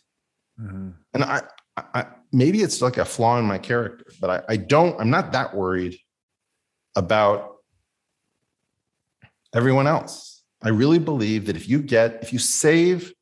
Mm-hmm. 0.60 0.90
And 1.14 1.24
I, 1.24 1.42
I, 1.76 2.06
maybe 2.32 2.62
it's 2.62 2.80
like 2.80 2.96
a 2.96 3.04
flaw 3.04 3.38
in 3.38 3.44
my 3.44 3.58
character, 3.58 4.06
but 4.20 4.30
I, 4.30 4.52
I 4.52 4.56
don't, 4.56 4.98
I'm 5.00 5.10
not 5.10 5.32
that 5.32 5.54
worried 5.54 5.98
about 6.96 7.56
everyone 9.54 9.86
else. 9.86 10.42
I 10.62 10.70
really 10.70 10.98
believe 10.98 11.46
that 11.46 11.56
if 11.56 11.68
you 11.68 11.80
get, 11.80 12.22
if 12.22 12.32
you 12.32 12.38
save 12.38 13.12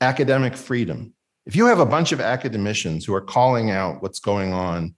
academic 0.00 0.56
freedom, 0.56 1.14
if 1.46 1.56
you 1.56 1.66
have 1.66 1.80
a 1.80 1.86
bunch 1.86 2.12
of 2.12 2.20
academicians 2.20 3.04
who 3.04 3.14
are 3.14 3.20
calling 3.20 3.70
out 3.70 4.02
what's 4.02 4.20
going 4.20 4.52
on 4.52 4.94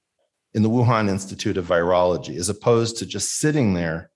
in 0.53 0.63
the 0.63 0.71
Wuhan 0.71 1.09
Institute 1.09 1.57
of 1.57 1.67
Virology, 1.67 2.37
as 2.37 2.49
opposed 2.49 2.99
to 2.99 3.07
just 3.07 3.39
sitting 3.39 3.75
there 3.75 4.11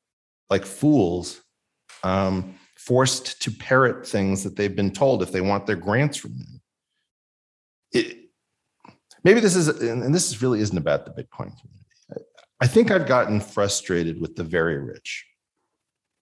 like 0.51 0.65
fools, 0.65 1.41
um, 2.03 2.55
forced 2.77 3.43
to 3.43 3.51
parrot 3.51 4.07
things 4.07 4.45
that 4.45 4.57
they've 4.57 4.77
been 4.77 4.93
told 4.93 5.23
if 5.23 5.33
they 5.33 5.41
want 5.41 5.67
their 5.67 5.77
grants 5.77 6.17
from 6.17 6.39
them. 6.39 6.61
It, 7.93 8.31
maybe 9.25 9.41
this 9.41 9.57
is, 9.57 9.69
and 9.69 10.15
this 10.15 10.41
really 10.41 10.61
isn't 10.61 10.79
about 10.79 11.05
the 11.05 11.11
Bitcoin 11.11 11.53
community. 11.59 11.75
I 12.61 12.67
think 12.67 12.91
I've 12.91 13.07
gotten 13.07 13.41
frustrated 13.41 14.21
with 14.21 14.37
the 14.37 14.45
very 14.45 14.79
rich. 14.79 15.25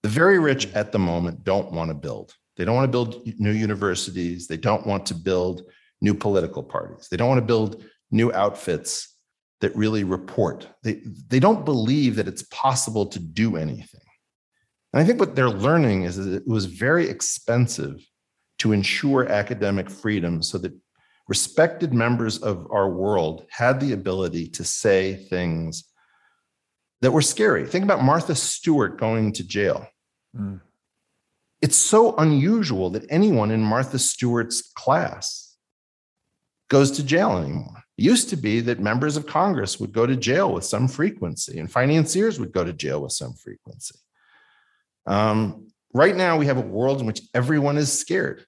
The 0.03 0.09
very 0.09 0.39
rich 0.39 0.67
at 0.73 0.91
the 0.91 0.99
moment 0.99 1.43
don't 1.43 1.71
want 1.71 1.89
to 1.89 1.95
build. 1.95 2.33
They 2.55 2.65
don't 2.65 2.75
want 2.75 2.85
to 2.85 2.91
build 2.91 3.39
new 3.39 3.51
universities. 3.51 4.47
They 4.47 4.57
don't 4.57 4.85
want 4.85 5.05
to 5.07 5.15
build 5.15 5.63
new 6.01 6.13
political 6.13 6.63
parties. 6.63 7.07
They 7.09 7.17
don't 7.17 7.29
want 7.29 7.41
to 7.41 7.45
build 7.45 7.83
new 8.11 8.31
outfits 8.31 9.15
that 9.61 9.75
really 9.75 10.03
report. 10.03 10.67
They, 10.83 11.01
they 11.27 11.39
don't 11.39 11.65
believe 11.65 12.15
that 12.15 12.27
it's 12.27 12.43
possible 12.43 13.07
to 13.07 13.19
do 13.19 13.57
anything. 13.57 14.01
And 14.93 15.01
I 15.01 15.05
think 15.05 15.19
what 15.19 15.35
they're 15.35 15.49
learning 15.49 16.03
is 16.03 16.17
that 16.17 16.33
it 16.33 16.47
was 16.47 16.65
very 16.65 17.09
expensive 17.09 18.05
to 18.59 18.71
ensure 18.71 19.27
academic 19.27 19.89
freedom 19.89 20.41
so 20.41 20.57
that 20.59 20.73
respected 21.27 21.93
members 21.93 22.37
of 22.39 22.67
our 22.71 22.89
world 22.89 23.45
had 23.49 23.79
the 23.79 23.93
ability 23.93 24.47
to 24.47 24.63
say 24.63 25.15
things 25.15 25.83
that 27.01 27.11
were 27.11 27.21
scary. 27.21 27.65
Think 27.65 27.83
about 27.83 28.03
Martha 28.03 28.33
Stewart 28.33 28.99
going 28.99 29.33
to 29.33 29.43
jail. 29.43 29.87
Mm. 30.35 30.61
It's 31.61 31.75
so 31.75 32.15
unusual 32.15 32.91
that 32.91 33.05
anyone 33.09 33.51
in 33.51 33.61
Martha 33.61 33.99
Stewart's 33.99 34.61
class 34.75 35.46
goes 36.69 36.91
to 36.91 37.03
jail 37.03 37.37
anymore. 37.37 37.83
It 37.97 38.03
used 38.03 38.29
to 38.29 38.37
be 38.37 38.59
that 38.61 38.79
members 38.79 39.17
of 39.17 39.25
Congress 39.25 39.79
would 39.79 39.91
go 39.91 40.05
to 40.05 40.15
jail 40.15 40.53
with 40.53 40.65
some 40.65 40.87
frequency 40.87 41.59
and 41.59 41.71
financiers 41.71 42.39
would 42.39 42.51
go 42.51 42.63
to 42.63 42.73
jail 42.73 43.01
with 43.01 43.11
some 43.11 43.33
frequency. 43.33 43.95
Um, 45.05 45.67
right 45.93 46.15
now, 46.15 46.37
we 46.37 46.45
have 46.45 46.57
a 46.57 46.61
world 46.61 46.99
in 46.99 47.07
which 47.07 47.21
everyone 47.33 47.77
is 47.77 47.91
scared, 47.91 48.45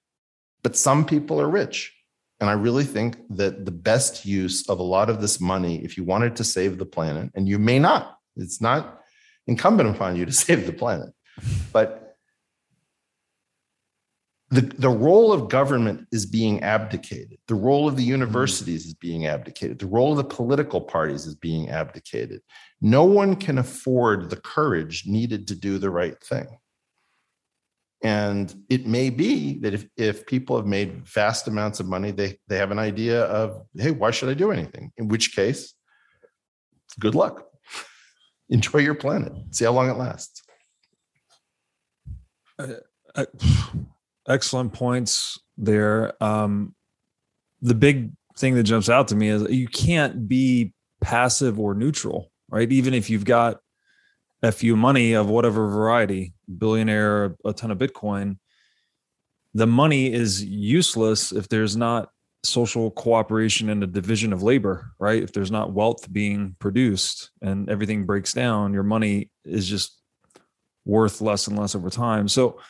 but 0.62 0.76
some 0.76 1.04
people 1.04 1.40
are 1.40 1.48
rich. 1.48 1.92
And 2.40 2.48
I 2.48 2.54
really 2.54 2.84
think 2.84 3.16
that 3.30 3.64
the 3.66 3.70
best 3.70 4.24
use 4.24 4.68
of 4.68 4.78
a 4.78 4.84
lot 4.84 5.10
of 5.10 5.20
this 5.20 5.40
money, 5.40 5.84
if 5.84 5.96
you 5.96 6.04
wanted 6.04 6.36
to 6.36 6.44
save 6.44 6.78
the 6.78 6.86
planet, 6.86 7.30
and 7.34 7.48
you 7.48 7.58
may 7.58 7.78
not, 7.78 8.16
it's 8.36 8.60
not 8.60 9.00
incumbent 9.46 9.94
upon 9.94 10.16
you 10.16 10.24
to 10.24 10.32
save 10.44 10.66
the 10.66 10.72
planet, 10.72 11.10
but 11.72 12.09
the, 14.50 14.62
the 14.62 14.90
role 14.90 15.32
of 15.32 15.48
government 15.48 16.08
is 16.10 16.26
being 16.26 16.62
abdicated. 16.62 17.38
The 17.46 17.54
role 17.54 17.86
of 17.86 17.96
the 17.96 18.02
universities 18.02 18.84
is 18.84 18.94
being 18.94 19.26
abdicated. 19.26 19.78
The 19.78 19.86
role 19.86 20.10
of 20.10 20.16
the 20.16 20.24
political 20.34 20.80
parties 20.80 21.24
is 21.24 21.36
being 21.36 21.70
abdicated. 21.70 22.42
No 22.80 23.04
one 23.04 23.36
can 23.36 23.58
afford 23.58 24.28
the 24.28 24.36
courage 24.36 25.06
needed 25.06 25.46
to 25.48 25.54
do 25.54 25.78
the 25.78 25.90
right 25.90 26.20
thing. 26.24 26.48
And 28.02 28.52
it 28.68 28.86
may 28.86 29.10
be 29.10 29.58
that 29.60 29.74
if, 29.74 29.86
if 29.96 30.26
people 30.26 30.56
have 30.56 30.66
made 30.66 31.06
vast 31.06 31.46
amounts 31.46 31.78
of 31.78 31.86
money, 31.86 32.10
they, 32.10 32.38
they 32.48 32.56
have 32.56 32.72
an 32.72 32.78
idea 32.78 33.24
of, 33.24 33.62
hey, 33.76 33.92
why 33.92 34.10
should 34.10 34.30
I 34.30 34.34
do 34.34 34.50
anything? 34.50 34.90
In 34.96 35.06
which 35.06 35.36
case, 35.36 35.74
good 36.98 37.14
luck. 37.14 37.46
Enjoy 38.48 38.78
your 38.78 38.94
planet. 38.94 39.32
See 39.52 39.64
how 39.64 39.72
long 39.72 39.90
it 39.90 39.96
lasts. 39.96 40.42
Uh, 42.58 42.74
uh, 43.14 43.26
excellent 44.28 44.72
points 44.72 45.38
there. 45.56 46.22
Um, 46.22 46.74
the 47.60 47.74
big 47.74 48.10
thing 48.36 48.54
that 48.54 48.64
jumps 48.64 48.88
out 48.88 49.08
to 49.08 49.16
me 49.16 49.28
is 49.28 49.50
you 49.50 49.68
can't 49.68 50.28
be 50.28 50.72
passive 51.00 51.58
or 51.58 51.74
neutral, 51.74 52.30
right? 52.48 52.70
Even 52.70 52.94
if 52.94 53.10
you've 53.10 53.24
got 53.24 53.58
a 54.42 54.52
FU 54.52 54.76
money 54.76 55.12
of 55.12 55.28
whatever 55.28 55.68
variety, 55.68 56.32
billionaire, 56.58 57.36
a 57.44 57.52
ton 57.52 57.70
of 57.70 57.78
Bitcoin, 57.78 58.38
the 59.54 59.66
money 59.66 60.12
is 60.12 60.44
useless 60.44 61.32
if 61.32 61.48
there's 61.48 61.76
not 61.76 62.08
social 62.42 62.90
cooperation 62.92 63.68
and 63.68 63.82
a 63.82 63.86
division 63.86 64.32
of 64.32 64.42
labor, 64.42 64.92
right? 64.98 65.22
If 65.22 65.32
there's 65.32 65.50
not 65.50 65.72
wealth 65.72 66.10
being 66.10 66.56
produced 66.58 67.30
and 67.42 67.68
everything 67.68 68.06
breaks 68.06 68.32
down, 68.32 68.72
your 68.72 68.82
money 68.82 69.30
is 69.44 69.68
just 69.68 70.00
worth 70.86 71.20
less 71.20 71.46
and 71.46 71.58
less 71.58 71.74
over 71.74 71.90
time. 71.90 72.28
So 72.28 72.60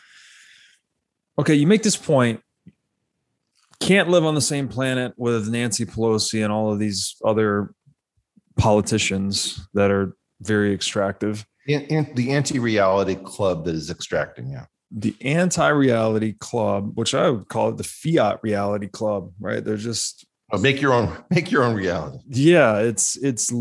okay, 1.38 1.54
you 1.54 1.66
make 1.66 1.82
this 1.82 1.96
point. 1.96 2.40
Can't 3.80 4.10
live 4.10 4.26
on 4.26 4.34
the 4.34 4.42
same 4.42 4.68
planet 4.68 5.14
with 5.16 5.48
Nancy 5.48 5.86
Pelosi 5.86 6.44
and 6.44 6.52
all 6.52 6.72
of 6.72 6.78
these 6.78 7.16
other 7.24 7.74
politicians 8.58 9.66
that 9.72 9.90
are 9.90 10.14
very 10.40 10.74
extractive. 10.74 11.46
the 12.14 12.32
anti-reality 12.32 13.16
club 13.16 13.64
that 13.64 13.74
is 13.74 13.90
extracting 13.90 14.50
you. 14.50 14.60
The 14.90 15.14
anti-reality 15.22 16.34
club, 16.34 16.92
which 16.94 17.14
I 17.14 17.30
would 17.30 17.48
call 17.48 17.70
it 17.70 17.76
the 17.76 17.84
fiat 17.84 18.40
reality 18.42 18.88
club, 18.88 19.32
right? 19.38 19.64
They're 19.64 19.76
just 19.76 20.26
oh, 20.52 20.58
make 20.58 20.80
your 20.80 20.92
own 20.92 21.16
make 21.30 21.50
your 21.50 21.62
own 21.62 21.74
reality. 21.74 22.18
Yeah, 22.28 22.78
it's 22.78 23.16
it's 23.16 23.52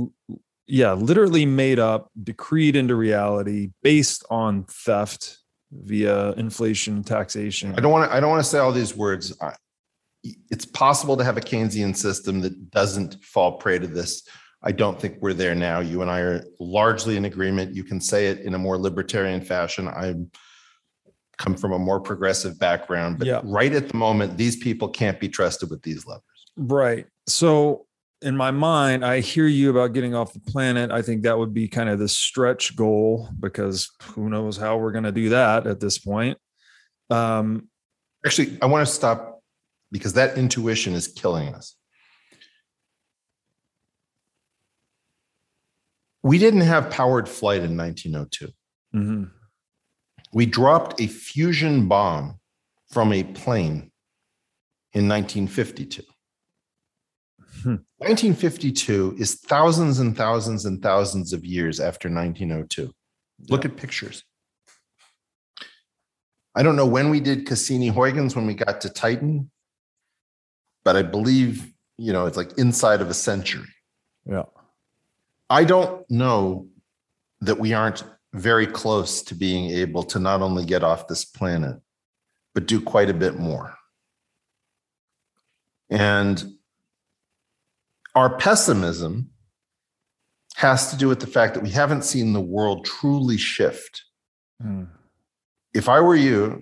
yeah, 0.65 0.93
literally 0.93 1.45
made 1.45 1.79
up, 1.79 2.11
decreed 2.21 2.75
into 2.75 2.95
reality 2.95 3.71
based 3.81 4.23
on 4.29 4.65
theft 4.65 5.38
via 5.71 6.31
inflation, 6.33 7.03
taxation. 7.03 7.73
I 7.77 7.81
don't 7.81 7.91
want 7.91 8.09
to. 8.09 8.15
I 8.15 8.19
don't 8.19 8.29
want 8.29 8.43
to 8.43 8.49
say 8.49 8.59
all 8.59 8.71
these 8.71 8.95
words. 8.95 9.35
I, 9.41 9.53
it's 10.49 10.65
possible 10.65 11.15
to 11.17 11.23
have 11.23 11.37
a 11.37 11.41
Keynesian 11.41 11.95
system 11.95 12.41
that 12.41 12.71
doesn't 12.71 13.23
fall 13.23 13.53
prey 13.57 13.79
to 13.79 13.87
this. 13.87 14.27
I 14.61 14.73
don't 14.73 14.99
think 14.99 15.17
we're 15.21 15.33
there 15.33 15.55
now. 15.55 15.79
You 15.79 16.01
and 16.01 16.11
I 16.11 16.19
are 16.19 16.43
largely 16.59 17.15
in 17.15 17.25
agreement. 17.25 17.73
You 17.73 17.83
can 17.85 18.01
say 18.01 18.27
it 18.27 18.39
in 18.39 18.53
a 18.53 18.57
more 18.57 18.77
libertarian 18.77 19.41
fashion. 19.41 19.87
I'm 19.87 20.29
come 21.37 21.55
from 21.55 21.71
a 21.71 21.79
more 21.79 22.01
progressive 22.01 22.59
background, 22.59 23.17
but 23.17 23.25
Yeah. 23.25 23.39
right 23.45 23.71
at 23.71 23.87
the 23.87 23.95
moment, 23.95 24.37
these 24.37 24.57
people 24.57 24.89
can't 24.89 25.17
be 25.21 25.29
trusted 25.29 25.69
with 25.69 25.81
these 25.83 26.05
levers. 26.05 26.23
Right. 26.57 27.05
So 27.27 27.85
in 28.21 28.35
my 28.35 28.51
mind, 28.51 29.05
I 29.05 29.21
hear 29.21 29.47
you 29.47 29.69
about 29.69 29.93
getting 29.93 30.13
off 30.13 30.33
the 30.33 30.39
planet. 30.41 30.91
I 30.91 31.01
think 31.01 31.23
that 31.23 31.37
would 31.37 31.53
be 31.53 31.67
kind 31.67 31.89
of 31.89 31.99
the 31.99 32.09
stretch 32.09 32.75
goal 32.75 33.29
because 33.39 33.89
who 34.03 34.29
knows 34.29 34.57
how 34.57 34.77
we're 34.77 34.91
going 34.91 35.05
to 35.05 35.11
do 35.11 35.29
that 35.29 35.65
at 35.67 35.79
this 35.79 35.97
point. 35.97 36.37
Um, 37.09 37.69
Actually, 38.25 38.57
I 38.61 38.65
want 38.65 38.85
to 38.85 38.93
stop 38.93 39.41
because 39.91 40.13
that 40.13 40.37
intuition 40.37 40.93
is 40.93 41.07
killing 41.07 41.53
us. 41.55 41.75
We 46.21 46.37
didn't 46.37 46.61
have 46.61 46.89
powered 46.89 47.29
flight 47.29 47.63
in 47.63 47.77
1902. 47.77 48.49
mhm. 48.93 49.31
We 50.31 50.45
dropped 50.45 51.01
a 51.01 51.07
fusion 51.07 51.87
bomb 51.87 52.39
from 52.91 53.13
a 53.13 53.23
plane 53.23 53.91
in 54.93 55.07
1952. 55.07 56.03
Hmm. 57.63 57.77
1952 57.97 59.15
is 59.19 59.35
thousands 59.35 59.99
and 59.99 60.15
thousands 60.15 60.65
and 60.65 60.81
thousands 60.81 61.33
of 61.33 61.45
years 61.45 61.79
after 61.79 62.09
1902. 62.09 62.93
Look 63.49 63.65
at 63.65 63.75
pictures. 63.75 64.23
I 66.55 66.63
don't 66.63 66.75
know 66.75 66.85
when 66.85 67.09
we 67.09 67.19
did 67.19 67.45
Cassini 67.45 67.87
Huygens 67.87 68.35
when 68.35 68.47
we 68.47 68.53
got 68.53 68.81
to 68.81 68.89
Titan, 68.89 69.49
but 70.83 70.95
I 70.95 71.03
believe, 71.03 71.71
you 71.97 72.11
know, 72.11 72.25
it's 72.25 72.37
like 72.37 72.57
inside 72.57 73.01
of 73.01 73.09
a 73.09 73.13
century. 73.13 73.67
Yeah. 74.25 74.43
I 75.49 75.63
don't 75.63 76.09
know 76.09 76.67
that 77.41 77.59
we 77.59 77.73
aren't 77.73 78.03
very 78.33 78.67
close 78.67 79.21
to 79.23 79.35
being 79.35 79.71
able 79.71 80.03
to 80.03 80.19
not 80.19 80.41
only 80.41 80.65
get 80.65 80.83
off 80.83 81.07
this 81.07 81.25
planet, 81.25 81.77
but 82.53 82.67
do 82.67 82.81
quite 82.81 83.09
a 83.09 83.13
bit 83.13 83.39
more. 83.39 83.75
And 85.89 86.58
our 88.15 88.37
pessimism 88.37 89.29
has 90.55 90.91
to 90.91 90.97
do 90.97 91.07
with 91.07 91.19
the 91.19 91.27
fact 91.27 91.53
that 91.53 91.63
we 91.63 91.69
haven't 91.69 92.03
seen 92.03 92.33
the 92.33 92.41
world 92.41 92.85
truly 92.85 93.37
shift. 93.37 94.03
Mm. 94.61 94.87
If 95.73 95.87
I 95.87 96.01
were 96.01 96.15
you, 96.15 96.61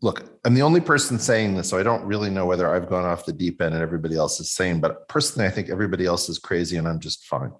look, 0.00 0.40
I'm 0.44 0.54
the 0.54 0.62
only 0.62 0.80
person 0.80 1.18
saying 1.18 1.54
this, 1.54 1.68
so 1.68 1.78
I 1.78 1.82
don't 1.82 2.04
really 2.04 2.30
know 2.30 2.46
whether 2.46 2.74
I've 2.74 2.88
gone 2.88 3.04
off 3.04 3.26
the 3.26 3.32
deep 3.32 3.60
end 3.60 3.74
and 3.74 3.82
everybody 3.82 4.16
else 4.16 4.40
is 4.40 4.50
sane, 4.50 4.80
but 4.80 5.08
personally, 5.08 5.46
I 5.46 5.50
think 5.50 5.68
everybody 5.68 6.06
else 6.06 6.28
is 6.28 6.38
crazy 6.38 6.76
and 6.76 6.88
I'm 6.88 7.00
just 7.00 7.26
fine. 7.26 7.52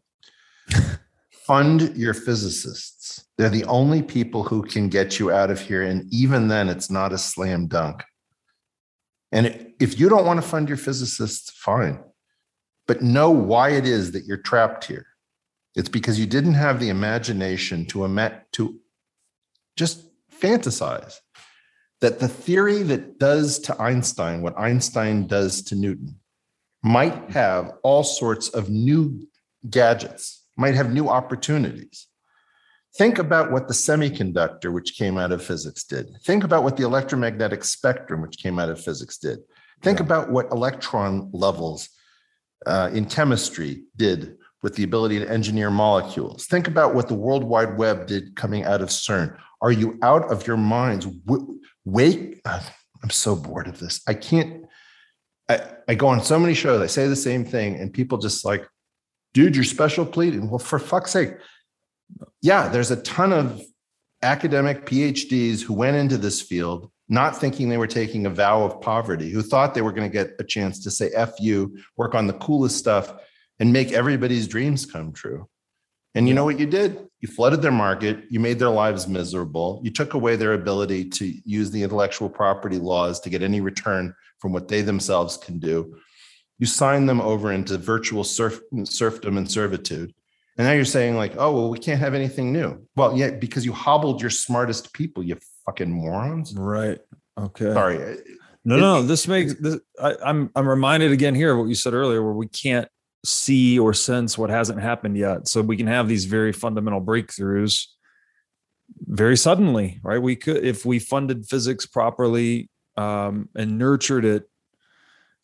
Fund 1.30 1.96
your 1.96 2.14
physicists. 2.14 3.24
They're 3.36 3.48
the 3.48 3.64
only 3.64 4.02
people 4.02 4.42
who 4.42 4.62
can 4.62 4.88
get 4.88 5.18
you 5.18 5.30
out 5.30 5.50
of 5.50 5.60
here. 5.60 5.82
And 5.82 6.12
even 6.12 6.48
then, 6.48 6.68
it's 6.68 6.90
not 6.90 7.12
a 7.12 7.18
slam 7.18 7.68
dunk. 7.68 8.02
And 9.32 9.72
if 9.78 9.98
you 10.00 10.08
don't 10.08 10.26
want 10.26 10.42
to 10.42 10.46
fund 10.46 10.68
your 10.68 10.78
physicists, 10.78 11.50
fine. 11.50 12.00
But 12.88 13.02
know 13.02 13.30
why 13.30 13.70
it 13.70 13.86
is 13.86 14.10
that 14.12 14.24
you're 14.24 14.38
trapped 14.38 14.86
here. 14.86 15.06
It's 15.76 15.90
because 15.90 16.18
you 16.18 16.26
didn't 16.26 16.54
have 16.54 16.80
the 16.80 16.88
imagination 16.88 17.84
to 17.86 18.04
ima- 18.04 18.42
to 18.52 18.80
just 19.76 20.02
fantasize 20.40 21.18
that 22.00 22.18
the 22.18 22.26
theory 22.28 22.82
that 22.84 23.18
does 23.18 23.58
to 23.60 23.80
Einstein 23.80 24.40
what 24.42 24.58
Einstein 24.58 25.26
does 25.26 25.62
to 25.62 25.76
Newton 25.76 26.18
might 26.82 27.30
have 27.30 27.72
all 27.82 28.02
sorts 28.02 28.48
of 28.48 28.70
new 28.70 29.20
gadgets, 29.68 30.44
might 30.56 30.74
have 30.74 30.92
new 30.92 31.08
opportunities. 31.08 32.06
Think 32.96 33.18
about 33.18 33.52
what 33.52 33.68
the 33.68 33.74
semiconductor, 33.74 34.72
which 34.72 34.96
came 34.96 35.18
out 35.18 35.30
of 35.32 35.44
physics, 35.44 35.84
did. 35.84 36.06
Think 36.24 36.42
about 36.42 36.62
what 36.64 36.76
the 36.76 36.84
electromagnetic 36.84 37.62
spectrum, 37.62 38.22
which 38.22 38.38
came 38.38 38.58
out 38.58 38.70
of 38.70 38.80
physics, 38.82 39.18
did. 39.18 39.40
Think 39.82 39.98
Yeah. 39.98 40.06
about 40.06 40.30
what 40.30 40.50
electron 40.50 41.30
levels 41.32 41.90
uh, 42.66 42.90
in 42.92 43.04
chemistry 43.04 43.84
did 43.96 44.36
with 44.62 44.74
the 44.74 44.82
ability 44.82 45.18
to 45.20 45.30
engineer 45.30 45.70
molecules. 45.70 46.46
Think 46.46 46.66
about 46.66 46.94
what 46.94 47.08
the 47.08 47.14
World 47.14 47.44
Wide 47.44 47.78
Web 47.78 48.06
did 48.06 48.34
coming 48.34 48.64
out 48.64 48.82
of 48.82 48.88
CERN. 48.88 49.36
Are 49.62 49.72
you 49.72 49.98
out 50.02 50.30
of 50.30 50.46
your 50.46 50.56
minds? 50.56 51.06
W- 51.06 51.60
Wake. 51.84 52.40
uh, 52.44 52.60
I'm 53.02 53.10
so 53.10 53.36
bored 53.36 53.68
of 53.68 53.78
this. 53.78 54.00
I 54.08 54.14
can't. 54.14 54.64
I, 55.48 55.60
I 55.88 55.94
go 55.94 56.08
on 56.08 56.22
so 56.22 56.38
many 56.38 56.54
shows, 56.54 56.82
I 56.82 56.86
say 56.86 57.06
the 57.06 57.16
same 57.16 57.44
thing, 57.44 57.76
and 57.76 57.92
people 57.92 58.18
just 58.18 58.44
like, 58.44 58.68
dude, 59.32 59.54
you're 59.54 59.64
special 59.64 60.04
pleading. 60.04 60.50
Well, 60.50 60.58
for 60.58 60.78
fuck's 60.78 61.12
sake. 61.12 61.30
Yeah, 62.42 62.68
there's 62.68 62.90
a 62.90 63.00
ton 63.02 63.32
of 63.32 63.62
academic 64.22 64.84
PhDs 64.84 65.62
who 65.62 65.74
went 65.74 65.96
into 65.96 66.18
this 66.18 66.42
field 66.42 66.90
not 67.08 67.36
thinking 67.36 67.68
they 67.68 67.78
were 67.78 67.86
taking 67.86 68.26
a 68.26 68.30
vow 68.30 68.62
of 68.62 68.80
poverty, 68.80 69.30
who 69.30 69.42
thought 69.42 69.74
they 69.74 69.82
were 69.82 69.92
going 69.92 70.08
to 70.08 70.12
get 70.12 70.32
a 70.38 70.44
chance 70.44 70.80
to 70.84 70.90
say 70.90 71.10
F 71.14 71.34
you, 71.40 71.78
work 71.96 72.14
on 72.14 72.26
the 72.26 72.34
coolest 72.34 72.76
stuff, 72.76 73.12
and 73.58 73.72
make 73.72 73.92
everybody's 73.92 74.46
dreams 74.46 74.86
come 74.86 75.12
true. 75.12 75.48
And 76.14 76.28
you 76.28 76.34
know 76.34 76.44
what 76.44 76.58
you 76.58 76.66
did? 76.66 77.08
You 77.20 77.28
flooded 77.28 77.62
their 77.62 77.72
market, 77.72 78.24
you 78.30 78.40
made 78.40 78.58
their 78.58 78.70
lives 78.70 79.08
miserable, 79.08 79.80
you 79.82 79.90
took 79.90 80.14
away 80.14 80.36
their 80.36 80.54
ability 80.54 81.08
to 81.10 81.32
use 81.44 81.70
the 81.70 81.82
intellectual 81.82 82.28
property 82.28 82.78
laws 82.78 83.20
to 83.20 83.30
get 83.30 83.42
any 83.42 83.60
return 83.60 84.14
from 84.38 84.52
what 84.52 84.68
they 84.68 84.82
themselves 84.82 85.36
can 85.36 85.58
do. 85.58 85.96
You 86.58 86.66
signed 86.66 87.08
them 87.08 87.20
over 87.20 87.52
into 87.52 87.78
virtual 87.78 88.24
serf, 88.24 88.60
serfdom 88.84 89.36
and 89.36 89.50
servitude. 89.50 90.14
And 90.56 90.66
now 90.66 90.72
you're 90.72 90.84
saying, 90.84 91.16
like, 91.16 91.34
oh, 91.36 91.52
well, 91.52 91.70
we 91.70 91.78
can't 91.78 92.00
have 92.00 92.14
anything 92.14 92.52
new. 92.52 92.84
Well, 92.96 93.16
yeah, 93.16 93.30
because 93.30 93.64
you 93.64 93.72
hobbled 93.72 94.20
your 94.20 94.30
smartest 94.30 94.92
people, 94.92 95.22
you 95.22 95.36
fucking 95.68 95.90
morons. 95.90 96.54
Right. 96.54 96.98
Okay. 97.38 97.72
Sorry. 97.72 97.98
No, 98.64 98.76
It- 98.76 98.80
no, 98.80 99.02
this 99.02 99.28
makes 99.28 99.54
this, 99.54 99.78
I, 100.00 100.16
I'm 100.24 100.50
I'm 100.56 100.66
reminded 100.66 101.12
again 101.12 101.34
here 101.34 101.52
of 101.52 101.58
what 101.58 101.68
you 101.68 101.74
said 101.74 101.92
earlier, 101.94 102.22
where 102.22 102.32
we 102.32 102.48
can't 102.48 102.88
see 103.24 103.78
or 103.78 103.92
sense 103.92 104.38
what 104.38 104.50
hasn't 104.50 104.80
happened 104.80 105.16
yet. 105.16 105.48
So 105.48 105.60
we 105.60 105.76
can 105.76 105.86
have 105.86 106.08
these 106.08 106.24
very 106.24 106.52
fundamental 106.52 107.00
breakthroughs 107.00 107.86
very 109.06 109.36
suddenly, 109.36 110.00
right? 110.02 110.20
We 110.20 110.36
could 110.36 110.64
if 110.64 110.86
we 110.86 110.98
funded 110.98 111.46
physics 111.46 111.84
properly 111.86 112.70
um, 112.96 113.48
and 113.54 113.78
nurtured 113.78 114.24
it, 114.24 114.48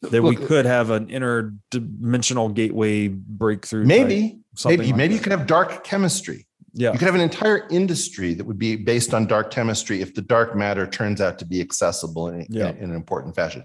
that 0.02 0.22
we 0.22 0.36
could 0.36 0.64
have 0.64 0.90
an 0.90 1.06
interdimensional 1.06 2.52
gateway 2.52 3.08
breakthrough. 3.08 3.84
Maybe, 3.84 4.40
maybe, 4.64 4.86
like 4.86 4.96
maybe 4.96 5.14
you 5.14 5.20
that. 5.20 5.24
could 5.24 5.32
have 5.32 5.46
dark 5.46 5.84
chemistry. 5.84 6.46
Yeah, 6.74 6.92
You 6.92 6.98
could 6.98 7.06
have 7.06 7.14
an 7.14 7.20
entire 7.20 7.68
industry 7.70 8.34
that 8.34 8.44
would 8.44 8.58
be 8.58 8.74
based 8.76 9.14
on 9.14 9.26
dark 9.26 9.50
chemistry 9.50 10.00
if 10.00 10.14
the 10.14 10.22
dark 10.22 10.56
matter 10.56 10.86
turns 10.86 11.20
out 11.20 11.38
to 11.38 11.46
be 11.46 11.60
accessible 11.60 12.28
in, 12.28 12.46
Yeah. 12.50 12.70
in, 12.70 12.76
in 12.78 12.90
an 12.90 12.96
important 12.96 13.34
fashion. 13.36 13.64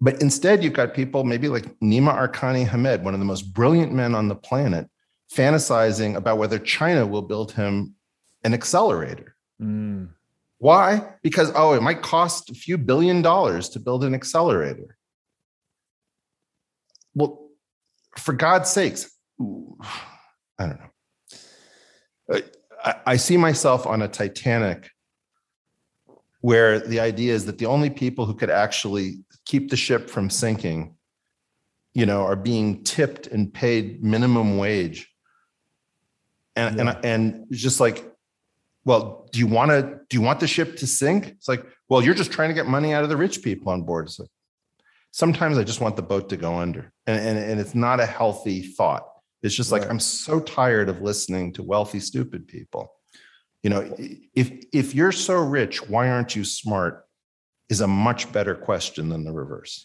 But 0.00 0.20
instead, 0.20 0.62
you've 0.62 0.74
got 0.74 0.92
people 0.92 1.24
maybe 1.24 1.48
like 1.48 1.64
Nima 1.80 2.14
Arkani 2.14 2.66
Hamed, 2.68 3.02
one 3.02 3.14
of 3.14 3.20
the 3.20 3.26
most 3.26 3.54
brilliant 3.54 3.92
men 3.92 4.14
on 4.14 4.28
the 4.28 4.36
planet, 4.36 4.86
fantasizing 5.34 6.14
about 6.16 6.36
whether 6.36 6.58
China 6.58 7.06
will 7.06 7.22
build 7.22 7.52
him 7.52 7.94
an 8.44 8.52
accelerator. 8.52 9.34
Mm, 9.60 10.10
Why? 10.58 11.14
Because, 11.22 11.50
oh, 11.54 11.72
it 11.72 11.82
might 11.82 12.02
cost 12.02 12.50
a 12.50 12.54
few 12.54 12.76
billion 12.76 13.22
dollars 13.22 13.70
to 13.70 13.80
build 13.80 14.04
an 14.04 14.14
accelerator. 14.14 14.98
Well, 17.14 17.48
for 18.18 18.34
God's 18.34 18.68
sakes, 18.70 19.10
I 19.40 20.66
don't 20.66 20.78
know. 20.80 20.90
I- 22.30 22.42
I, 23.06 23.16
see 23.16 23.36
myself 23.36 23.86
on 23.86 24.02
a 24.02 24.08
Titanic 24.08 24.90
where 26.40 26.78
the 26.78 27.00
idea 27.00 27.34
is 27.34 27.46
that 27.46 27.58
the 27.58 27.66
only 27.66 27.90
people 27.90 28.26
who 28.26 28.34
could 28.34 28.50
actually 28.50 29.24
keep 29.44 29.70
the 29.70 29.76
ship 29.76 30.08
from 30.08 30.30
sinking, 30.30 30.94
you 31.94 32.06
know, 32.06 32.22
are 32.22 32.36
being 32.36 32.84
tipped 32.84 33.26
and 33.26 33.52
paid 33.52 34.04
minimum 34.04 34.58
wage. 34.58 35.08
And, 36.54 36.76
Yeah. 36.76 36.90
and, 37.02 37.04
and 37.04 37.46
just 37.50 37.80
like, 37.80 38.04
well, 38.84 39.28
do 39.32 39.40
you 39.40 39.46
want 39.48 39.70
to, 39.72 39.98
do 40.08 40.16
you 40.16 40.20
want 40.20 40.38
the 40.38 40.46
ship 40.46 40.76
to 40.76 40.86
sink? 40.86 41.28
It's 41.28 41.48
like, 41.48 41.66
well, 41.88 42.02
you're 42.02 42.14
just 42.14 42.30
trying 42.30 42.50
to 42.50 42.54
get 42.54 42.66
money 42.66 42.92
out 42.92 43.02
of 43.02 43.08
the 43.08 43.16
rich 43.16 43.42
people 43.42 43.72
on 43.72 43.82
board. 43.82 44.06
It's 44.06 44.20
like, 44.20 44.28
sometimes 45.10 45.58
I 45.58 45.64
just 45.64 45.80
want 45.80 45.96
the 45.96 46.02
boat 46.02 46.28
to 46.28 46.36
go 46.36 46.56
under. 46.56 46.92
And, 47.06 47.18
and, 47.18 47.38
and 47.38 47.60
it's 47.60 47.74
not 47.74 47.98
a 47.98 48.06
healthy 48.06 48.62
thought. 48.62 49.08
It's 49.42 49.54
just 49.54 49.72
like, 49.72 49.82
Right. 49.82 49.90
I'm 49.90 50.00
so 50.00 50.40
tired 50.40 50.88
of 50.88 51.02
listening 51.02 51.52
to 51.54 51.62
wealthy, 51.62 52.00
stupid 52.00 52.48
people. 52.48 52.92
You 53.62 53.70
know, 53.70 53.94
if, 54.34 54.52
if 54.72 54.94
you're 54.94 55.12
so 55.12 55.36
rich, 55.36 55.88
why 55.88 56.08
aren't 56.08 56.36
you 56.36 56.44
smart? 56.44 57.04
Is 57.68 57.80
a 57.80 57.88
much 57.88 58.32
better 58.32 58.54
question 58.54 59.08
than 59.08 59.24
the 59.24 59.32
reverse. 59.32 59.84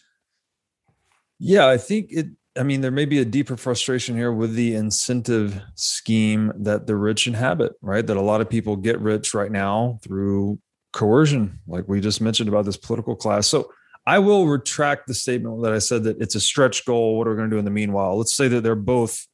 yeah. 1.40 1.66
I 1.66 1.78
think 1.78 2.06
it 2.10 2.26
I 2.58 2.64
mean, 2.64 2.82
there 2.82 2.90
may 2.90 3.06
be 3.06 3.18
a 3.18 3.24
deeper 3.24 3.56
frustration 3.56 4.14
here 4.14 4.32
with 4.32 4.54
the 4.54 4.74
incentive 4.74 5.60
scheme 5.74 6.52
that 6.56 6.86
the 6.86 6.96
rich 6.96 7.26
inhabit, 7.26 7.72
right? 7.80 8.06
That 8.06 8.18
a 8.18 8.22
lot 8.22 8.42
of 8.42 8.50
people 8.50 8.76
get 8.76 9.00
rich 9.00 9.32
right 9.32 9.50
now 9.50 9.98
through 10.02 10.58
coercion, 10.92 11.60
like 11.66 11.88
we 11.88 12.00
just 12.00 12.20
mentioned 12.20 12.48
about 12.48 12.66
this 12.66 12.76
political 12.76 13.16
class. 13.16 13.46
So 13.46 13.72
I 14.06 14.18
will 14.18 14.46
retract 14.46 15.06
the 15.06 15.14
statement 15.14 15.62
that 15.62 15.72
I 15.72 15.78
said 15.78 16.04
that 16.04 16.20
it's 16.20 16.34
a 16.34 16.40
stretch 16.40 16.84
goal. 16.84 17.16
What 17.16 17.26
are 17.26 17.30
we 17.30 17.36
going 17.36 17.48
to 17.50 17.56
do 17.56 17.58
in 17.58 17.64
the 17.64 17.70
meanwhile? 17.70 18.18
Let's 18.18 18.34
say 18.34 18.48
that 18.48 18.62
they're 18.62 18.74
both 18.74 19.26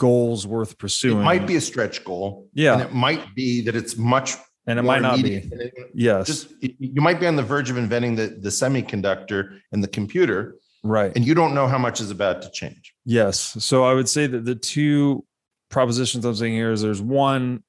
goals 0.00 0.46
worth 0.46 0.78
pursuing. 0.78 1.20
It 1.20 1.24
might 1.24 1.46
be 1.46 1.56
a 1.56 1.60
stretch 1.60 2.02
goal. 2.04 2.48
Yeah. 2.54 2.72
And 2.72 2.82
it 2.82 2.92
might 2.92 3.34
be 3.36 3.60
that 3.60 3.76
it's 3.76 3.96
much 3.96 4.32
and 4.66 4.78
it 4.78 4.82
might 4.82 5.02
not 5.02 5.22
be. 5.22 5.48
Yes. 5.94 6.26
Just 6.26 6.54
you 6.60 7.02
might 7.02 7.20
be 7.20 7.26
on 7.26 7.36
the 7.36 7.42
verge 7.42 7.70
of 7.70 7.76
inventing 7.76 8.16
the, 8.16 8.28
the 8.28 8.48
semiconductor 8.48 9.58
and 9.70 9.84
the 9.84 9.88
computer. 9.88 10.56
Right. 10.82 11.12
And 11.14 11.26
you 11.26 11.34
don't 11.34 11.54
know 11.54 11.68
how 11.68 11.76
much 11.76 12.00
is 12.00 12.10
about 12.10 12.40
to 12.42 12.50
change. 12.50 12.94
Yes. 13.04 13.38
So 13.62 13.84
I 13.84 13.92
would 13.92 14.08
say 14.08 14.26
that 14.26 14.44
the 14.46 14.54
two 14.54 15.24
propositions 15.68 16.24
I'm 16.24 16.34
saying 16.34 16.54
here 16.54 16.72
is 16.72 16.80
there's 16.80 17.02
one. 17.02 17.62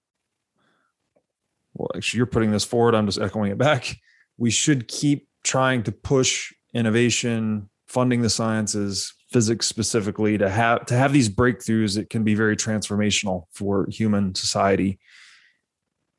Well, 1.74 1.90
actually, 1.96 2.20
you're 2.20 2.28
putting 2.28 2.52
this 2.52 2.64
forward. 2.64 2.96
I'm 2.96 3.06
just 3.06 3.20
echoing 3.20 3.52
it 3.52 3.58
back. 3.58 3.94
We 4.38 4.52
should 4.52 4.88
keep 4.88 5.28
trying 5.44 5.84
to 5.84 5.92
push 5.92 6.54
innovation, 6.74 7.70
funding 7.92 8.22
the 8.22 8.30
sciences, 8.30 9.14
physics 9.32 9.68
specifically, 9.68 10.38
to 10.38 10.50
have 10.50 10.86
to 10.86 10.96
have 10.96 11.12
these 11.12 11.30
breakthroughs 11.30 11.96
that 11.96 12.10
can 12.10 12.24
be 12.24 12.36
very 12.36 12.56
transformational 12.56 13.44
for 13.52 13.86
human 13.90 14.34
society 14.34 14.98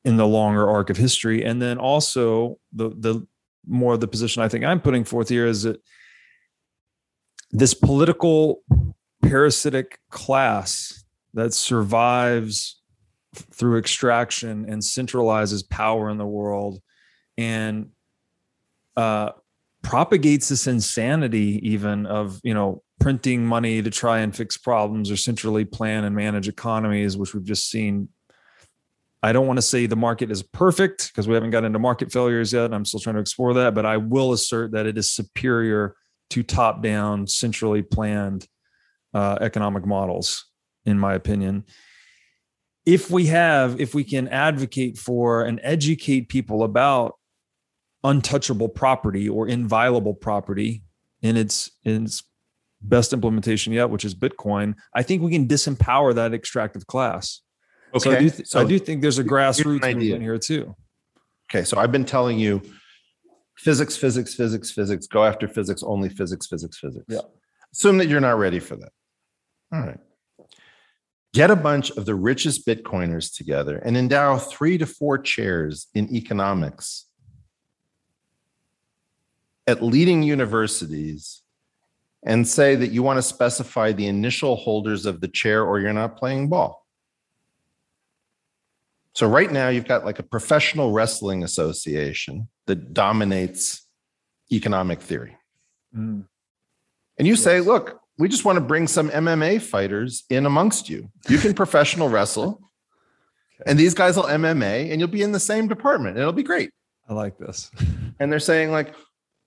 in 0.04 0.16
the 0.16 0.26
longer 0.26 0.68
arc 0.68 0.90
of 0.90 0.96
history. 0.96 1.44
And 1.44 1.62
then 1.62 1.78
also 1.78 2.58
the 2.72 2.90
the 2.90 3.26
more 3.66 3.96
the 3.96 4.08
position 4.08 4.42
I 4.42 4.48
think 4.48 4.64
I'm 4.64 4.80
putting 4.80 5.04
forth 5.04 5.28
here 5.28 5.46
is 5.46 5.62
that 5.62 5.80
this 7.52 7.74
political 7.74 8.62
parasitic 9.22 9.98
class 10.10 11.04
that 11.34 11.54
survives 11.54 12.80
through 13.34 13.78
extraction 13.78 14.66
and 14.68 14.82
centralizes 14.82 15.66
power 15.68 16.10
in 16.10 16.18
the 16.18 16.26
world 16.26 16.80
and 17.38 17.90
uh, 18.96 19.30
propagates 19.82 20.48
this 20.48 20.66
insanity 20.66 21.60
even 21.62 22.06
of 22.06 22.40
you 22.42 22.54
know 22.54 22.82
printing 23.00 23.44
money 23.44 23.82
to 23.82 23.90
try 23.90 24.20
and 24.20 24.34
fix 24.34 24.56
problems 24.56 25.10
or 25.10 25.16
centrally 25.16 25.64
plan 25.64 26.04
and 26.04 26.14
manage 26.14 26.48
economies 26.48 27.16
which 27.16 27.34
we've 27.34 27.44
just 27.44 27.68
seen. 27.68 28.08
I 29.24 29.32
don't 29.32 29.46
want 29.46 29.58
to 29.58 29.62
say 29.62 29.86
the 29.86 29.94
market 29.94 30.32
is 30.32 30.42
perfect 30.42 31.08
because 31.08 31.28
we 31.28 31.34
haven't 31.34 31.50
got 31.50 31.64
into 31.64 31.78
market 31.78 32.10
failures 32.12 32.52
yet 32.52 32.74
i'm 32.74 32.84
still 32.84 32.98
trying 32.98 33.14
to 33.14 33.20
explore 33.20 33.54
that 33.54 33.72
but 33.72 33.86
i 33.86 33.96
will 33.96 34.32
assert 34.32 34.72
that 34.72 34.86
it 34.86 34.98
is 34.98 35.12
superior 35.12 35.94
to 36.30 36.42
top 36.42 36.82
down 36.82 37.26
centrally 37.26 37.82
planned 37.82 38.48
uh, 39.14 39.38
economic 39.40 39.86
models 39.86 40.46
in 40.84 40.98
my 40.98 41.14
opinion. 41.14 41.64
If 42.84 43.10
we 43.10 43.26
have 43.26 43.80
if 43.80 43.94
we 43.94 44.04
can 44.04 44.28
advocate 44.28 44.98
for 44.98 45.44
and 45.44 45.60
educate 45.62 46.28
people 46.28 46.64
about 46.64 47.14
untouchable 48.04 48.68
property 48.68 49.28
or 49.28 49.48
inviolable 49.48 50.14
property 50.14 50.82
in 51.20 51.36
its 51.36 51.70
in 51.84 52.04
its 52.04 52.22
best 52.80 53.12
implementation 53.12 53.72
yet, 53.72 53.90
which 53.90 54.04
is 54.04 54.14
Bitcoin, 54.14 54.74
I 54.94 55.02
think 55.02 55.22
we 55.22 55.30
can 55.30 55.46
disempower 55.46 56.14
that 56.14 56.34
extractive 56.34 56.86
class. 56.86 57.40
Okay. 57.94 58.00
So 58.00 58.10
I 58.10 58.18
do, 58.18 58.30
th- 58.30 58.48
so 58.48 58.60
I 58.60 58.64
do 58.64 58.78
think 58.78 59.02
there's 59.02 59.18
a 59.18 59.24
grassroots 59.24 59.94
movement 59.94 60.22
here 60.22 60.38
too. 60.38 60.74
Okay, 61.50 61.64
so 61.64 61.78
I've 61.78 61.92
been 61.92 62.06
telling 62.06 62.38
you 62.38 62.62
physics, 63.56 63.96
physics, 63.96 64.34
physics, 64.34 64.70
physics, 64.70 65.06
go 65.06 65.24
after 65.24 65.46
physics, 65.46 65.82
only 65.82 66.08
physics, 66.08 66.46
physics, 66.46 66.78
physics. 66.78 67.04
Yeah. 67.08 67.20
Assume 67.72 67.98
that 67.98 68.08
you're 68.08 68.20
not 68.20 68.38
ready 68.38 68.58
for 68.58 68.76
that. 68.76 68.90
All 69.72 69.80
right. 69.80 69.98
Get 71.34 71.50
a 71.50 71.56
bunch 71.56 71.90
of 71.92 72.04
the 72.04 72.14
richest 72.14 72.66
Bitcoiners 72.66 73.34
together 73.34 73.78
and 73.78 73.96
endow 73.96 74.36
three 74.38 74.76
to 74.78 74.86
four 74.86 75.18
chairs 75.18 75.86
in 75.94 76.14
economics 76.14 77.06
at 79.66 79.82
leading 79.82 80.22
universities 80.22 81.42
and 82.24 82.46
say 82.46 82.74
that 82.74 82.88
you 82.88 83.02
want 83.02 83.18
to 83.18 83.22
specify 83.22 83.92
the 83.92 84.06
initial 84.06 84.56
holders 84.56 85.06
of 85.06 85.20
the 85.20 85.28
chair 85.28 85.64
or 85.64 85.80
you're 85.80 85.92
not 85.92 86.16
playing 86.16 86.48
ball. 86.48 86.86
So, 89.14 89.28
right 89.28 89.50
now, 89.50 89.68
you've 89.68 89.86
got 89.86 90.04
like 90.04 90.18
a 90.18 90.22
professional 90.22 90.92
wrestling 90.92 91.44
association 91.44 92.48
that 92.66 92.94
dominates 92.94 93.86
economic 94.50 95.02
theory. 95.02 95.36
Mm. 95.94 96.24
And 97.18 97.28
you 97.28 97.34
yes. 97.34 97.42
say, 97.42 97.60
look, 97.60 98.00
we 98.18 98.28
just 98.28 98.44
want 98.44 98.56
to 98.56 98.60
bring 98.60 98.86
some 98.86 99.10
MMA 99.10 99.60
fighters 99.60 100.24
in 100.30 100.46
amongst 100.46 100.88
you. 100.88 101.10
You 101.28 101.38
can 101.38 101.52
professional 101.52 102.08
wrestle, 102.08 102.48
okay. 103.60 103.70
and 103.70 103.78
these 103.78 103.92
guys 103.92 104.16
will 104.16 104.24
MMA, 104.24 104.90
and 104.90 104.98
you'll 104.98 105.08
be 105.08 105.22
in 105.22 105.32
the 105.32 105.40
same 105.40 105.68
department. 105.68 106.16
It'll 106.16 106.32
be 106.32 106.42
great. 106.42 106.70
I 107.08 107.12
like 107.12 107.36
this. 107.36 107.70
and 108.18 108.32
they're 108.32 108.40
saying, 108.40 108.70
like, 108.70 108.94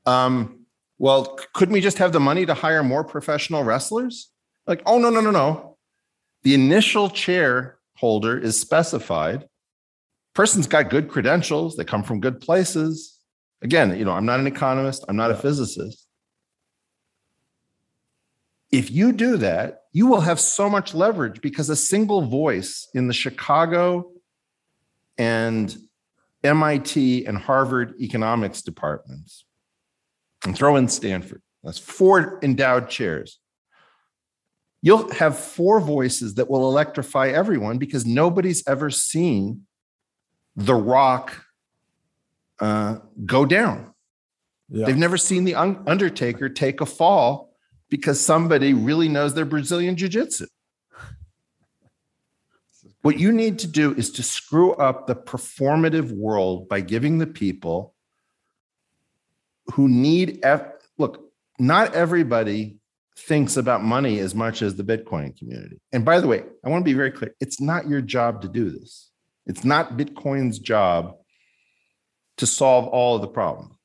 um, 0.05 0.65
well, 0.97 1.37
couldn't 1.53 1.73
we 1.73 1.81
just 1.81 1.97
have 1.97 2.13
the 2.13 2.19
money 2.19 2.45
to 2.45 2.53
hire 2.53 2.83
more 2.83 3.03
professional 3.03 3.63
wrestlers? 3.63 4.31
Like, 4.65 4.81
oh, 4.85 4.97
no, 4.97 5.09
no, 5.09 5.21
no, 5.21 5.31
no. 5.31 5.77
The 6.43 6.53
initial 6.53 7.09
chair 7.09 7.77
holder 7.97 8.37
is 8.37 8.59
specified. 8.59 9.47
Person's 10.33 10.67
got 10.67 10.89
good 10.89 11.09
credentials, 11.09 11.75
they 11.75 11.85
come 11.85 12.03
from 12.03 12.19
good 12.19 12.39
places. 12.39 13.19
Again, 13.61 13.97
you 13.97 14.05
know, 14.05 14.11
I'm 14.11 14.25
not 14.25 14.39
an 14.39 14.47
economist, 14.47 15.05
I'm 15.07 15.15
not 15.15 15.31
a 15.31 15.35
physicist. 15.35 16.05
If 18.71 18.91
you 18.91 19.13
do 19.13 19.37
that, 19.37 19.83
you 19.93 20.07
will 20.07 20.21
have 20.21 20.39
so 20.39 20.69
much 20.69 20.93
leverage 20.93 21.39
because 21.39 21.69
a 21.69 21.75
single 21.75 22.23
voice 22.23 22.89
in 22.93 23.07
the 23.07 23.13
Chicago 23.13 24.11
and 25.17 25.75
MIT 26.43 27.25
and 27.25 27.37
Harvard 27.37 27.93
economics 28.01 28.61
departments 28.61 29.44
and 30.45 30.55
throw 30.55 30.75
in 30.75 30.87
Stanford. 30.87 31.41
That's 31.63 31.79
four 31.79 32.39
endowed 32.43 32.89
chairs. 32.89 33.39
You'll 34.81 35.11
have 35.13 35.37
four 35.39 35.79
voices 35.79 36.35
that 36.35 36.49
will 36.49 36.69
electrify 36.69 37.29
everyone 37.29 37.79
because 37.79 38.05
nobody's 38.05 38.63
ever 38.67 38.91
seen 38.91 39.65
the 40.55 40.75
rock 40.75 41.43
uh, 42.59 42.97
go 43.25 43.45
down. 43.45 43.93
Yeah. 44.69 44.85
They've 44.85 44.97
never 44.97 45.17
seen 45.17 45.43
the 45.43 45.55
un- 45.55 45.83
Undertaker 45.87 46.49
take 46.49 46.81
a 46.81 46.85
fall 46.85 47.55
because 47.89 48.19
somebody 48.19 48.73
really 48.73 49.09
knows 49.09 49.33
their 49.33 49.45
Brazilian 49.45 49.95
Jiu 49.95 50.07
Jitsu. 50.07 50.45
What 53.01 53.19
you 53.19 53.31
need 53.31 53.59
to 53.59 53.67
do 53.67 53.93
is 53.93 54.11
to 54.11 54.23
screw 54.23 54.73
up 54.73 55.07
the 55.07 55.15
performative 55.15 56.11
world 56.11 56.69
by 56.69 56.81
giving 56.81 57.17
the 57.17 57.27
people 57.27 57.94
who 59.73 59.87
need 59.87 60.39
F- 60.43 60.73
look, 60.97 61.31
not 61.59 61.93
everybody 61.93 62.77
thinks 63.17 63.57
about 63.57 63.83
money 63.83 64.19
as 64.19 64.35
much 64.35 64.61
as 64.61 64.75
the 64.75 64.83
Bitcoin 64.83 65.37
community. 65.37 65.79
And 65.93 66.03
by 66.03 66.19
the 66.19 66.27
way, 66.27 66.43
I 66.63 66.69
want 66.69 66.83
to 66.83 66.89
be 66.89 66.93
very 66.93 67.11
clear 67.11 67.33
it's 67.39 67.61
not 67.61 67.87
your 67.87 68.01
job 68.01 68.41
to 68.41 68.47
do 68.47 68.69
this. 68.69 69.11
It's 69.45 69.63
not 69.63 69.97
Bitcoin's 69.97 70.59
job 70.59 71.15
to 72.37 72.45
solve 72.45 72.87
all 72.87 73.15
of 73.15 73.21
the 73.21 73.27
problem. 73.27 73.77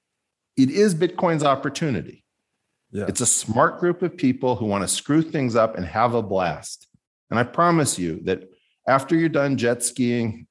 It 0.57 0.71
is 0.71 0.95
Bitcoin's 0.95 1.45
opportunity. 1.45 2.25
Yeah. 2.91 3.05
It's 3.07 3.21
a 3.21 3.27
smart 3.27 3.79
group 3.79 4.03
of 4.03 4.17
people 4.17 4.57
who 4.57 4.67
want 4.67 4.83
to 4.83 4.89
screw 4.89 5.23
things 5.23 5.55
up 5.55 5.77
and 5.77 5.87
have 5.87 6.15
a 6.15 6.23
blast. 6.23 6.89
And 7.31 7.39
I 7.39 7.45
promise 7.45 7.99
you 7.99 8.21
that 8.25 8.51
after 8.89 9.15
you're 9.15 9.29
done 9.29 9.57
jet 9.57 9.85
skiing, 9.85 10.49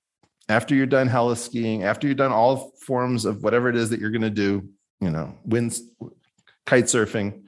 after 0.48 0.74
you're 0.74 0.86
done 0.86 1.08
heli 1.08 1.36
skiing, 1.36 1.84
after 1.84 2.08
you're 2.08 2.16
done 2.16 2.32
all 2.32 2.72
forms 2.86 3.26
of 3.26 3.44
whatever 3.44 3.70
it 3.70 3.76
is 3.76 3.90
that 3.90 4.00
you're 4.00 4.10
going 4.10 4.22
to 4.22 4.30
do 4.30 4.70
you 5.02 5.10
know, 5.10 5.36
wind 5.46 5.78
kite 6.66 6.86
surfing. 6.86 7.44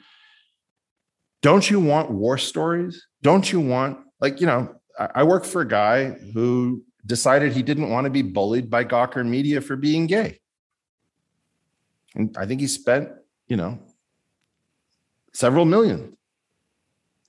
Don't 1.42 1.70
you 1.70 1.80
want 1.80 2.12
war 2.12 2.38
stories? 2.38 3.08
Don't 3.22 3.52
you 3.52 3.60
want 3.60 4.00
like, 4.20 4.40
you 4.40 4.48
know, 4.48 4.76
I, 4.98 5.10
I 5.16 5.24
work 5.24 5.44
for 5.44 5.62
a 5.62 5.68
guy 5.68 6.12
who 6.34 6.84
decided 7.06 7.54
he 7.54 7.64
didn't 7.64 7.90
want 7.90 8.06
to 8.06 8.10
be 8.12 8.22
bullied 8.22 8.70
by 8.70 8.86
Gawker 8.86 9.26
Media 9.26 9.60
for 9.60 9.76
being 9.76 10.08
gay. 10.08 10.40
And 12.16 12.36
I 12.38 12.46
think 12.46 12.62
he 12.62 12.68
spent, 12.68 13.10
you 13.48 13.58
know, 13.58 13.80
several 15.34 15.66
million 15.66 16.18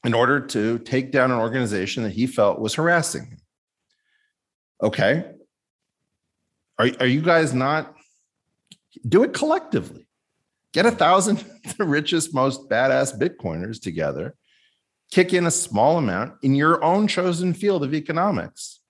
in 0.05 0.15
order 0.15 0.41
to 0.41 0.79
take 0.81 1.13
down 1.13 1.31
an 1.31 1.39
organization 1.39 2.03
that 2.03 2.13
he 2.13 2.27
felt 2.27 2.61
was 2.61 2.75
harassing 2.75 3.27
him. 3.27 3.39
Okay. 4.83 5.25
Are, 6.79 6.89
are 7.01 7.07
you 7.07 7.23
guys 7.23 7.55
not 7.55 7.95
do 9.09 9.23
it 9.23 9.33
collectively? 9.33 10.09
Get 10.73 10.87
a 10.87 10.91
thousand 10.91 11.45
the 11.79 11.85
richest, 11.85 12.35
most 12.35 12.69
badass 12.69 13.19
Bitcoiners 13.19 13.81
together, 13.81 14.35
kick 15.11 15.33
in 15.33 15.47
a 15.47 15.51
small 15.51 15.99
amount 15.99 16.35
in 16.43 16.55
your 16.55 16.83
own 16.83 17.07
chosen 17.07 17.55
field 17.55 17.85
of 17.85 17.95
economics, 17.95 18.81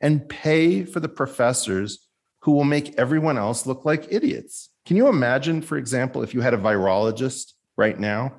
and 0.00 0.28
pay 0.28 0.84
for 0.84 1.00
the 1.00 1.08
professors 1.08 2.06
who 2.42 2.52
will 2.52 2.64
make 2.64 2.98
everyone 2.98 3.38
else 3.38 3.66
look 3.66 3.84
like 3.84 4.12
idiots. 4.12 4.70
Can 4.84 4.96
you 4.96 5.08
imagine, 5.08 5.62
for 5.62 5.78
example, 5.78 6.22
if 6.22 6.34
you 6.34 6.40
had 6.40 6.54
a 6.54 6.58
virologist 6.58 7.52
right 7.76 7.98
now 7.98 8.34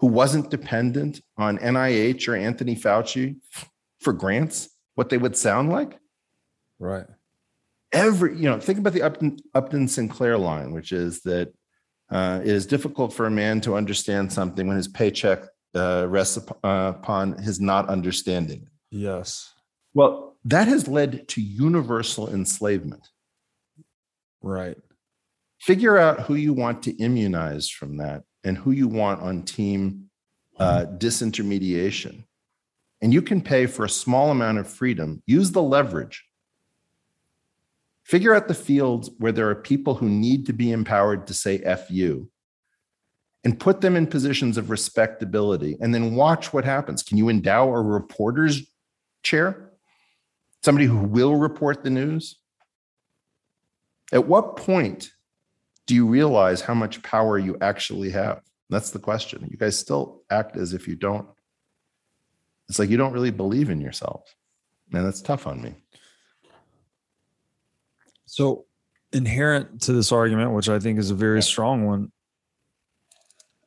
who 0.00 0.06
wasn't 0.06 0.50
dependent 0.50 1.20
on 1.36 1.58
NIH 1.58 2.26
or 2.28 2.34
Anthony 2.34 2.74
Fauci 2.74 3.36
for 4.00 4.12
grants, 4.12 4.70
what 4.94 5.10
they 5.10 5.18
would 5.18 5.36
sound 5.36 5.70
like? 5.70 5.98
Right. 6.78 7.06
Every, 7.92 8.36
you 8.36 8.44
know, 8.44 8.58
think 8.60 8.78
about 8.78 8.94
the 8.94 9.02
Upton, 9.02 9.38
Upton 9.54 9.88
Sinclair 9.88 10.38
line, 10.38 10.72
which 10.72 10.92
is 10.92 11.20
that 11.22 11.52
uh, 12.10 12.40
it 12.42 12.48
is 12.48 12.66
difficult 12.66 13.12
for 13.12 13.26
a 13.26 13.30
man 13.30 13.60
to 13.62 13.74
understand 13.74 14.32
something 14.32 14.66
when 14.66 14.76
his 14.76 14.88
paycheck 14.88 15.44
uh, 15.74 16.06
rests 16.08 16.38
uh, 16.64 16.92
upon 16.96 17.36
his 17.38 17.60
not 17.60 17.88
understanding. 17.88 18.68
Yes. 18.90 19.52
Well, 19.94 20.36
that 20.44 20.68
has 20.68 20.88
led 20.88 21.28
to 21.28 21.42
universal 21.42 22.32
enslavement. 22.32 23.06
Right. 24.42 24.78
Figure 25.60 25.98
out 25.98 26.20
who 26.20 26.34
you 26.34 26.52
want 26.52 26.82
to 26.84 26.96
immunize 26.96 27.68
from 27.68 27.98
that 27.98 28.22
and 28.44 28.56
who 28.56 28.70
you 28.70 28.88
want 28.88 29.20
on 29.20 29.42
team 29.42 30.08
uh, 30.58 30.86
disintermediation. 30.96 32.24
And 33.00 33.12
you 33.12 33.22
can 33.22 33.40
pay 33.40 33.66
for 33.66 33.84
a 33.84 33.90
small 33.90 34.30
amount 34.30 34.58
of 34.58 34.68
freedom. 34.68 35.22
Use 35.26 35.50
the 35.50 35.62
leverage. 35.62 36.24
Figure 38.08 38.34
out 38.34 38.48
the 38.48 38.54
fields 38.54 39.10
where 39.18 39.32
there 39.32 39.50
are 39.50 39.54
people 39.54 39.94
who 39.94 40.08
need 40.08 40.46
to 40.46 40.54
be 40.54 40.72
empowered 40.72 41.26
to 41.26 41.34
say 41.34 41.58
F 41.58 41.90
you 41.90 42.30
and 43.44 43.60
put 43.60 43.82
them 43.82 43.96
in 43.96 44.06
positions 44.06 44.56
of 44.56 44.70
respectability 44.70 45.76
and 45.78 45.94
then 45.94 46.14
watch 46.14 46.50
what 46.50 46.64
happens. 46.64 47.02
Can 47.02 47.18
you 47.18 47.28
endow 47.28 47.68
a 47.68 47.82
reporter's 47.82 48.62
chair? 49.22 49.72
Somebody 50.62 50.86
who 50.86 50.96
will 50.96 51.36
report 51.36 51.84
the 51.84 51.90
news? 51.90 52.36
At 54.10 54.26
what 54.26 54.56
point 54.56 55.12
do 55.86 55.94
you 55.94 56.06
realize 56.06 56.62
how 56.62 56.72
much 56.72 57.02
power 57.02 57.38
you 57.38 57.58
actually 57.60 58.08
have? 58.12 58.40
That's 58.70 58.90
the 58.90 58.98
question. 58.98 59.46
You 59.50 59.58
guys 59.58 59.78
still 59.78 60.22
act 60.30 60.56
as 60.56 60.72
if 60.72 60.88
you 60.88 60.96
don't. 60.96 61.28
It's 62.70 62.78
like 62.78 62.88
you 62.88 62.96
don't 62.96 63.12
really 63.12 63.30
believe 63.30 63.68
in 63.68 63.82
yourself. 63.82 64.34
Man, 64.90 65.04
that's 65.04 65.20
tough 65.20 65.46
on 65.46 65.60
me. 65.60 65.74
So, 68.28 68.66
inherent 69.12 69.80
to 69.82 69.92
this 69.94 70.12
argument, 70.12 70.52
which 70.52 70.68
I 70.68 70.78
think 70.78 70.98
is 70.98 71.10
a 71.10 71.14
very 71.14 71.42
strong 71.42 71.86
one, 71.86 72.12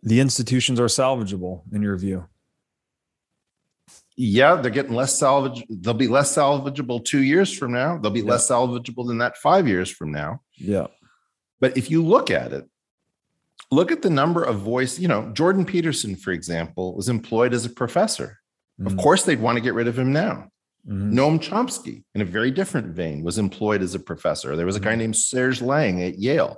the 0.03 0.19
institutions 0.19 0.79
are 0.79 0.85
salvageable 0.85 1.63
in 1.73 1.81
your 1.81 1.97
view. 1.97 2.27
Yeah, 4.15 4.55
they're 4.55 4.71
getting 4.71 4.93
less 4.93 5.17
salvage. 5.17 5.63
They'll 5.67 5.95
be 5.95 6.07
less 6.07 6.35
salvageable 6.35 7.03
two 7.03 7.23
years 7.23 7.51
from 7.57 7.71
now. 7.71 7.97
They'll 7.97 8.11
be 8.11 8.19
Yeah. 8.19 8.31
less 8.31 8.47
salvageable 8.47 9.07
than 9.07 9.17
that 9.17 9.37
five 9.37 9.67
years 9.67 9.89
from 9.89 10.11
now. 10.11 10.41
Yeah. 10.55 10.87
But 11.59 11.75
if 11.75 11.89
you 11.89 12.03
look 12.03 12.29
at 12.29 12.53
it, 12.53 12.69
look 13.71 13.91
at 13.91 14.03
the 14.03 14.09
number 14.11 14.43
of 14.43 14.59
voice, 14.59 14.99
you 14.99 15.07
know, 15.07 15.31
Jordan 15.31 15.65
Peterson, 15.65 16.15
for 16.15 16.31
example, 16.31 16.95
was 16.95 17.09
employed 17.09 17.53
as 17.53 17.65
a 17.65 17.69
professor. 17.69 18.39
Of 18.85 18.93
Mhm. 18.93 19.01
course, 19.01 19.23
they'd 19.23 19.39
want 19.39 19.55
to 19.57 19.61
get 19.61 19.73
rid 19.73 19.87
of 19.87 19.97
him 19.97 20.11
now. 20.11 20.51
Mhm. 20.87 21.13
Noam 21.13 21.39
Chomsky, 21.39 22.03
in 22.15 22.21
a 22.21 22.25
very 22.25 22.51
different 22.51 22.87
vein, 22.95 23.23
was 23.23 23.37
employed 23.37 23.81
as 23.81 23.93
a 23.95 23.99
professor. 23.99 24.55
There 24.55 24.65
was 24.65 24.75
a 24.75 24.79
guy 24.81 24.95
named 24.95 25.15
Serge 25.15 25.61
Lang 25.61 26.01
at 26.01 26.17
Yale. 26.17 26.57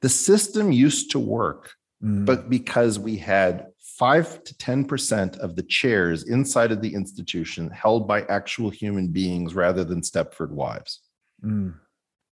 The 0.00 0.08
system 0.08 0.72
used 0.72 1.10
to 1.10 1.18
work, 1.18 1.74
Mhm. 2.02 2.24
but 2.24 2.48
because 2.48 2.98
we 2.98 3.16
had 3.16 3.66
five 3.98 4.42
to 4.44 4.56
10% 4.56 5.36
of 5.38 5.56
the 5.56 5.62
chairs 5.64 6.22
inside 6.22 6.70
of 6.70 6.80
the 6.80 6.94
institution 6.94 7.68
held 7.70 8.06
by 8.06 8.22
actual 8.22 8.70
human 8.70 9.08
beings 9.08 9.54
rather 9.54 9.82
than 9.84 10.00
Stepford 10.02 10.50
wives. 10.50 11.00
Mm. 11.44 11.74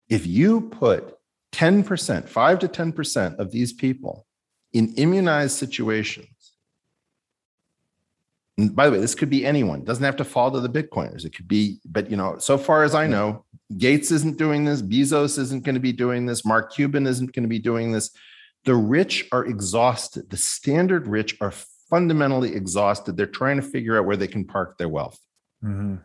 If 0.07 0.25
you 0.25 0.61
put 0.61 1.15
10%, 1.51 2.29
five 2.29 2.59
to 2.59 2.67
10% 2.67 3.37
of 3.39 3.51
these 3.51 3.73
people 3.73 4.25
in 4.71 4.93
immunized 4.95 5.57
situations, 5.57 6.27
and 8.59 8.75
by 8.75 8.85
the 8.85 8.91
way, 8.91 8.99
this 8.99 9.15
could 9.15 9.29
be 9.29 9.45
anyone, 9.45 9.79
It 9.79 9.85
doesn't 9.85 10.03
have 10.03 10.17
to 10.17 10.25
fall 10.25 10.51
to 10.51 10.59
the 10.59 10.69
Bitcoiners. 10.69 11.23
It 11.23 11.33
could 11.33 11.47
be, 11.47 11.79
but 11.85 12.11
you 12.11 12.17
know, 12.17 12.37
so 12.39 12.57
far 12.57 12.83
as 12.83 12.93
I 12.93 13.07
know, 13.07 13.45
Gates 13.77 14.11
isn't 14.11 14.37
doing 14.37 14.65
this, 14.65 14.81
Bezos 14.81 15.39
isn't 15.39 15.63
going 15.63 15.75
to 15.75 15.81
be 15.81 15.93
doing 15.93 16.25
this, 16.25 16.43
Mark 16.45 16.73
Cuban 16.73 17.07
isn't 17.07 17.33
going 17.33 17.43
to 17.43 17.49
be 17.49 17.59
doing 17.59 17.93
this. 17.93 18.11
The 18.65 18.75
rich 18.75 19.29
are 19.31 19.45
exhausted. 19.45 20.29
The 20.29 20.37
standard 20.37 21.07
rich 21.07 21.37
are 21.39 21.53
fundamentally 21.89 22.53
exhausted. 22.53 23.15
They're 23.15 23.25
trying 23.25 23.55
to 23.55 23.61
figure 23.61 23.97
out 23.97 24.05
where 24.05 24.17
they 24.17 24.27
can 24.27 24.43
park 24.45 24.77
their 24.77 24.89
wealth. 24.89 25.17
Mhm. 25.63 26.03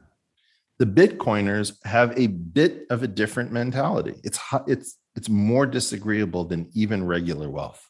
The 0.78 0.86
Bitcoiners 0.86 1.84
have 1.84 2.16
a 2.16 2.28
bit 2.28 2.86
of 2.90 3.02
a 3.02 3.08
different 3.08 3.50
mentality. 3.50 4.14
It's 4.22 4.38
it's 4.68 4.96
it's 5.16 5.28
more 5.28 5.66
disagreeable 5.66 6.44
than 6.44 6.70
even 6.74 7.04
regular 7.04 7.50
wealth. 7.50 7.88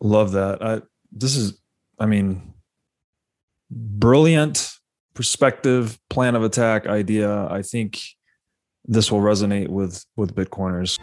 Love 0.00 0.32
that. 0.32 0.62
I, 0.62 0.82
this 1.12 1.36
is, 1.36 1.59
I 2.00 2.06
mean, 2.06 2.54
brilliant 3.70 4.72
perspective, 5.14 5.98
plan 6.08 6.34
of 6.34 6.42
attack 6.42 6.86
idea. 6.86 7.46
I 7.46 7.60
think 7.60 8.00
this 8.86 9.12
will 9.12 9.20
resonate 9.20 9.68
with 9.68 10.04
with 10.16 10.34
Bitcoiners. 10.34 10.98